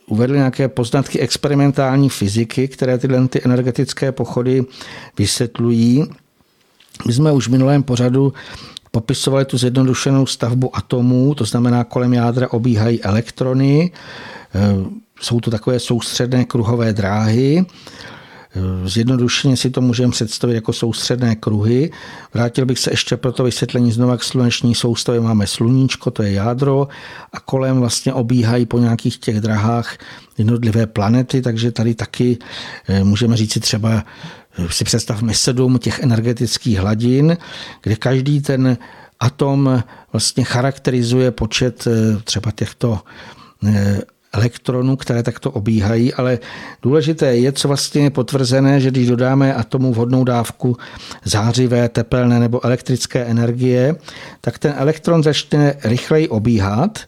[0.06, 4.64] uvedl nějaké poznatky experimentální fyziky, které tyhle ty energetické pochody
[5.18, 6.04] vysvětlují.
[7.06, 8.32] My jsme už v minulém pořadu
[8.90, 13.92] popisovali tu zjednodušenou stavbu atomů, to znamená kolem jádra obíhají elektrony,
[15.20, 17.66] jsou to takové soustředné kruhové dráhy.
[18.84, 21.90] Zjednodušeně si to můžeme představit jako soustředné kruhy.
[22.34, 25.20] Vrátil bych se ještě pro to vysvětlení znova k sluneční soustavě.
[25.20, 26.88] Máme sluníčko, to je jádro
[27.32, 29.96] a kolem vlastně obíhají po nějakých těch drahách
[30.38, 32.38] jednotlivé planety, takže tady taky
[32.88, 34.04] eh, můžeme říct si třeba
[34.58, 37.36] eh, si představme sedm těch energetických hladin,
[37.82, 38.78] kde každý ten
[39.20, 39.82] atom
[40.12, 41.88] vlastně charakterizuje počet
[42.24, 43.00] třeba těchto
[44.34, 46.38] elektronů, které takto obíhají, ale
[46.82, 50.76] důležité je, co vlastně je potvrzené, že když dodáme atomu vhodnou dávku
[51.24, 53.96] zářivé, tepelné nebo elektrické energie,
[54.40, 56.98] tak ten elektron začne rychleji obíhat.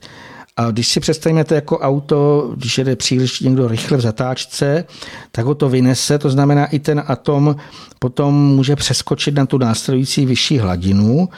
[0.57, 4.85] A když si představíme to jako auto, když jede příliš někdo rychle v zatáčce,
[5.33, 7.57] tak ho to vynese, to znamená i ten atom
[7.99, 11.29] potom může přeskočit na tu následující vyšší hladinu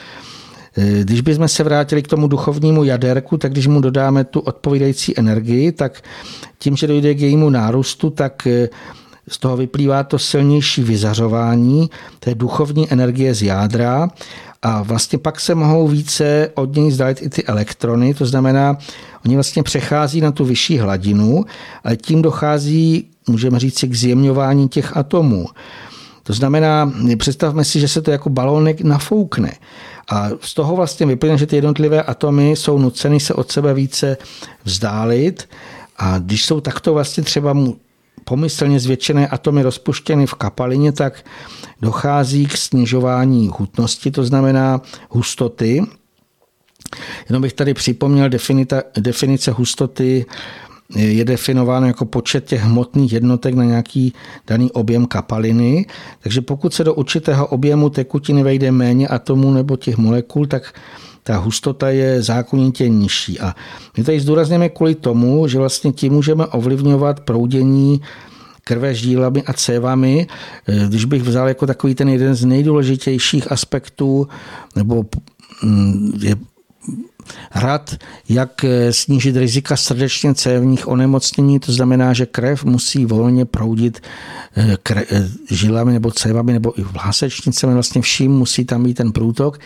[1.03, 5.71] když bychom se vrátili k tomu duchovnímu jaderku, tak když mu dodáme tu odpovídající energii,
[5.71, 6.01] tak
[6.59, 8.69] tím, že dojde k jejímu nárůstu, tak eh,
[9.27, 11.89] z toho vyplývá to silnější vyzařování
[12.19, 14.09] té duchovní energie z jádra
[14.61, 18.77] a vlastně pak se mohou více od něj zdalit i ty elektrony, to znamená,
[19.25, 21.45] oni vlastně přechází na tu vyšší hladinu,
[21.83, 25.45] ale tím dochází, můžeme říct, k zjemňování těch atomů.
[26.23, 29.51] To znamená, představme si, že se to jako balónek nafoukne.
[30.09, 34.17] A z toho vlastně vyplyne, že ty jednotlivé atomy jsou nuceny se od sebe více
[34.63, 35.49] vzdálit.
[35.97, 37.57] A když jsou takto vlastně třeba
[38.23, 41.25] pomyslně zvětšené atomy rozpuštěny v kapalině, tak
[41.81, 45.83] dochází k snižování hutnosti, to znamená hustoty.
[47.29, 48.29] Jenom bych tady připomněl
[48.99, 50.25] definice hustoty
[50.95, 54.13] je definováno jako počet těch hmotných jednotek na nějaký
[54.47, 55.85] daný objem kapaliny.
[56.19, 60.73] Takže pokud se do určitého objemu tekutiny vejde méně atomů nebo těch molekul, tak
[61.23, 63.39] ta hustota je zákonitě nižší.
[63.39, 63.55] A
[63.97, 68.01] my tady zdůrazněme kvůli tomu, že vlastně tím můžeme ovlivňovat proudění
[68.63, 70.27] krve žílami a cévami.
[70.87, 74.27] Když bych vzal jako takový ten jeden z nejdůležitějších aspektů,
[74.75, 75.05] nebo
[75.63, 76.35] mm, je
[77.55, 77.95] rad,
[78.29, 84.01] jak eh, snížit rizika srdečně cévních onemocnění, to znamená, že krev musí volně proudit
[84.55, 89.11] eh, kre, eh, žilami nebo cévami nebo i vlásečnicemi, vlastně vším musí tam být ten
[89.11, 89.59] průtok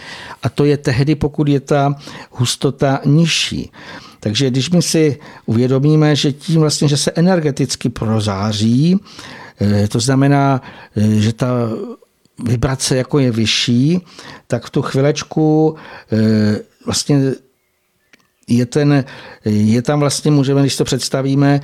[0.43, 1.95] a to je tehdy, pokud je ta
[2.31, 3.71] hustota nižší.
[4.19, 8.99] Takže když my si uvědomíme, že tím vlastně, že se energeticky prozáří,
[9.89, 10.61] to znamená,
[10.95, 11.47] že ta
[12.43, 14.01] vibrace jako je vyšší,
[14.47, 15.75] tak v tu chvilečku
[16.85, 17.33] vlastně
[18.47, 19.03] je, ten,
[19.45, 21.61] je tam vlastně, můžeme, když to představíme,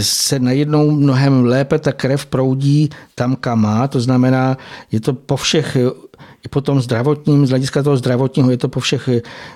[0.00, 4.56] se najednou mnohem lépe ta krev proudí tam, kam má, to znamená,
[4.92, 5.76] je to po všech
[6.44, 9.08] i po tom zdravotním, z hlediska toho zdravotního je to po všech,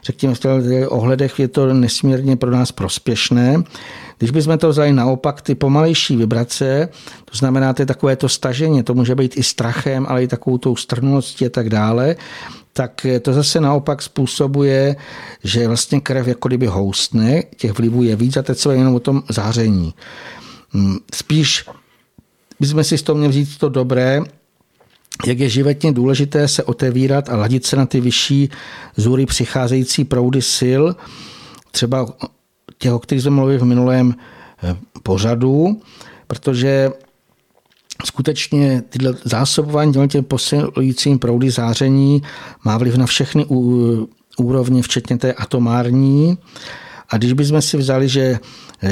[0.05, 0.35] řekněme,
[0.89, 3.63] ohledech je to nesmírně pro nás prospěšné.
[4.19, 6.89] Když bychom to vzali naopak, ty pomalejší vibrace,
[7.25, 10.59] to znamená, to je takové to stažení, to může být i strachem, ale i takovou
[10.59, 12.17] tou strnulostí a tak dále,
[12.79, 14.97] tak to zase naopak způsobuje,
[15.45, 19.01] že vlastně krev jako kdyby houstne, těch vlivů je víc a teď se jenom o
[19.01, 19.95] tom záření.
[20.71, 21.65] Hmm, spíš
[22.61, 24.21] bychom si z toho měli vzít to dobré,
[25.27, 28.51] jak je životně důležité se otevírat a ladit se na ty vyšší
[28.97, 30.83] zůry přicházející proudy sil,
[31.71, 32.07] třeba
[32.79, 34.15] těch, o kterých jsme mluvili v minulém
[34.63, 35.83] eh, pořadu,
[36.27, 36.91] protože
[38.07, 42.23] skutečně tyhle zásobování těm posilujícím proudy záření
[42.65, 43.47] má vliv na všechny
[44.39, 46.39] úrovně, včetně té atomární.
[47.11, 48.39] A když bychom si vzali, že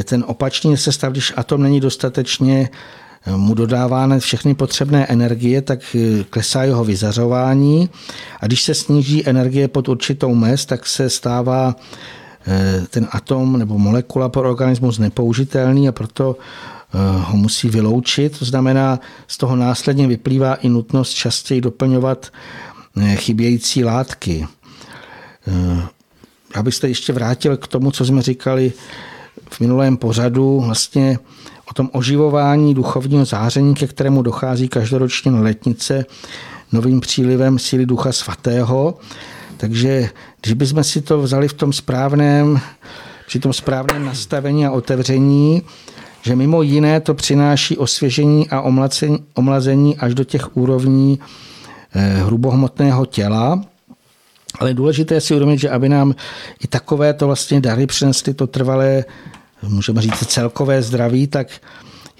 [0.05, 2.69] ten opačný se stav, když atom není dostatečně
[3.37, 5.97] mu dodávány všechny potřebné energie, tak
[6.31, 7.91] klesá jeho vyzařování
[8.41, 11.77] a když se sníží energie pod určitou mez, tak se stává
[12.47, 16.76] eh, ten atom nebo molekula pro organismus nepoužitelný a proto eh,
[17.19, 18.39] ho musí vyloučit.
[18.39, 22.27] To znamená, z toho následně vyplývá i nutnost častěji doplňovat
[22.97, 24.47] eh, chybějící látky.
[26.57, 28.73] Já bych se ještě vrátil k tomu, co jsme říkali
[29.51, 31.19] v minulém pořadu, vlastně
[31.71, 36.05] o tom oživování duchovního záření, ke kterému dochází každoročně na letnice
[36.73, 38.99] novým přílivem síly ducha svatého.
[39.57, 40.11] Takže
[40.41, 42.61] když bychom si to vzali v tom správném,
[43.27, 45.63] při tom správném nastavení a otevření,
[46.27, 48.61] že mimo jiné to přináší osvěžení a
[49.35, 51.19] omlazení až do těch úrovní
[51.95, 53.65] eh, hrubohmotného těla,
[54.59, 56.15] ale důležité je si uvědomit, že aby nám
[56.65, 59.05] i takové to vlastně dary přinesly to trvalé
[59.63, 61.49] můžeme říct, celkové zdraví, tak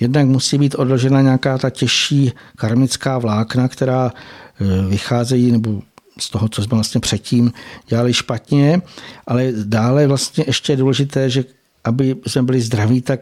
[0.01, 5.83] jednak musí být odložena nějaká ta těžší karmická vlákna, která e, vycházejí nebo
[6.19, 7.53] z toho, co jsme vlastně předtím
[7.89, 8.83] dělali špatně,
[9.27, 11.45] ale dále vlastně ještě je důležité, že
[11.85, 13.21] aby jsme byli zdraví, tak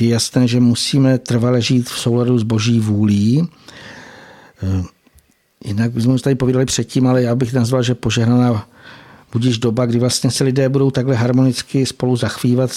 [0.00, 3.48] je jasné, že musíme trvale žít v souladu s boží vůlí.
[4.62, 4.84] E,
[5.64, 8.66] jinak bychom už tady povídali předtím, ale já bych nazval, že požehnaná
[9.32, 12.70] budíš doba, kdy vlastně se lidé budou takhle harmonicky spolu zachvívat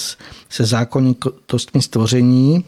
[0.48, 2.64] se zákonitostmi stvoření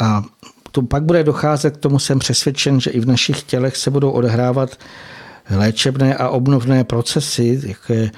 [0.00, 0.24] a
[0.72, 4.10] to pak bude docházet k tomu, jsem přesvědčen, že i v našich tělech se budou
[4.10, 4.78] odehrávat
[5.50, 8.10] léčebné a obnovné procesy, jaké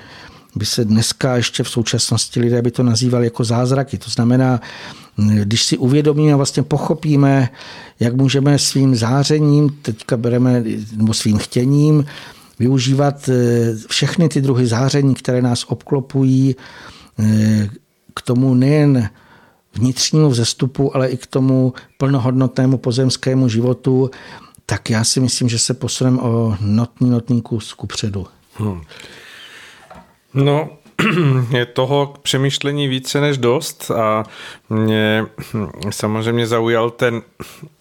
[0.57, 3.99] by se dneska ještě v současnosti lidé by to nazývali jako zázraky.
[3.99, 4.61] To znamená,
[5.17, 7.49] když si uvědomíme a vlastně pochopíme,
[8.01, 10.65] jak můžeme svým zářením, teďka bereme,
[10.97, 12.05] nebo svým chtěním,
[12.59, 16.57] využívat eh, všechny ty druhy záření, které nás obklopují,
[17.19, 17.71] eh,
[18.15, 19.09] k tomu nejen
[19.75, 24.11] vnitřnímu vzestupu, ale i k tomu plnohodnotnému pozemskému životu,
[24.67, 28.27] tak já si myslím, že se posuneme o notný notný kus kupředu.
[28.55, 28.81] Hmm.
[30.35, 30.71] No,
[31.51, 34.25] je toho k přemýšlení více než dost a
[34.69, 35.27] mě
[35.91, 37.23] samozřejmě zaujal ten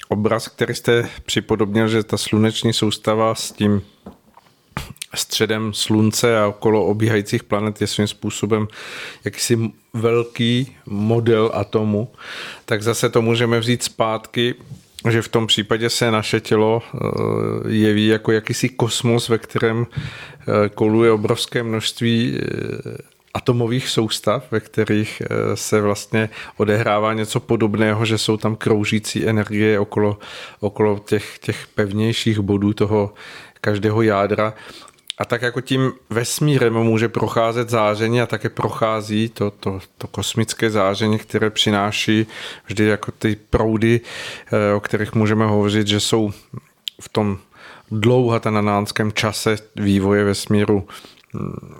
[0.09, 3.81] obraz, který jste připodobnil, že ta sluneční soustava s tím
[5.15, 8.67] středem slunce a okolo obíhajících planet je svým způsobem
[9.25, 12.11] jakýsi velký model atomu,
[12.65, 14.55] tak zase to můžeme vzít zpátky,
[15.09, 16.97] že v tom případě se naše tělo eh,
[17.69, 25.21] jeví jako jakýsi kosmos, ve kterém eh, koluje obrovské množství eh, atomových soustav, ve kterých
[25.55, 30.17] se vlastně odehrává něco podobného, že jsou tam kroužící energie okolo,
[30.59, 33.13] okolo těch, těch pevnějších bodů toho
[33.61, 34.53] každého jádra.
[35.17, 40.69] A tak jako tím vesmírem může procházet záření a také prochází to, to, to kosmické
[40.69, 42.27] záření, které přináší
[42.65, 44.01] vždy jako ty proudy,
[44.51, 46.31] eh, o kterých můžeme hovořit, že jsou
[47.01, 47.37] v tom
[47.91, 50.87] dlouhatanánském čase vývoje vesmíru
[51.33, 51.75] hm,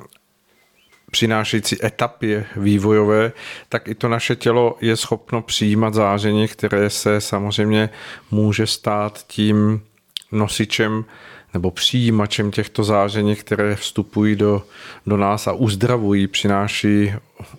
[1.14, 3.31] přinášející etapě vývojové,
[3.69, 7.90] tak i to naše tělo je schopno přijímat záření, které se samozřejmě
[8.31, 9.81] může stát tím
[10.31, 11.06] nosičem
[11.53, 14.64] nebo přijímačem těchto záření, které vstupují do,
[15.06, 17.14] do nás a uzdravují, přináší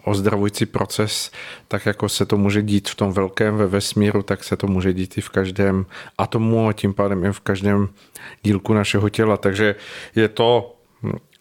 [0.04, 1.30] ozdravující proces,
[1.68, 4.92] tak jako se to může dít v tom velkém ve vesmíru, tak se to může
[4.92, 5.86] dít i v každém
[6.18, 7.88] atomu a tím pádem i v každém
[8.42, 9.36] dílku našeho těla.
[9.36, 9.74] Takže
[10.16, 10.73] je to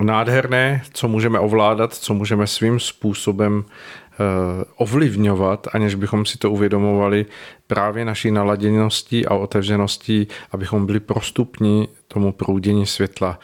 [0.02, 3.66] nádherné, co můžeme ovládat, co můžeme svým způsobem
[4.14, 7.26] Eh, ovlivňovat, aniž bychom si to uvědomovali
[7.68, 13.40] právě naší naladěností a otevřeností, abychom byli prostupní tomu proudění světla.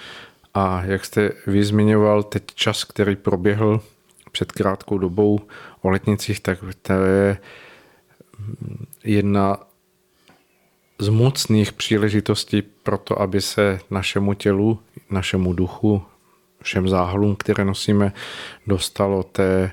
[0.53, 3.81] A jak jste vy zmiňoval, teď čas, který proběhl
[4.31, 5.39] před krátkou dobou
[5.81, 7.37] o letnicích, tak to je
[9.03, 9.57] jedna
[10.99, 16.01] z mocných příležitostí pro to, aby se našemu tělu, našemu duchu,
[16.61, 18.13] všem záhlům, které nosíme,
[18.67, 19.71] dostalo té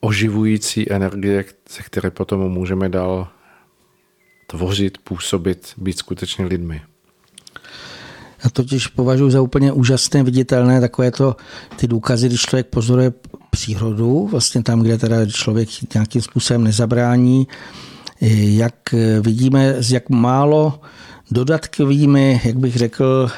[0.00, 3.28] oživující energie, ze které potom můžeme dál
[4.46, 6.82] tvořit, působit, být skutečně lidmi.
[8.44, 11.36] Já totiž považuji za úplně úžasné, viditelné takové to,
[11.76, 13.12] ty důkazy, když člověk pozoruje
[13.50, 17.46] přírodu, vlastně tam, kde teda člověk nějakým způsobem nezabrání,
[18.20, 18.74] jak
[19.20, 20.80] vidíme, z jak málo
[21.30, 23.30] dodatkovými, jak bych řekl,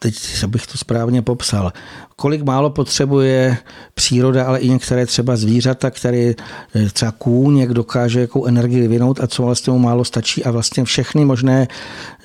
[0.00, 1.72] teď abych to správně popsal,
[2.16, 3.56] kolik málo potřebuje
[3.94, 6.34] příroda, ale i některé třeba zvířata, které
[6.74, 10.44] eh, třeba kůň, jak dokáže jakou energii vyvinout a co vlastně mu málo stačí.
[10.44, 11.68] A vlastně všechny možné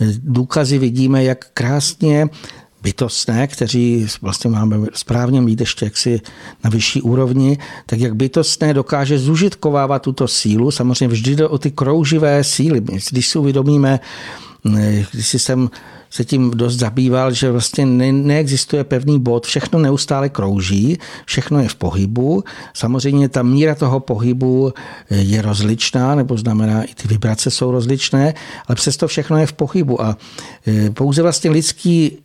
[0.02, 2.28] eh, důkazy vidíme, jak krásně
[2.82, 6.22] bytostné, kteří vlastně máme správně mít ještě jaksi
[6.64, 10.72] na vyšší úrovni, tak jak bytostné dokáže zužitkovávat tuto sílu.
[10.72, 12.82] Samozřejmě vždy jde o ty krouživé síly.
[13.12, 14.00] Když si uvědomíme,
[15.12, 15.70] když jsem
[16.10, 21.68] se tím dost zabýval, že vlastně ne, neexistuje pevný bod, všechno neustále krouží, všechno je
[21.68, 22.44] v pohybu.
[22.74, 24.74] Samozřejmě ta míra toho pohybu
[25.10, 28.34] je rozličná, nebo znamená, i ty vibrace jsou rozličné,
[28.68, 30.02] ale přesto všechno je v pohybu.
[30.02, 30.18] A
[30.68, 32.18] e, pouze vlastně lidský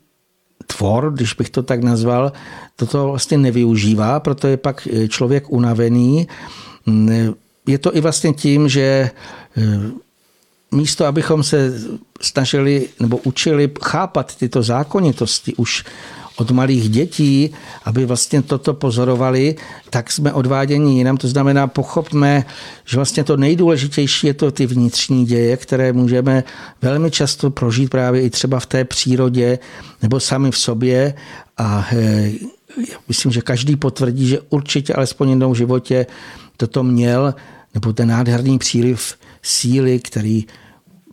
[0.67, 2.33] tvor, když bych to tak nazval,
[2.77, 6.29] toto vlastně nevyužívá, proto je pak e, člověk unavený.
[7.67, 9.11] Je to i vlastně tím, že e,
[10.71, 11.73] místo, abychom se
[12.21, 15.85] snažili nebo učili chápat tyto zákonitosti už
[16.37, 17.51] od malých dětí,
[17.85, 19.57] aby vlastně toto pozorovali,
[19.91, 21.17] tak jsme odváděni jinam.
[21.17, 22.45] To znamená, pochopme,
[22.85, 26.45] že vlastně to nejdůležitější je to ty vnitřní děje, které můžeme
[26.83, 29.59] velmi často prožít právě i třeba v té přírodě
[30.03, 31.15] nebo sami v sobě.
[31.59, 32.33] A e,
[33.09, 36.07] myslím, že každý potvrdí, že určitě alespoň jednou v životě
[36.57, 37.35] toto měl,
[37.75, 40.47] nebo ten nádherný příliv síly, který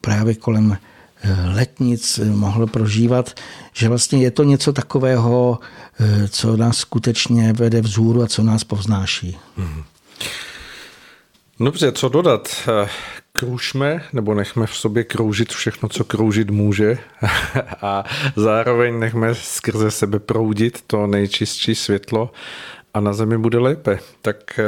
[0.02, 0.78] právě kolem
[1.24, 3.40] eh, letnic mohl prožívat,
[3.74, 5.60] že vlastně je to něco takového,
[6.00, 9.38] eh, co nás skutečně vede vzhůru a co nás povznáší.
[9.58, 9.84] Mhm.
[11.60, 12.70] Dobře, co dodat?
[13.34, 16.98] Kružme, nebo nechme v sobě kroužit všechno, co kroužit může
[17.82, 18.04] a
[18.36, 22.32] zároveň nechme skrze sebe proudit to nejčistší světlo
[22.94, 24.00] a na zemi bude lépe.
[24.22, 24.60] Tak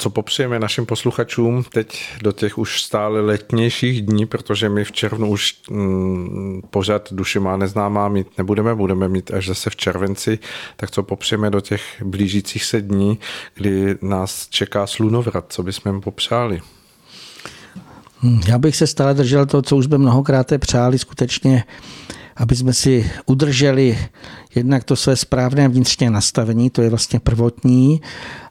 [0.00, 5.28] co popřejeme našim posluchačům teď do těch už stále letnějších dní, protože my v červnu
[5.28, 10.38] už mm, pořád duši má neznámá mít nebudeme, budeme mít až zase v červenci,
[10.76, 13.18] tak co popřejeme do těch blížících se dní,
[13.54, 16.60] kdy nás čeká slunovrat, co bychom jim popřáli?
[18.48, 21.64] Já bych se stále držel to, co už jsme mnohokrát přáli, skutečně
[22.40, 23.98] aby jsme si udrželi
[24.54, 28.00] jednak to své správné vnitřní nastavení, to je vlastně prvotní,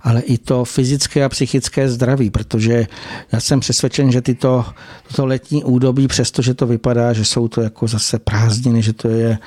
[0.02, 2.88] ale i to fyzické a psychické zdraví, protože
[3.32, 4.66] já jsem přesvědčen, že tyto,
[5.08, 9.38] toto letní údobí, přestože to vypadá, že jsou to jako zase prázdniny, že to je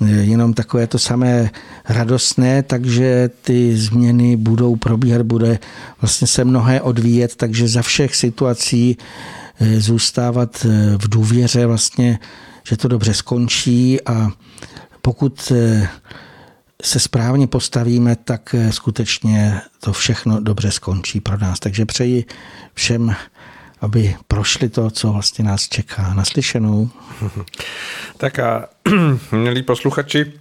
[0.00, 1.50] jenom takové to samé
[1.88, 5.58] radostné, takže ty změny budou probíhat, bude
[6.00, 8.96] vlastně se mnohé odvíjet, takže za všech situací
[9.60, 12.18] eh, zůstávat eh, v důvěře vlastně
[12.68, 14.30] že to dobře skončí a
[15.02, 15.88] pokud eh,
[16.82, 21.60] se správně postavíme, tak eh, skutečně to všechno dobře skončí pro nás.
[21.60, 22.24] Takže přeji
[22.74, 23.14] všem,
[23.80, 26.14] aby prošli to, co vlastně nás čeká.
[26.14, 26.90] Naslyšenou.
[28.16, 28.68] Tak a
[29.32, 30.32] milí posluchači,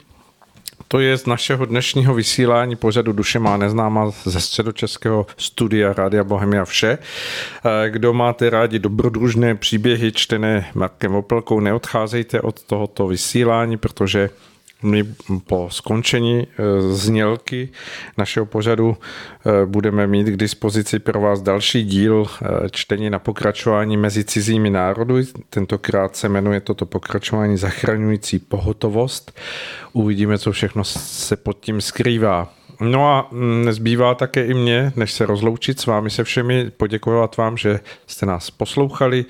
[0.87, 6.65] to je z našeho dnešního vysílání pořadu Duše má neznáma ze středočeského studia Rádia Bohemia
[6.65, 6.97] vše.
[6.97, 14.29] Eh, kdo máte rádi dobrodružné příběhy čtené Markem Opelkou, neodcházejte od tohoto vysílání, protože
[14.83, 15.03] my
[15.47, 16.63] po skončení eh,
[16.95, 17.69] znělky
[18.17, 23.97] našeho pořadu eh, budeme mít k dispozici pro vás další díl eh, čtení na pokračování
[23.97, 25.23] mezi cizími národy.
[25.49, 29.39] Tentokrát se jmenuje toto pokračování Zachraňující pohotovost.
[29.93, 32.53] Uvidíme, co všechno se pod tím skrývá.
[32.81, 37.37] No a mm, nezbývá také i mě, než se rozloučit s vámi se všemi, poděkovat
[37.37, 39.25] vám, že jste nás poslouchali,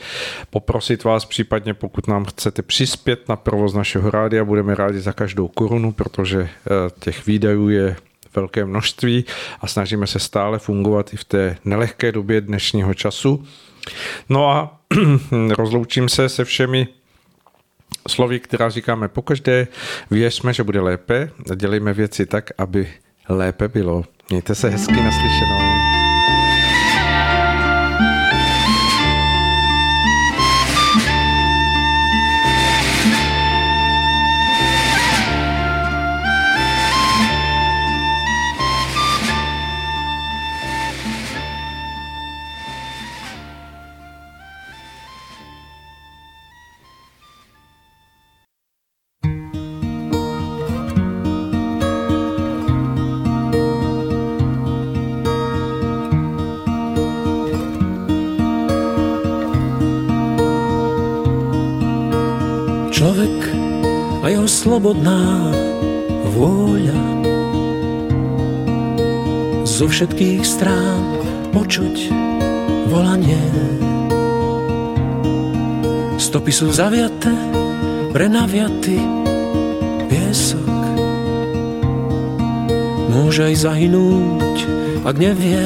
[0.50, 5.48] poprosit vás případně, pokud nám chcete přispět na provoz našeho rádia, budeme rádi za každou
[5.48, 6.50] korunu, protože eh,
[7.00, 7.96] těch výdajů je
[8.36, 9.26] velké množství
[9.62, 13.46] a snažíme se stále fungovat i v té nelehké době dnešního času.
[14.30, 14.80] No a
[15.50, 16.88] rozloučím se se všemi
[18.08, 19.68] slovy, která říkáme pokaždé,
[20.12, 22.88] věřme, že bude lépe dělejme věci tak, aby
[23.30, 24.04] lépe bylo.
[24.30, 25.67] Mějte se hezky naslyšenou.
[64.68, 65.48] Slobodná
[66.36, 67.00] vôľa
[69.64, 71.24] zo všetkých strán
[71.56, 72.12] počuť
[72.92, 73.40] volanie.
[76.20, 77.32] Stopy sú zaviaté,
[78.12, 79.00] prenaviaty
[80.12, 80.68] piesok.
[83.08, 84.56] Môže aj zahynúť,
[85.08, 85.64] ak nevie,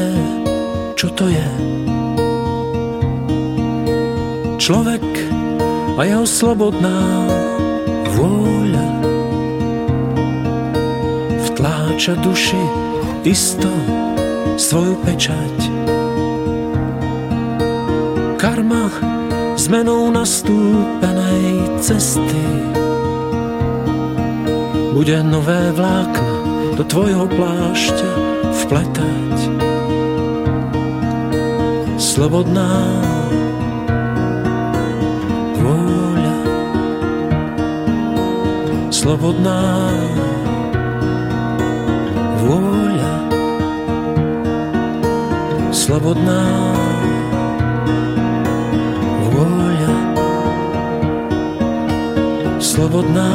[0.93, 1.49] čo to je.
[4.61, 5.01] Človek
[5.97, 7.40] a jeho slobodná
[8.17, 8.89] vôľa
[11.49, 12.63] vtláča duši
[13.27, 13.69] isto
[14.57, 15.57] svoju pečať.
[18.41, 18.89] Karma
[19.53, 22.45] zmenou nastúpenej cesty
[24.91, 26.33] bude nové vlákna
[26.77, 28.11] do tvojho plášťa
[28.65, 29.37] vpletať.
[32.01, 32.69] Slobodná
[35.61, 36.00] vôľa,
[39.01, 39.57] slobodná
[42.45, 43.15] vôľa,
[45.73, 46.41] slobodná
[49.25, 49.95] vôľa,
[52.61, 53.31] slobodná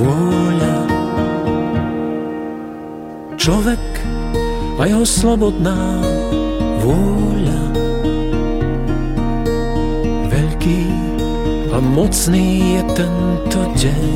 [0.00, 0.76] vôľa.
[3.36, 3.84] Človek
[4.80, 5.76] a jeho slobodná
[6.80, 7.60] vôľa.
[10.32, 10.97] Veľký
[11.78, 14.10] a mocný je tento deň.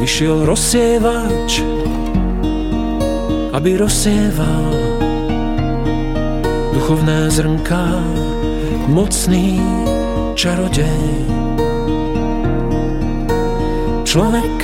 [0.00, 1.60] Vyšiel rozsievač,
[3.52, 4.72] aby rozsieval
[6.72, 8.00] duchovné zrnká,
[8.88, 9.60] mocný
[10.40, 11.04] čarodej.
[14.08, 14.56] Človek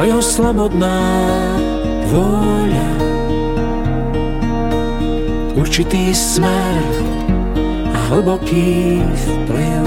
[0.08, 1.04] jeho slobodná
[2.08, 2.88] vôľa.
[5.52, 6.99] Určitý smer
[8.10, 9.86] hlboký vplyv.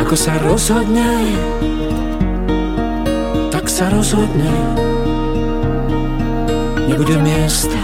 [0.00, 1.36] Ako sa rozhodne,
[3.52, 4.56] tak sa rozhodne.
[6.88, 7.76] Nebude miesta,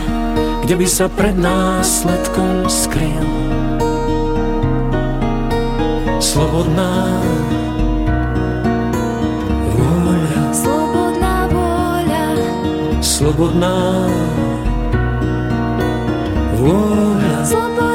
[0.64, 3.28] kde by sa pred následkom skryl.
[6.22, 7.20] Slobodná
[9.76, 12.26] vôľa, Slobodná vôľa,
[13.04, 13.76] slobodná
[16.56, 17.91] vôľa, slobodnú vôľu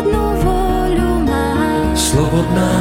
[2.17, 2.17] máš.
[2.17, 2.73] slobodná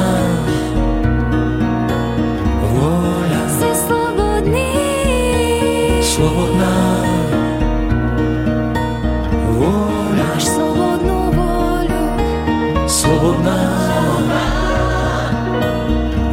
[2.73, 4.73] vôľa, Si slobodný,
[6.01, 6.73] slobodná
[9.61, 12.03] vôľa, máš slobodnú vôľu.
[12.89, 13.61] slobodná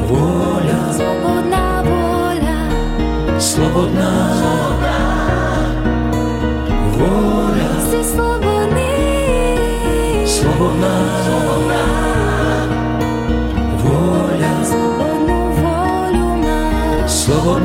[0.09, 2.59] vôľa, Slobodná vôľa,
[3.37, 4.13] slobodná
[6.97, 8.97] vôľa, si slobodný,
[10.25, 11.94] slobodná
[17.25, 17.64] Slovo